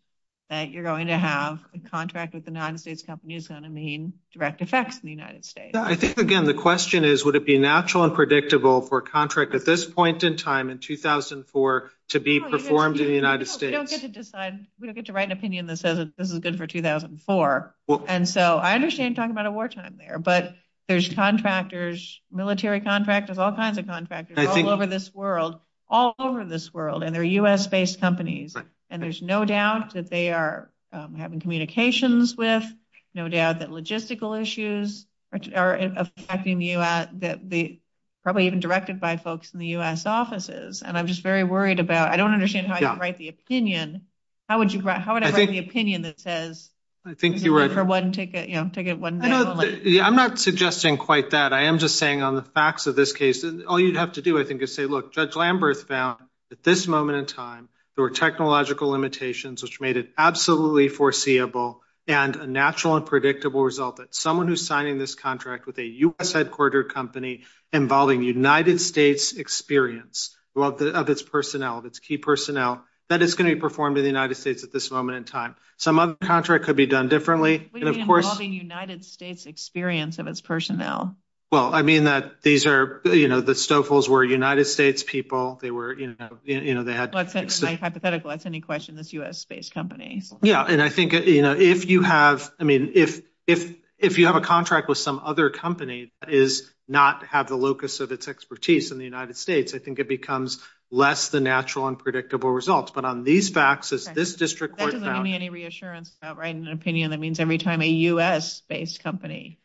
that 0.52 0.70
you're 0.70 0.84
going 0.84 1.08
to 1.08 1.18
have 1.18 1.64
a 1.74 1.80
contract 1.80 2.34
with 2.34 2.44
the 2.44 2.52
United 2.52 2.78
States 2.78 3.04
company 3.04 3.36
is 3.36 3.48
going 3.48 3.64
to 3.64 3.70
mean 3.70 4.12
direct 4.34 4.62
effects 4.62 4.96
in 5.00 5.06
the 5.06 5.10
United 5.10 5.46
States. 5.46 5.78
I 5.78 5.96
think, 5.96 6.18
again, 6.18 6.44
the 6.44 6.54
question 6.54 7.06
is, 7.06 7.24
would 7.24 7.38
it 7.38 7.46
be 7.46 7.58
natural 7.58 8.04
and 8.04 8.14
predictable 8.14 8.82
for 8.82 8.98
a 8.98 9.02
contract 9.02 9.56
at 9.56 9.66
this 9.66 9.86
point 9.86 10.26
in 10.26 10.36
time 10.36 10.70
in 10.70 10.80
2004 10.80 11.92
to 12.10 12.20
be 12.20 12.42
performed 12.42 13.00
in 13.00 13.08
the 13.08 13.14
United 13.14 13.48
States? 13.48 13.72
We 13.72 13.78
don't 13.78 13.90
get 13.90 14.02
to 14.02 14.10
decide. 14.10 14.68
We 14.78 14.88
don't 14.88 14.96
get 14.96 15.06
to 15.06 15.14
write 15.14 15.28
an 15.28 15.32
opinion 15.32 15.68
that 15.68 15.78
says 15.78 16.06
this 16.18 16.32
is 16.32 16.40
good 16.40 16.58
for 16.58 16.68
2004. 16.68 17.76
And 18.08 18.28
so 18.28 18.58
I 18.58 18.76
understand 18.76 19.16
talking 19.16 19.32
about 19.32 19.46
a 19.46 19.52
wartime 19.52 19.96
there, 19.98 20.20
but 20.20 20.54
there's 20.90 21.08
contractors, 21.14 22.20
military 22.30 22.82
contractors, 22.82 23.38
all 23.38 23.54
kinds 23.54 23.78
of 23.78 23.88
contractors 23.88 24.38
all 24.38 24.68
over 24.68 24.86
this 24.86 25.14
world, 25.16 25.62
all 25.90 26.14
over 26.20 26.44
this 26.44 26.74
world, 26.74 27.04
and 27.04 27.16
they're 27.16 27.24
U.S.-based 27.24 28.02
companies. 28.02 28.54
And 28.92 29.02
there's 29.02 29.22
no 29.22 29.46
doubt 29.46 29.94
that 29.94 30.10
they 30.10 30.32
are 30.32 30.70
um, 30.92 31.16
having 31.16 31.40
communications 31.40 32.36
with, 32.36 32.66
no 33.16 33.30
doubt 33.30 33.60
that 33.60 33.70
logistical 33.70 34.40
issues 34.40 35.08
are 35.56 35.76
affecting 35.76 36.60
the 36.60 36.66
U.S., 36.68 37.08
That 37.14 37.50
the 37.50 37.80
probably 38.24 38.46
even 38.46 38.60
directed 38.60 39.00
by 39.00 39.18
folks 39.18 39.54
in 39.54 39.60
the 39.60 39.68
U.S. 39.68 40.06
offices. 40.06 40.84
And 40.84 40.98
I'm 40.98 41.08
just 41.08 41.24
very 41.24 41.44
worried 41.44 41.80
about... 41.80 42.12
I 42.12 42.18
don't 42.18 42.34
understand 42.34 42.68
how 42.68 42.78
you 42.80 43.00
write 43.00 43.18
the 43.18 43.30
opinion. 43.30 44.04
How 44.48 44.60
would 44.60 44.76
I 44.76 45.32
write 45.32 45.50
the 45.50 45.58
opinion 45.58 46.04
that 46.04 46.20
says... 46.20 46.70
I 47.04 47.16
think 47.16 47.44
you're 47.44 47.58
right. 47.58 47.72
For 47.72 47.84
one 47.84 48.12
ticket, 48.12 48.48
you 48.48 48.56
know, 48.56 48.70
ticket 48.72 49.00
one... 49.00 49.22
I'm 49.24 50.16
not 50.16 50.38
suggesting 50.38 50.98
quite 50.98 51.32
that. 51.32 51.52
I 51.52 51.64
am 51.64 51.80
just 51.80 51.98
saying 51.98 52.22
on 52.22 52.36
the 52.36 52.44
facts 52.44 52.86
of 52.86 52.96
this 52.96 53.12
case, 53.12 53.44
all 53.68 53.80
you'd 53.80 53.96
have 53.96 54.12
to 54.14 54.22
do, 54.22 54.40
I 54.40 54.44
think, 54.44 54.62
is 54.62 54.76
say, 54.76 54.86
look, 54.86 55.14
Judge 55.14 55.34
Lamberth 55.34 55.88
found 55.88 56.20
at 56.52 56.62
this 56.62 56.88
moment 56.88 57.18
in 57.18 57.26
time, 57.26 57.70
there 58.02 58.08
were 58.08 58.16
technological 58.16 58.90
limitations 58.90 59.62
which 59.62 59.80
made 59.80 59.96
it 59.96 60.10
absolutely 60.18 60.88
foreseeable 60.88 61.84
and 62.08 62.36
a 62.36 62.48
natural 62.48 62.96
and 62.96 63.06
predictable 63.06 63.64
result 63.64 63.98
that 63.98 64.16
someone 64.16 64.48
who's 64.48 64.66
signing 64.66 64.98
this 64.98 65.14
contract 65.14 65.68
with 65.68 65.78
a 65.78 65.86
U.S. 65.86 66.34
headquartered 66.34 66.90
company 66.90 67.44
involving 67.72 68.24
United 68.24 68.82
States 68.82 69.34
experience 69.34 70.36
of 70.56 71.12
its 71.12 71.22
personnel, 71.22 71.78
of 71.78 71.86
its 71.86 72.00
key 72.00 72.18
personnel, 72.18 72.84
that 73.10 73.22
it's 73.22 73.36
going 73.36 73.48
to 73.48 73.56
be 73.56 73.62
performed 73.62 74.00
in 74.00 74.04
the 74.04 74.10
United 74.10 74.34
States 74.34 74.64
at 74.64 74.72
this 74.72 74.90
moment 74.90 75.20
in 75.20 75.24
time. 75.24 75.56
Some 75.78 76.00
other 76.00 76.16
contract 76.16 76.66
could 76.66 76.76
be 76.76 76.88
done 76.88 77.08
differently. 77.08 77.70
Involving 77.76 78.52
United 78.52 79.06
States 79.06 79.46
experience 79.46 80.18
of 80.18 80.26
its 80.26 80.42
personnel. 80.42 81.18
Well, 81.52 81.74
I 81.74 81.82
mean 81.82 82.06
that 82.06 82.42
these 82.42 82.66
are, 82.66 83.02
you 83.04 83.28
know, 83.28 83.42
the 83.42 83.52
Stoffels 83.52 84.08
were 84.08 84.24
United 84.24 84.66
States 84.66 85.04
people. 85.04 85.60
They 85.62 85.70
were, 85.70 85.94
you 85.94 86.16
know, 86.18 86.84
they 86.84 86.94
had... 86.94 87.12
That's 87.12 87.62
my 87.62 87.74
hypothetical. 87.76 88.30
That's 88.30 88.46
any 88.46 88.62
question, 88.62 88.96
this 88.96 89.12
U.S.-based 89.12 89.74
company. 89.74 90.24
Yeah, 90.42 90.64
and 90.64 90.82
I 90.82 90.88
think, 90.88 91.12
you 91.12 91.42
know, 91.42 91.52
if 91.52 91.90
you 91.90 92.04
have, 92.04 92.50
I 92.58 92.64
mean, 92.64 92.94
if 92.96 93.22
if 93.48 93.76
if 93.98 94.18
you 94.18 94.28
have 94.28 94.36
a 94.36 94.42
contract 94.42 94.90
with 94.90 94.98
some 94.98 95.22
other 95.24 95.50
company 95.50 96.12
that 96.22 96.32
is 96.32 96.72
not 96.88 97.26
have 97.28 97.48
the 97.48 97.56
locus 97.56 98.00
of 98.00 98.12
its 98.12 98.28
expertise 98.28 98.92
in 98.92 98.98
the 98.98 99.06
United 99.06 99.38
States, 99.38 99.74
I 99.74 99.80
think 99.80 100.00
it 100.00 100.10
becomes 100.10 100.60
less 100.90 101.30
the 101.30 101.40
natural 101.40 101.88
and 101.88 101.98
predictable 101.98 102.52
results. 102.52 102.92
But 102.92 103.06
on 103.06 103.24
these 103.24 103.50
facts, 103.50 103.94
as 103.94 104.06
this 104.06 104.36
district 104.36 104.78
court 104.78 104.92
found... 104.92 105.04
That 105.04 105.08
doesn't 105.08 105.24
give 105.24 105.32
me 105.32 105.36
any 105.36 105.50
reassurance 105.50 106.14
about 106.22 106.38
writing 106.38 106.66
an 106.66 106.74
opinion. 106.74 107.12
That 107.12 107.20
means 107.20 107.40
every 107.40 107.60
time 107.60 107.82
a 107.82 107.88
U.S.-based 107.88 109.00
company 109.02 109.60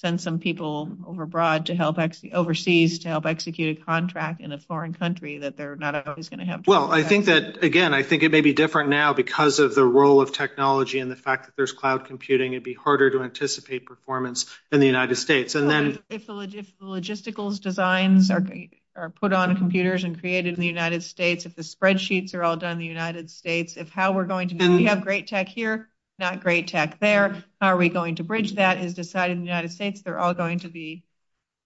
sends 0.00 0.22
some 0.22 0.38
people 0.38 0.88
over 1.06 1.24
abroad 1.24 1.66
to 1.66 1.74
help 1.74 1.98
overseas 2.32 3.00
to 3.00 3.08
help 3.08 3.26
execute 3.26 3.78
a 3.78 3.84
contract 3.84 4.40
in 4.40 4.52
a 4.52 4.58
foreign 4.58 4.94
country, 4.94 5.38
that 5.38 5.56
they're 5.56 5.74
not 5.74 6.06
always 6.06 6.28
going 6.28 6.38
to 6.38 6.46
have... 6.46 6.62
To 6.62 6.70
Well, 6.70 6.92
I 6.92 7.02
think 7.02 7.24
that, 7.24 7.64
again, 7.64 7.92
I 7.92 8.04
think 8.04 8.22
it 8.22 8.30
may 8.30 8.40
be 8.40 8.52
different 8.52 8.90
now 8.90 9.12
because 9.12 9.58
of 9.58 9.74
the 9.74 9.84
role 9.84 10.20
of 10.20 10.32
technology 10.32 11.00
and 11.00 11.10
the 11.10 11.16
fact 11.16 11.46
that 11.46 11.56
there's 11.56 11.72
cloud 11.72 12.04
computing. 12.04 12.52
It'd 12.52 12.62
be 12.62 12.74
harder 12.74 13.10
to 13.10 13.22
anticipate 13.22 13.86
performance 13.86 14.46
in 14.70 14.78
the 14.78 14.86
United 14.86 15.16
States. 15.16 15.56
And 15.56 15.68
then... 15.68 15.98
If 16.08 16.28
the 16.28 16.32
logistical 16.32 17.60
designs 17.60 18.30
are 18.30 19.10
put 19.10 19.32
on 19.32 19.56
computers 19.56 20.04
and 20.04 20.20
created 20.20 20.54
in 20.54 20.60
the 20.60 20.66
United 20.66 21.02
States, 21.02 21.44
if 21.44 21.56
the 21.56 21.62
spreadsheets 21.62 22.34
are 22.34 22.44
all 22.44 22.56
done 22.56 22.72
in 22.72 22.78
the 22.78 22.86
United 22.86 23.30
States, 23.30 23.76
if 23.76 23.90
how 23.90 24.12
we're 24.12 24.26
going 24.26 24.48
to... 24.50 24.76
We 24.76 24.84
have 24.84 25.02
great 25.02 25.26
tech 25.26 25.48
here, 25.48 25.88
not 26.18 26.42
great 26.42 26.68
tech 26.68 26.98
there. 27.00 27.42
How 27.60 27.68
are 27.68 27.76
we 27.76 27.88
going 27.88 28.16
to 28.16 28.24
bridge 28.24 28.54
that 28.54 28.78
is 28.78 28.94
decided 28.94 29.36
in 29.36 29.40
the 29.40 29.46
United 29.46 29.72
States. 29.72 30.02
They're 30.02 30.18
all 30.18 30.34
going 30.34 30.60
to 30.60 30.68
be... 30.68 31.04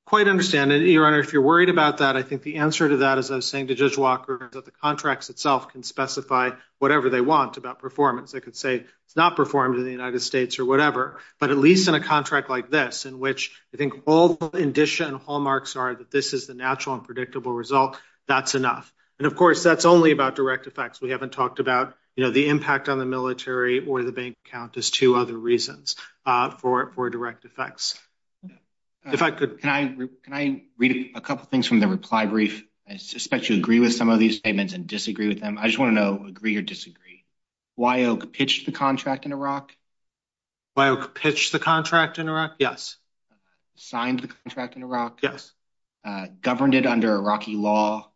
Quite 0.04 0.26
understand. 0.26 0.72
And, 0.72 0.84
Your 0.84 1.06
Honor, 1.06 1.20
if 1.20 1.32
you're 1.32 1.42
worried 1.42 1.68
about 1.68 1.98
that, 1.98 2.16
I 2.16 2.22
think 2.22 2.42
the 2.42 2.56
answer 2.56 2.88
to 2.88 2.96
that, 2.98 3.18
as 3.18 3.30
I 3.30 3.36
was 3.36 3.46
saying 3.46 3.68
to 3.68 3.76
Judge 3.76 3.96
Walker, 3.96 4.50
that 4.52 4.64
the 4.64 4.72
contracts 4.72 5.30
itself 5.30 5.68
can 5.68 5.84
specify 5.84 6.50
whatever 6.80 7.08
they 7.08 7.20
want 7.20 7.56
about 7.56 7.78
performance. 7.78 8.32
They 8.32 8.40
could 8.40 8.56
say 8.56 8.84
it's 9.06 9.16
not 9.16 9.36
performed 9.36 9.78
in 9.78 9.84
the 9.84 9.92
United 9.92 10.18
States 10.18 10.58
or 10.58 10.64
whatever. 10.64 11.20
But 11.38 11.50
at 11.50 11.56
least 11.56 11.86
in 11.86 11.94
a 11.94 12.00
contract 12.00 12.50
like 12.50 12.68
this, 12.68 13.06
in 13.06 13.20
which 13.20 13.52
I 13.72 13.76
think 13.76 13.94
all 14.04 14.34
the 14.34 14.50
indicia 14.58 15.06
and 15.06 15.18
hallmarks 15.18 15.76
are 15.76 15.94
that 15.94 16.10
this 16.10 16.32
is 16.32 16.48
the 16.48 16.54
natural 16.54 16.96
and 16.96 17.04
predictable 17.04 17.52
result, 17.52 17.96
that's 18.26 18.56
enough. 18.56 18.92
And, 19.18 19.26
of 19.26 19.36
course, 19.36 19.62
that's 19.62 19.84
only 19.84 20.10
about 20.10 20.34
direct 20.34 20.66
effects. 20.66 21.00
We 21.00 21.10
haven't 21.10 21.32
talked 21.32 21.60
about, 21.60 21.94
you 22.16 22.24
know, 22.24 22.30
the 22.30 22.48
impact 22.48 22.88
on 22.88 22.98
the 22.98 23.06
military 23.06 23.86
or 23.86 24.02
the 24.02 24.12
bank 24.12 24.36
account 24.46 24.76
is 24.76 24.90
two 24.90 25.16
other 25.16 25.36
reasons 25.36 25.96
uh, 26.26 26.50
for 26.50 27.10
direct 27.10 27.44
effects. 27.44 27.98
Uh, 28.44 29.12
if 29.12 29.22
I 29.22 29.30
could... 29.30 29.60
Can 29.60 29.70
I 30.32 30.62
read 30.76 31.12
a 31.14 31.20
couple 31.20 31.44
of 31.44 31.48
things 31.48 31.66
from 31.66 31.80
the 31.80 31.88
reply 31.88 32.26
brief? 32.26 32.64
I 32.88 32.96
suspect 32.96 33.48
you 33.48 33.56
agree 33.56 33.80
with 33.80 33.94
some 33.94 34.10
of 34.10 34.18
these 34.18 34.36
statements 34.36 34.74
and 34.74 34.86
disagree 34.86 35.28
with 35.28 35.40
them. 35.40 35.56
I 35.58 35.66
just 35.66 35.78
want 35.78 35.90
to 35.90 35.94
know, 35.94 36.26
agree 36.26 36.56
or 36.56 36.62
disagree. 36.62 37.24
Wye 37.76 38.04
Oak 38.04 38.32
pitched 38.32 38.66
the 38.66 38.72
contract 38.72 39.24
in 39.24 39.32
Iraq? 39.32 39.74
Wye 40.76 40.88
Oak 40.88 41.14
pitched 41.14 41.52
the 41.52 41.58
contract 41.58 42.18
in 42.18 42.28
Iraq? 42.28 42.56
Yes. 42.58 42.96
Signed 43.76 44.20
the 44.20 44.28
contract 44.28 44.76
in 44.76 44.82
Iraq? 44.82 45.20
Yes. 45.22 45.52
Uh, 46.04 46.26
governed 46.42 46.74
it 46.74 46.84
under 46.84 47.14
Iraqi 47.14 47.56
law? 47.56 48.11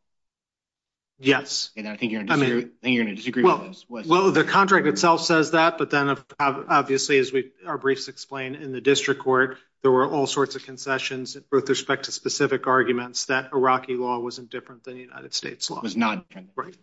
Yes. 1.18 1.70
And 1.76 1.88
I 1.88 1.96
think 1.96 2.12
you're 2.12 2.24
going 2.24 2.40
to 2.40 3.14
disagree 3.14 3.42
with 3.42 3.62
this. 3.62 3.86
Well, 3.88 4.30
the 4.32 4.44
contract 4.44 4.86
itself 4.86 5.22
says 5.22 5.52
that. 5.52 5.78
But 5.78 5.90
then, 5.90 6.16
obviously, 6.38 7.18
as 7.18 7.32
our 7.66 7.78
briefs 7.78 8.08
explain 8.08 8.54
in 8.54 8.72
the 8.72 8.80
district 8.80 9.22
court, 9.22 9.58
there 9.82 9.90
were 9.90 10.06
all 10.06 10.26
sorts 10.26 10.56
of 10.56 10.64
concessions 10.64 11.36
with 11.50 11.68
respect 11.68 12.06
to 12.06 12.12
specific 12.12 12.66
arguments 12.66 13.26
that 13.26 13.50
Iraqi 13.52 13.94
law 13.94 14.18
wasn't 14.18 14.50
different 14.50 14.84
than 14.84 14.96
United 14.96 15.32
States 15.32 15.70
law. 15.70 15.80
Was 15.80 15.96
not 15.96 16.28
different. 16.28 16.50
Right. 16.56 16.76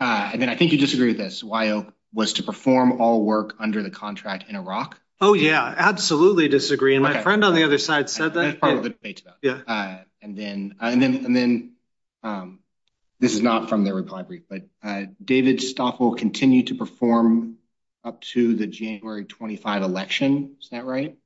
Uh, 0.00 0.30
and 0.32 0.42
then 0.42 0.48
I 0.48 0.56
think 0.56 0.72
you 0.72 0.78
disagree 0.78 1.08
with 1.08 1.18
this. 1.18 1.42
Wye 1.42 1.70
Oak 1.70 1.92
was 2.12 2.34
to 2.34 2.42
perform 2.42 3.00
all 3.00 3.24
work 3.24 3.54
under 3.58 3.82
the 3.82 3.90
contract 3.90 4.44
in 4.48 4.56
Iraq? 4.56 4.98
Oh, 5.20 5.34
yeah. 5.34 5.74
Absolutely 5.76 6.48
disagree. 6.48 6.94
And 6.94 7.02
my 7.02 7.22
friend 7.22 7.44
on 7.44 7.54
the 7.54 7.64
other 7.64 7.78
side 7.78 8.08
said 8.08 8.34
that. 8.34 8.42
That's 8.42 8.58
part 8.58 8.76
of 8.76 8.82
the 8.82 8.90
debate. 8.90 9.22
Yeah. 9.42 9.60
Uh, 9.66 9.70
uh, 9.70 9.98
and 10.20 10.36
then 10.36 10.74
and 10.80 11.02
then 11.02 11.24
and 11.24 11.36
then, 11.36 11.72
this 13.20 13.34
is 13.34 13.42
not 13.42 13.68
from 13.68 13.84
the 13.84 13.92
reply 13.92 14.22
brief, 14.22 14.42
but 14.48 14.62
uh, 14.82 15.04
David 15.22 15.60
Stoffel 15.60 16.14
continued 16.14 16.68
to 16.68 16.74
perform 16.74 17.56
up 18.04 18.20
to 18.20 18.54
the 18.54 18.66
January 18.66 19.24
25 19.24 19.82
election. 19.82 20.56
Is 20.60 20.68
that 20.70 20.84
right? 20.84 21.16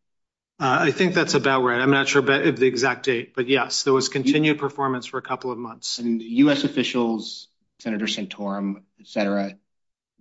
Uh, 0.58 0.78
I 0.80 0.90
think 0.90 1.14
that's 1.14 1.34
about 1.34 1.62
right. 1.62 1.80
I'm 1.80 1.90
not 1.90 2.08
sure 2.08 2.22
of 2.22 2.58
the 2.58 2.66
exact 2.66 3.04
date. 3.04 3.34
But 3.34 3.48
yes, 3.48 3.82
there 3.82 3.92
was 3.92 4.08
continued 4.08 4.58
performance 4.58 5.06
for 5.06 5.18
a 5.18 5.22
couple 5.22 5.50
of 5.50 5.58
months. 5.58 5.98
And 5.98 6.22
U.S. 6.22 6.64
officials, 6.64 7.48
Senator 7.80 8.06
Santorum, 8.06 8.82
et 9.00 9.06
cetera, 9.08 9.56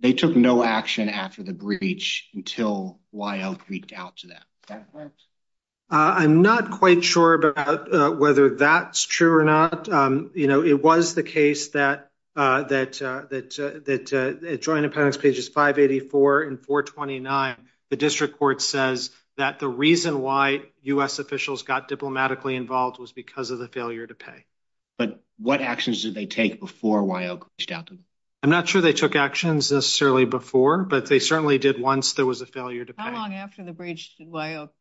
they 0.00 0.12
took 0.12 0.34
no 0.34 0.64
action 0.64 1.08
after 1.08 1.42
the 1.42 1.52
breach 1.52 2.28
until 2.34 2.98
Wye 3.12 3.42
Oak 3.42 3.68
reached 3.68 3.92
out 3.92 4.16
to 4.18 4.28
them. 4.28 4.42
Is 5.92 5.98
that 5.98 6.04
correct? 6.04 6.20
I'm 6.20 6.42
not 6.42 6.70
quite 6.70 7.04
sure 7.04 7.34
about 7.34 7.94
uh, 7.94 8.10
whether 8.10 8.50
that's 8.56 9.04
true 9.04 9.38
or 9.38 9.44
not. 9.44 9.88
Um, 9.88 10.30
you 10.34 10.46
know, 10.46 10.64
it 10.64 10.82
was 10.82 11.14
the 11.14 11.22
case 11.22 11.68
that 11.68 12.10
uh, 12.34 12.64
uh, 12.70 13.22
at 13.30 14.60
Joint 14.62 14.86
Appendix 14.86 15.16
pages 15.16 15.48
584 15.48 16.42
and 16.42 16.60
429, 16.60 17.56
the 17.90 17.96
district 17.96 18.38
court 18.38 18.62
says 18.62 19.10
that 19.36 19.58
the 19.58 19.68
reason 19.68 20.20
why 20.20 20.62
U.S. 20.82 21.18
officials 21.18 21.62
got 21.62 21.88
diplomatically 21.88 22.56
involved 22.56 22.98
was 22.98 23.12
because 23.12 23.50
of 23.50 23.58
the 23.58 23.68
failure 23.68 24.06
to 24.06 24.14
pay. 24.14 24.44
But 24.98 25.22
what 25.38 25.60
actions 25.60 26.02
did 26.02 26.14
they 26.14 26.26
take 26.26 26.60
before 26.60 27.04
Wye 27.04 27.28
Oak 27.28 27.48
reached 27.58 27.72
out 27.72 27.88
to 27.88 27.94
them? 27.94 28.04
I'm 28.42 28.50
not 28.50 28.68
sure 28.68 28.80
they 28.80 28.92
took 28.92 29.14
actions 29.14 29.70
necessarily 29.70 30.24
before, 30.24 30.84
but 30.84 31.06
they 31.06 31.20
certainly 31.20 31.58
did 31.58 31.80
once 31.80 32.14
there 32.14 32.26
was 32.26 32.40
a 32.40 32.46
failure 32.46 32.84
to 32.84 32.92
pay. 32.92 33.02
How 33.02 33.12
long 33.12 33.34
after 33.34 33.62
the 33.62 33.72
breach 33.72 34.16
did 34.16 34.28
Wye 34.28 34.56
Oak 34.56 34.72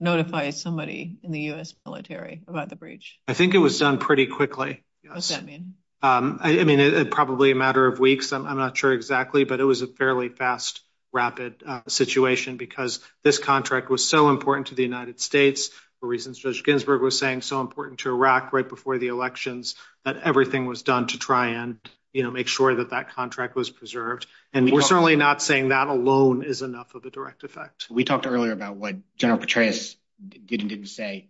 notify 0.00 0.50
somebody 0.50 1.18
in 1.22 1.32
the 1.32 1.40
U.S. 1.52 1.74
military 1.84 2.42
about 2.46 2.68
the 2.68 2.76
breach? 2.76 3.18
I 3.26 3.34
think 3.34 3.54
it 3.54 3.58
was 3.58 3.78
done 3.78 3.98
pretty 3.98 4.26
quickly. 4.26 4.84
What 5.04 5.16
does 5.16 5.28
that 5.28 5.44
mean? 5.44 5.74
Um, 6.02 6.38
I 6.42 6.62
mean, 6.64 6.78
it 6.78 7.10
probably 7.10 7.50
a 7.50 7.56
matter 7.56 7.86
of 7.86 7.98
weeks. 7.98 8.32
I'm 8.32 8.44
not 8.44 8.76
sure 8.76 8.92
exactly, 8.92 9.44
but 9.44 9.58
it 9.60 9.64
was 9.64 9.82
a 9.82 9.86
fairly 9.86 10.28
fast, 10.28 10.80
rapid 11.12 11.62
uh, 11.66 11.80
situation 11.88 12.56
because 12.56 13.00
this 13.24 13.38
contract 13.38 13.90
was 13.90 14.06
so 14.06 14.28
important 14.28 14.68
to 14.68 14.74
the 14.74 14.82
United 14.82 15.20
States, 15.20 15.70
for 16.00 16.06
reasons 16.06 16.38
Judge 16.38 16.62
Ginsburg 16.62 17.02
was 17.02 17.18
saying, 17.18 17.42
so 17.42 17.60
important 17.60 18.00
to 18.00 18.10
Iraq 18.10 18.52
right 18.52 18.68
before 18.68 18.98
the 18.98 19.08
elections, 19.08 19.74
that 20.04 20.18
everything 20.18 20.66
was 20.66 20.82
done 20.82 21.06
to 21.08 21.18
try 21.18 21.48
and, 21.48 21.78
you 22.12 22.22
know, 22.22 22.30
make 22.30 22.48
sure 22.48 22.74
that 22.76 22.90
that 22.90 23.10
contract 23.10 23.54
was 23.54 23.70
preserved. 23.70 24.26
And 24.52 24.72
we're 24.72 24.80
certainly 24.80 25.16
not 25.16 25.42
saying 25.42 25.68
that 25.68 25.88
alone 25.88 26.42
is 26.42 26.62
enough 26.62 26.94
of 26.94 27.04
a 27.04 27.10
direct 27.10 27.44
effect. 27.44 27.86
We 27.90 28.04
talked 28.04 28.26
earlier 28.26 28.52
about 28.52 28.76
what 28.76 28.96
General 29.16 29.38
Petraeus 29.38 29.96
did 30.26 30.60
and 30.60 30.70
didn't 30.70 30.86
say. 30.86 31.28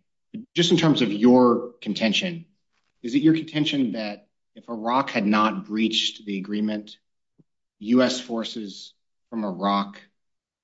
Just 0.55 0.71
in 0.71 0.77
terms 0.77 1.03
of 1.03 1.13
your 1.13 1.73
contention, 1.81 2.47
is 3.03 3.15
it 3.15 3.23
your 3.23 3.35
contention 3.35 3.93
that 3.93 4.29
if 4.55 4.69
Iraq 4.69 5.11
had 5.11 5.27
not 5.27 5.67
breached 5.67 6.25
the 6.25 6.39
agreement, 6.39 6.97
U.S. 7.81 8.21
forces 8.21 8.93
from 9.31 9.45
Iraq 9.45 10.01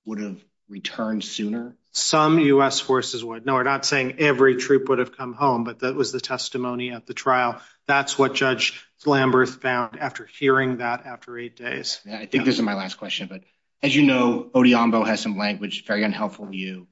would 0.04 0.20
have 0.20 0.42
returned 0.68 1.24
sooner? 1.24 1.76
Some 1.92 2.38
U.S. 2.40 2.80
forces 2.80 3.24
would. 3.24 3.46
No, 3.46 3.54
we're 3.54 3.62
not 3.62 3.86
saying 3.86 4.16
every 4.18 4.56
troop 4.56 4.88
would 4.88 4.98
have 4.98 5.16
come 5.16 5.32
home, 5.32 5.64
but 5.64 5.80
that 5.80 5.94
was 5.94 6.10
the 6.10 6.20
testimony 6.20 6.90
at 6.90 7.06
the 7.06 7.14
trial. 7.14 7.60
That's 7.86 8.18
what 8.18 8.34
Judge 8.34 8.86
Lamberth 9.04 9.60
found 9.60 9.98
after 9.98 10.24
hearing 10.26 10.78
that 10.78 11.04
after 11.04 11.38
eight 11.38 11.56
days. 11.56 12.00
I 12.10 12.26
think 12.26 12.44
this 12.44 12.56
is 12.56 12.62
my 12.62 12.74
last 12.74 12.96
question, 12.96 13.28
but 13.28 13.42
as 13.82 13.94
you 13.94 14.02
know, 14.02 14.50
Odhiambo 14.54 15.06
has 15.06 15.20
some 15.20 15.36
language 15.36 15.84
very 15.84 16.02
unhelpful 16.02 16.46
to 16.46 16.56
you. 16.56 16.86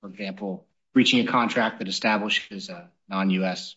For 0.00 0.08
example, 0.08 0.66
breaching 0.92 1.20
a 1.26 1.30
contract 1.30 1.78
that 1.78 1.86
establishes 1.86 2.68
a 2.68 2.90
non-U.S. 3.08 3.76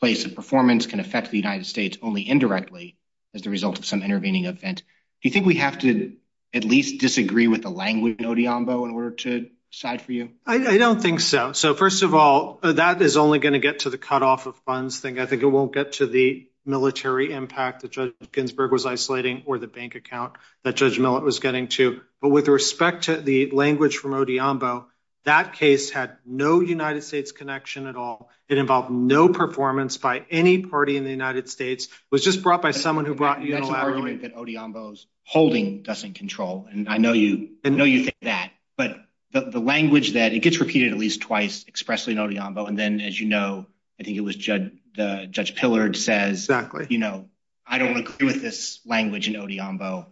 place 0.00 0.24
of 0.24 0.34
performance 0.34 0.86
can 0.86 0.98
affect 0.98 1.30
the 1.30 1.36
United 1.36 1.66
States 1.66 1.98
only 2.02 2.28
indirectly 2.28 2.96
as 3.32 3.42
the 3.42 3.50
result 3.50 3.78
of 3.78 3.84
some 3.84 4.02
intervening 4.02 4.46
event. 4.46 4.78
Do 4.78 5.28
you 5.28 5.30
think 5.30 5.46
we 5.46 5.54
have 5.56 5.78
to 5.80 6.16
at 6.52 6.64
least 6.64 7.00
disagree 7.00 7.46
with 7.46 7.62
the 7.62 7.70
language 7.70 8.16
in 8.18 8.24
Odhiambo 8.24 8.84
in 8.84 8.90
order 8.90 9.12
to 9.12 9.48
decide 9.70 10.02
for 10.02 10.12
you? 10.12 10.30
I 10.46 10.78
don't 10.78 11.00
think 11.00 11.20
so. 11.20 11.52
So 11.52 11.74
first 11.74 12.02
of 12.02 12.14
all, 12.14 12.58
uh, 12.62 12.72
that 12.72 13.00
is 13.02 13.16
only 13.16 13.38
going 13.38 13.52
to 13.52 13.58
get 13.58 13.80
to 13.80 13.90
the 13.90 13.98
cutoff 13.98 14.46
of 14.46 14.56
funds 14.66 15.00
thing. 15.00 15.18
I 15.18 15.26
think 15.26 15.42
it 15.42 15.46
won't 15.46 15.72
get 15.72 15.92
to 15.92 16.06
the 16.06 16.46
military 16.66 17.32
impact 17.32 17.82
that 17.82 17.90
Judge 17.90 18.12
Ginsburg 18.32 18.70
was 18.70 18.84
isolating 18.84 19.42
or 19.46 19.58
the 19.58 19.66
bank 19.66 19.94
account 19.94 20.34
that 20.62 20.76
Judge 20.76 20.98
Millett 20.98 21.22
was 21.22 21.38
getting 21.40 21.68
to. 21.68 22.00
But 22.20 22.28
with 22.28 22.48
respect 22.48 23.04
to 23.04 23.16
the 23.16 23.50
language 23.50 23.96
from 23.96 24.12
Odhiambo, 24.12 24.84
that 25.24 25.54
case 25.54 25.90
had 25.90 26.16
no 26.24 26.60
United 26.60 27.02
States 27.02 27.30
connection 27.32 27.86
at 27.86 27.96
all. 27.96 28.30
It 28.48 28.58
involved 28.58 28.90
no 28.90 29.28
performance 29.28 29.96
by 29.96 30.24
any 30.30 30.62
party 30.62 30.96
in 30.96 31.04
the 31.04 31.10
United 31.10 31.48
States. 31.48 31.86
It 31.86 31.90
was 32.10 32.24
just 32.24 32.42
brought 32.42 32.62
by 32.62 32.70
someone 32.72 33.04
who 33.04 33.14
brought 33.14 33.38
unilaterally. 33.38 33.50
That's 33.52 33.68
an 33.68 33.74
argument 33.74 34.22
that 34.22 34.34
Odhiambo's 34.34 35.06
holding 35.24 35.82
doesn't 35.82 36.14
control. 36.14 36.68
And 36.70 36.88
I 36.88 36.98
know 36.98 37.12
you 37.12 37.48
think 37.62 38.16
that. 38.22 38.50
But 38.76 38.98
the 39.32 39.60
language 39.60 40.12
that 40.14 40.32
it 40.32 40.40
gets 40.40 40.58
repeated 40.58 40.92
at 40.92 40.98
least 40.98 41.20
twice 41.20 41.64
expressly 41.68 42.14
in 42.14 42.18
Odhiambo. 42.18 42.66
And 42.66 42.78
then, 42.78 43.00
as 43.00 43.20
you 43.20 43.28
know, 43.28 43.66
I 43.98 44.02
think 44.02 44.16
it 44.16 44.22
was 44.22 44.36
Judge 44.36 45.54
Pillard 45.54 45.96
says, 45.96 46.48
you 46.88 46.98
know, 46.98 47.28
I 47.66 47.78
don't 47.78 47.96
agree 47.96 48.26
with 48.26 48.42
this 48.42 48.80
language 48.84 49.28
in 49.28 49.34
Odhiambo. 49.34 50.06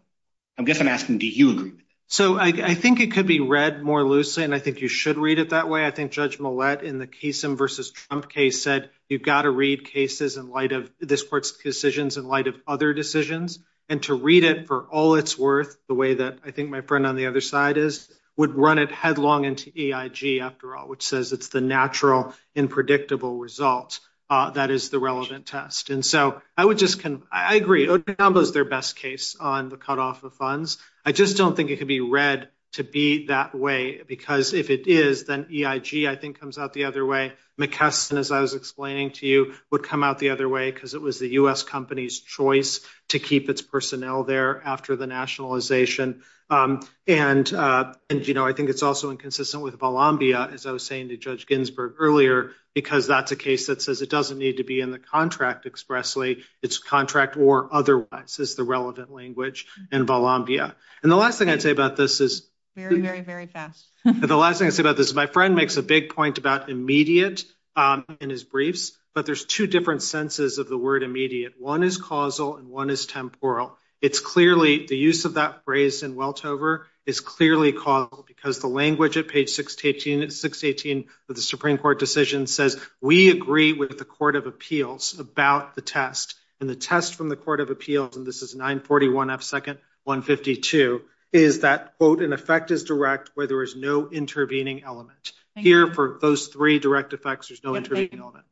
I 0.56 0.62
guess 0.62 0.80
I'm 0.80 0.88
asking, 0.88 1.18
do 1.18 1.26
you 1.26 1.50
agree 1.50 1.70
with 1.70 1.80
it? 1.80 1.84
So 2.10 2.38
I 2.38 2.74
think 2.74 3.00
it 3.00 3.12
could 3.12 3.26
be 3.26 3.40
read 3.40 3.82
more 3.82 4.02
loosely, 4.02 4.44
and 4.44 4.54
I 4.54 4.60
think 4.60 4.80
you 4.80 4.88
should 4.88 5.18
read 5.18 5.38
it 5.38 5.50
that 5.50 5.68
way. 5.68 5.84
I 5.84 5.90
think 5.90 6.10
Judge 6.10 6.40
Millett 6.40 6.82
in 6.82 6.98
the 6.98 7.06
Kasem 7.06 7.58
versus 7.58 7.90
Trump 7.90 8.30
case 8.30 8.62
said 8.62 8.88
you've 9.08 9.22
got 9.22 9.42
to 9.42 9.50
read 9.50 9.84
cases 9.84 10.36
in 10.36 10.48
light 10.48 10.72
of 10.72 10.90
this 11.00 11.22
court's 11.22 11.52
decisions 11.52 12.16
in 12.16 12.26
light 12.26 12.46
of 12.46 12.54
other 12.66 12.94
decisions. 12.94 13.58
And 13.90 14.02
to 14.04 14.14
read 14.14 14.44
it 14.44 14.66
for 14.66 14.86
all 14.90 15.16
it's 15.16 15.38
worth, 15.38 15.76
the 15.86 15.94
way 15.94 16.14
that 16.14 16.38
I 16.44 16.50
think 16.50 16.70
my 16.70 16.80
friend 16.80 17.06
on 17.06 17.16
the 17.16 17.26
other 17.26 17.40
side 17.40 17.76
is, 17.76 18.08
would 18.38 18.54
run 18.54 18.78
it 18.78 18.90
headlong 18.90 19.44
into 19.44 19.70
EIG, 19.76 20.40
after 20.40 20.74
all, 20.74 20.88
which 20.88 21.02
says 21.02 21.32
it's 21.32 21.48
the 21.48 21.60
natural 21.60 22.32
and 22.56 22.70
predictable 22.70 23.36
result 23.36 24.00
uh, 24.30 24.50
that 24.50 24.70
is 24.70 24.90
the 24.90 24.98
relevant 24.98 25.46
test. 25.46 25.90
And 25.90 26.04
so 26.04 26.40
I 26.56 26.64
would 26.64 26.78
just, 26.78 27.04
I 27.32 27.56
agree, 27.56 27.86
Odhiambo 27.86 28.40
is 28.40 28.52
their 28.52 28.64
best 28.64 28.96
case 28.96 29.36
on 29.36 29.68
the 29.70 29.76
cutoff 29.76 30.22
of 30.22 30.34
funds. 30.34 30.78
I 31.04 31.12
just 31.12 31.36
don't 31.36 31.56
think 31.56 31.70
it 31.70 31.78
could 31.78 31.88
be 31.88 32.00
read 32.00 32.48
to 32.72 32.84
be 32.84 33.26
that 33.26 33.54
way, 33.54 34.02
because 34.06 34.52
if 34.52 34.68
it 34.68 34.86
is, 34.86 35.24
then 35.24 35.46
EIG, 35.50 36.06
I 36.06 36.16
think, 36.16 36.38
comes 36.38 36.58
out 36.58 36.74
the 36.74 36.84
other 36.84 37.04
way. 37.04 37.32
McKesson, 37.58 38.18
as 38.18 38.30
I 38.30 38.40
was 38.40 38.54
explaining 38.54 39.10
to 39.12 39.26
you, 39.26 39.54
would 39.70 39.82
come 39.82 40.04
out 40.04 40.18
the 40.18 40.30
other 40.30 40.48
way 40.48 40.70
because 40.70 40.94
it 40.94 41.02
was 41.02 41.18
the 41.18 41.28
U.S. 41.30 41.62
company's 41.62 42.20
choice 42.20 42.80
to 43.08 43.18
keep 43.18 43.48
its 43.48 43.62
personnel 43.62 44.24
there 44.24 44.62
after 44.64 44.96
the 44.96 45.06
nationalization. 45.06 46.22
Um, 46.50 46.80
uh, 47.06 47.92
and, 48.08 48.26
you 48.26 48.34
know, 48.34 48.46
I 48.46 48.52
think 48.52 48.70
it's 48.70 48.82
also 48.82 49.10
inconsistent 49.10 49.62
with 49.62 49.78
Valambhia, 49.78 50.52
as 50.52 50.64
I 50.64 50.72
was 50.72 50.86
saying 50.86 51.08
to 51.08 51.16
Judge 51.16 51.46
Ginsburg 51.46 51.96
earlier, 51.98 52.52
because 52.74 53.06
that's 53.06 53.32
a 53.32 53.36
case 53.36 53.66
that 53.66 53.82
says 53.82 54.00
it 54.00 54.08
doesn't 54.08 54.38
need 54.38 54.58
to 54.58 54.64
be 54.64 54.80
in 54.80 54.90
the 54.90 54.98
contract 54.98 55.66
expressly. 55.66 56.44
It's 56.62 56.78
contract 56.78 57.36
or 57.36 57.68
otherwise 57.72 58.38
is 58.38 58.54
the 58.54 58.64
relevant 58.64 59.10
language 59.12 59.66
in 59.92 60.06
Valambhia. 60.06 60.74
And 61.02 61.12
the 61.12 61.16
last 61.16 61.38
thing 61.38 61.50
I'd 61.50 61.62
say 61.62 61.70
about 61.70 61.96
this 61.96 62.20
is... 62.20 62.48
Very, 62.78 63.00
very, 63.00 63.20
very 63.22 63.46
fast. 63.46 63.90
The 64.04 64.36
last 64.36 64.58
thing 64.58 64.68
I'd 64.68 64.72
say 64.72 64.82
about 64.82 64.96
this 64.96 65.12
my 65.12 65.26
friend 65.26 65.56
makes 65.56 65.76
a 65.76 65.82
big 65.82 66.14
point 66.14 66.38
about 66.38 66.70
immediate 66.70 67.44
um, 67.74 68.04
in 68.20 68.30
his 68.30 68.44
briefs, 68.44 68.92
but 69.14 69.26
there's 69.26 69.44
two 69.44 69.66
different 69.66 70.00
senses 70.02 70.58
of 70.58 70.68
the 70.68 70.78
word 70.78 71.02
immediate. 71.02 71.54
One 71.58 71.82
is 71.82 71.98
causal 71.98 72.56
and 72.56 72.68
one 72.68 72.88
is 72.88 73.04
temporal. 73.04 73.76
It's 74.00 74.20
clearly, 74.20 74.86
the 74.86 74.96
use 74.96 75.24
of 75.24 75.34
that 75.34 75.64
phrase 75.64 76.04
in 76.04 76.14
Weltover 76.14 76.84
is 77.04 77.18
clearly 77.18 77.72
causal 77.72 78.24
because 78.28 78.60
the 78.60 78.68
language 78.68 79.16
at 79.16 79.26
page 79.26 79.50
618 79.50 81.08
of 81.28 81.34
the 81.34 81.42
Supreme 81.42 81.78
Court 81.78 81.98
decision 81.98 82.46
says, 82.46 82.80
we 83.00 83.30
agree 83.30 83.72
with 83.72 83.98
the 83.98 84.04
Court 84.04 84.36
of 84.36 84.46
Appeals 84.46 85.18
about 85.18 85.74
the 85.74 85.82
test. 85.82 86.36
And 86.60 86.70
the 86.70 86.76
test 86.76 87.16
from 87.16 87.28
the 87.28 87.36
Court 87.36 87.60
of 87.60 87.70
Appeals, 87.70 88.16
and 88.16 88.24
this 88.24 88.42
is 88.42 88.54
941 88.54 89.30
F. 89.30 89.40
2nd 89.40 89.78
152, 90.04 91.02
is 91.32 91.60
that, 91.60 91.96
quote, 91.98 92.22
an 92.22 92.32
effect 92.32 92.70
is 92.70 92.84
direct 92.84 93.30
where 93.34 93.46
there 93.46 93.62
is 93.62 93.76
no 93.76 94.08
intervening 94.08 94.82
element. 94.84 95.32
Here, 95.56 95.92
for 95.92 96.18
those 96.20 96.46
three 96.46 96.78
direct 96.78 97.12
effects, 97.12 97.48
there's 97.48 97.64
no 97.64 97.74
intervening 97.74 98.20
element. 98.20 98.44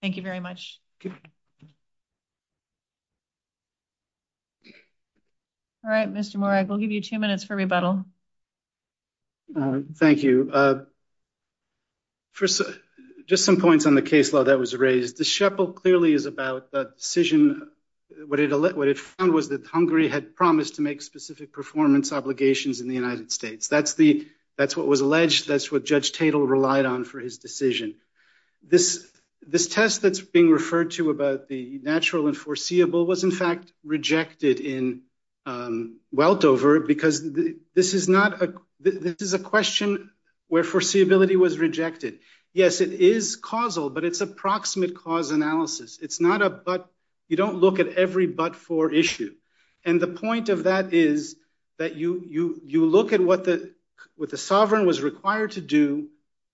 Thank 0.00 0.16
you 0.16 0.22
very 0.22 0.40
much. 0.40 0.80
All 5.84 5.90
right, 5.90 6.12
Mr. 6.12 6.36
Morag, 6.36 6.68
we'll 6.68 6.78
give 6.78 6.92
you 6.92 7.00
two 7.00 7.18
minutes 7.18 7.42
for 7.42 7.56
rebuttal. 7.56 8.04
Uh, 9.54 9.80
thank 9.96 10.22
you. 10.22 10.48
Uh, 10.52 10.84
First, 12.32 12.62
just 13.26 13.44
some 13.44 13.60
points 13.60 13.86
on 13.86 13.94
the 13.94 14.02
case 14.02 14.32
law 14.32 14.44
that 14.44 14.58
was 14.58 14.74
raised. 14.74 15.18
De 15.18 15.24
Csepel 15.24 15.74
clearly 15.74 16.12
is 16.12 16.26
about 16.26 16.70
the 16.70 16.92
decision. 16.96 17.70
What 18.26 18.40
it 18.40 18.98
found 18.98 19.32
was 19.32 19.48
that 19.48 19.66
Hungary 19.66 20.08
had 20.08 20.36
promised 20.36 20.76
to 20.76 20.82
make 20.82 21.02
specific 21.02 21.52
performance 21.52 22.12
obligations 22.12 22.80
in 22.80 22.88
the 22.88 22.94
United 22.94 23.32
States. 23.32 23.68
That's 23.68 23.96
what 24.76 24.86
was 24.86 25.00
alleged. 25.00 25.48
That's 25.48 25.72
what 25.72 25.84
Judge 25.84 26.12
Tatel 26.12 26.48
relied 26.48 26.86
on 26.86 27.04
for 27.04 27.18
his 27.20 27.38
decision. 27.38 27.96
This 28.62 29.10
test 29.68 30.02
that's 30.02 30.20
being 30.20 30.50
referred 30.50 30.92
to 30.92 31.10
about 31.10 31.48
the 31.48 31.80
natural 31.82 32.28
and 32.28 32.36
foreseeable 32.36 33.06
was, 33.06 33.24
in 33.24 33.32
fact, 33.32 33.72
rejected 33.82 34.60
in 34.60 35.02
um, 35.46 35.96
Weltover 36.14 36.86
because 36.86 37.32
this 37.32 37.94
is 37.94 38.08
a 39.34 39.38
question 39.38 40.10
where 40.48 40.62
foreseeability 40.62 41.36
was 41.36 41.58
rejected. 41.58 42.20
Yes, 42.52 42.82
it 42.82 42.92
is 42.92 43.36
causal, 43.36 43.88
but 43.88 44.04
it's 44.04 44.20
approximate 44.20 44.94
cause 44.94 45.30
analysis. 45.30 45.98
It's 46.02 46.20
not 46.20 46.42
a 46.42 46.50
but. 46.50 46.91
You 47.32 47.36
don't 47.36 47.56
look 47.56 47.78
at 47.78 47.94
every 47.94 48.26
but 48.26 48.54
for 48.54 48.92
issue. 48.92 49.34
And 49.86 49.98
the 49.98 50.06
point 50.06 50.50
of 50.50 50.64
that 50.64 50.92
is 50.92 51.34
that 51.78 51.96
you 51.96 52.60
look 52.66 53.14
at 53.14 53.22
what 53.22 53.44
the 53.44 54.36
sovereign 54.36 54.84
was 54.84 55.00
required 55.00 55.52
to 55.52 55.62
do, 55.62 56.08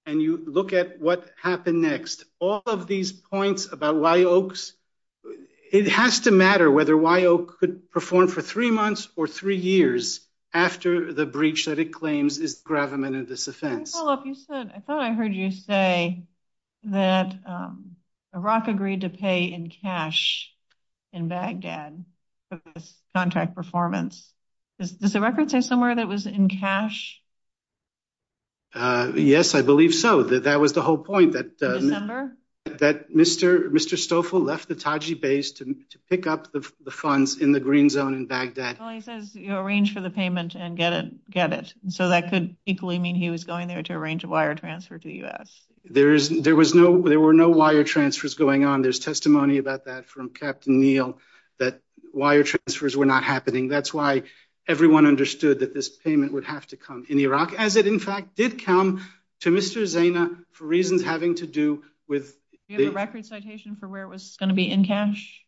and 0.07 0.23
you 0.23 0.41
look 0.47 0.73
at 0.73 1.01
what 1.01 1.29
happened 1.43 1.83
next. 1.83 2.27
All 2.39 2.63
of 2.65 2.87
these 2.87 3.11
points 3.11 3.73
about 3.73 3.97
Wye 3.97 4.23
Oak's, 4.23 4.73
it 5.73 5.89
has 5.89 6.21
to 6.21 6.31
matter 6.31 6.71
whether 6.71 6.97
Wye 6.97 7.25
Oak 7.25 7.59
could 7.59 7.91
perform 7.91 8.29
for 8.29 8.41
three 8.41 8.71
months 8.71 9.09
or 9.17 9.27
three 9.27 9.57
years 9.57 10.21
after 10.55 11.13
the 11.13 11.27
breach 11.27 11.67
that 11.67 11.81
it 11.81 11.93
claims 11.93 12.39
is 12.39 12.63
the 12.63 12.69
gravamen 12.69 13.17
of 13.17 13.29
this 13.29 13.49
offense. 13.49 13.95
Oh, 13.97 14.13
if 14.13 14.25
you 14.25 14.37
said, 14.37 14.71
I 14.77 14.79
thought 14.79 15.01
I 15.01 15.13
heard 15.13 15.35
you 15.35 15.51
say 15.51 16.23
that 16.85 17.35
um, 17.45 17.97
Iraq 18.33 18.69
agreed 18.69 19.01
to 19.01 19.09
pay 19.09 19.47
in 19.47 19.71
cash 19.71 20.55
in 21.13 21.29
Baghdad 21.29 22.05
for 22.49 22.61
this 22.75 22.95
contract 23.15 23.55
performance. 23.55 24.33
Does 24.79 25.13
the 25.13 25.21
record 25.21 25.51
say 25.51 25.61
somewhere 25.61 25.95
that 25.95 26.07
was 26.07 26.27
in 26.27 26.49
cash? 26.49 27.21
Uh, 28.75 29.13
yes, 29.15 29.55
I 29.55 29.63
believe 29.63 29.95
so. 29.95 30.23
That 30.23 30.45
that 30.45 30.61
was 30.61 30.73
the 30.73 30.83
whole 30.83 30.99
point. 30.99 31.35
Uh, 31.35 31.41
in 31.41 31.49
December? 31.59 32.37
That 32.79 33.11
Mr. 33.13 33.99
Stoffel 33.99 34.41
left 34.41 34.69
the 34.69 34.75
Taji 34.75 35.15
base 35.15 35.53
to 35.53 35.77
pick 36.11 36.27
up 36.27 36.53
the 36.53 36.91
funds 36.91 37.39
in 37.39 37.53
the 37.53 37.61
green 37.61 37.89
zone 37.89 38.15
in 38.15 38.27
Baghdad. 38.27 38.79
Well, 38.79 38.91
he 38.91 39.01
says 39.01 39.35
you 39.35 39.57
arrange 39.57 39.95
for 39.95 40.01
the 40.01 40.11
payment 40.11 40.55
and 40.55 40.77
get 40.77 40.93
it. 40.93 41.75
So 41.89 42.09
that 42.11 42.31
could 42.31 42.57
equally 42.67 42.99
mean 42.99 43.17
he 43.17 43.31
was 43.31 43.45
going 43.45 43.69
there 43.69 43.83
to 43.83 43.93
arrange 43.95 44.25
a 44.25 44.29
wire 44.29 44.55
transfer 44.55 44.99
to 44.99 45.09
the 45.09 45.17
U.S. 45.19 45.63
There 45.85 46.55
were 46.57 47.33
no 47.33 47.49
wire 47.49 47.85
transfers 47.85 48.35
going 48.35 48.65
on. 48.65 48.83
There's 48.83 48.99
testimony 48.99 49.59
about 49.59 49.87
that 49.87 50.07
from 50.07 50.31
Captain 50.31 50.81
Neal 50.81 51.19
that 51.59 51.81
wire 52.13 52.43
transfers 52.43 52.97
were 52.97 53.07
not 53.07 53.25
happening. 53.25 53.69
That's 53.69 53.93
why 53.95 54.25
everyone 54.67 55.07
understood 55.07 55.61
that 55.61 55.73
this 55.75 55.89
payment 55.89 56.33
would 56.33 56.45
have 56.45 56.67
to 56.67 56.77
come 56.77 57.07
in 57.09 57.19
Iraq, 57.19 57.55
as 57.55 57.77
it, 57.77 57.87
in 57.87 57.99
fact, 57.99 58.37
did 58.37 58.63
come 58.65 59.07
to 59.41 59.51
Mr. 59.51 59.83
Zaina 59.83 60.37
for 60.51 60.67
reasons 60.67 61.03
having 61.03 61.37
to 61.37 61.47
do 61.47 61.85
with 62.07 62.38
Do 62.69 62.75
you 62.75 62.85
have 62.85 62.93
a 62.93 62.97
record 62.97 63.25
citation 63.25 63.77
for 63.77 63.89
where 63.89 64.03
it 64.03 64.09
was 64.09 64.37
going 64.37 64.51
to 64.51 64.55
be 64.55 64.71
in 64.71 64.85
cash? 64.85 65.43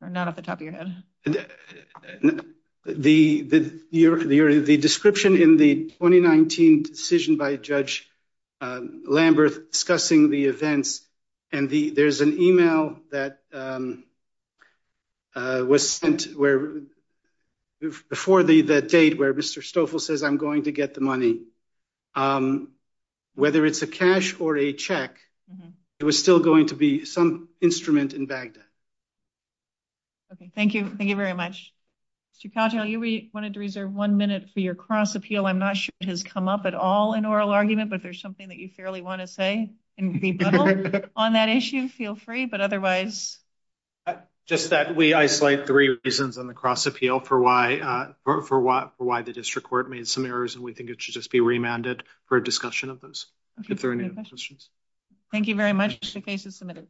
Or 0.00 0.08
not 0.08 0.28
off 0.28 0.36
the 0.36 0.42
top 0.42 0.58
of 0.58 0.62
your 0.62 0.72
head? 0.72 1.02
Uh, 1.26 2.40
the 2.86 3.42
description 4.80 5.36
in 5.36 5.58
the 5.58 5.84
2019 5.90 6.84
decision 6.84 7.36
by 7.36 7.56
Judge 7.56 8.10
um, 8.62 9.04
Lamberth 9.06 9.70
discussing 9.70 10.30
the 10.30 10.46
events, 10.46 11.02
and 11.52 11.68
there's 11.68 12.22
an 12.22 12.40
email 12.40 12.98
that 13.10 13.40
um, 13.52 14.04
uh, 15.34 15.64
was 15.66 15.90
sent 15.90 16.28
before 18.08 18.42
the 18.42 18.62
date 18.82 19.18
where 19.18 19.34
Mr. 19.34 19.62
Stoffel 19.62 20.00
says, 20.00 20.22
I'm 20.22 20.38
going 20.38 20.62
to 20.64 20.72
get 20.72 20.94
the 20.94 21.00
money. 21.00 21.42
Um, 22.14 22.72
whether 23.34 23.64
it's 23.66 23.82
a 23.82 23.86
cash 23.86 24.38
or 24.40 24.56
a 24.56 24.72
check, 24.72 25.18
mm-hmm. 25.50 25.68
It 26.00 26.04
was 26.04 26.18
still 26.18 26.40
going 26.40 26.66
to 26.66 26.74
be 26.74 27.04
some 27.04 27.48
instrument 27.60 28.14
in 28.14 28.24
Baghdad. 28.24 28.64
Okay, 30.32 30.50
thank 30.54 30.74
you. 30.74 30.88
Thank 30.88 31.10
you 31.10 31.16
very 31.16 31.34
much. 31.34 31.74
Mr. 32.34 32.50
Caudill, 32.52 32.88
you 32.88 33.28
wanted 33.34 33.52
to 33.54 33.60
reserve 33.60 33.92
one 33.92 34.16
minute 34.16 34.48
for 34.54 34.60
your 34.60 34.74
cross 34.74 35.14
appeal. 35.14 35.46
I'm 35.46 35.58
not 35.58 35.76
sure 35.76 35.92
it 36.00 36.08
has 36.08 36.22
come 36.22 36.48
up 36.48 36.64
at 36.64 36.74
all 36.74 37.12
in 37.12 37.26
oral 37.26 37.50
argument, 37.50 37.90
but 37.90 37.96
if 37.96 38.02
there's 38.02 38.22
something 38.22 38.48
that 38.48 38.56
you 38.56 38.70
fairly 38.70 39.02
want 39.02 39.20
to 39.20 39.26
say 39.26 39.72
and 39.98 40.22
rebuttal 40.22 41.02
on 41.16 41.34
that 41.34 41.50
issue, 41.50 41.88
feel 41.88 42.14
free. 42.14 42.46
But 42.46 42.62
otherwise- 42.62 43.38
Just 44.46 44.70
that 44.70 44.96
we 44.96 45.12
isolate 45.12 45.66
three 45.66 45.98
reasons 46.02 46.38
on 46.38 46.46
the 46.46 46.54
cross 46.54 46.86
appeal 46.86 47.16
uh, 47.16 47.20
for 47.22 47.40
why 47.40 49.22
the 49.22 49.32
district 49.34 49.68
court 49.68 49.90
made 49.90 50.08
some 50.08 50.24
errors, 50.24 50.54
and 50.54 50.64
we 50.64 50.72
think 50.72 50.88
it 50.88 51.02
should 51.02 51.14
just 51.14 51.30
be 51.30 51.40
remanded 51.40 52.04
for 52.24 52.38
a 52.38 52.42
discussion 52.42 52.88
of 52.88 53.00
those. 53.00 53.26
If 53.68 53.82
there 53.82 53.90
are 53.90 53.94
any 53.94 54.08
questions. 54.08 54.70
Thank 55.32 55.46
you 55.46 55.54
very 55.54 55.72
much. 55.72 56.12
The 56.12 56.20
case 56.20 56.46
is 56.46 56.56
submitted. 56.56 56.86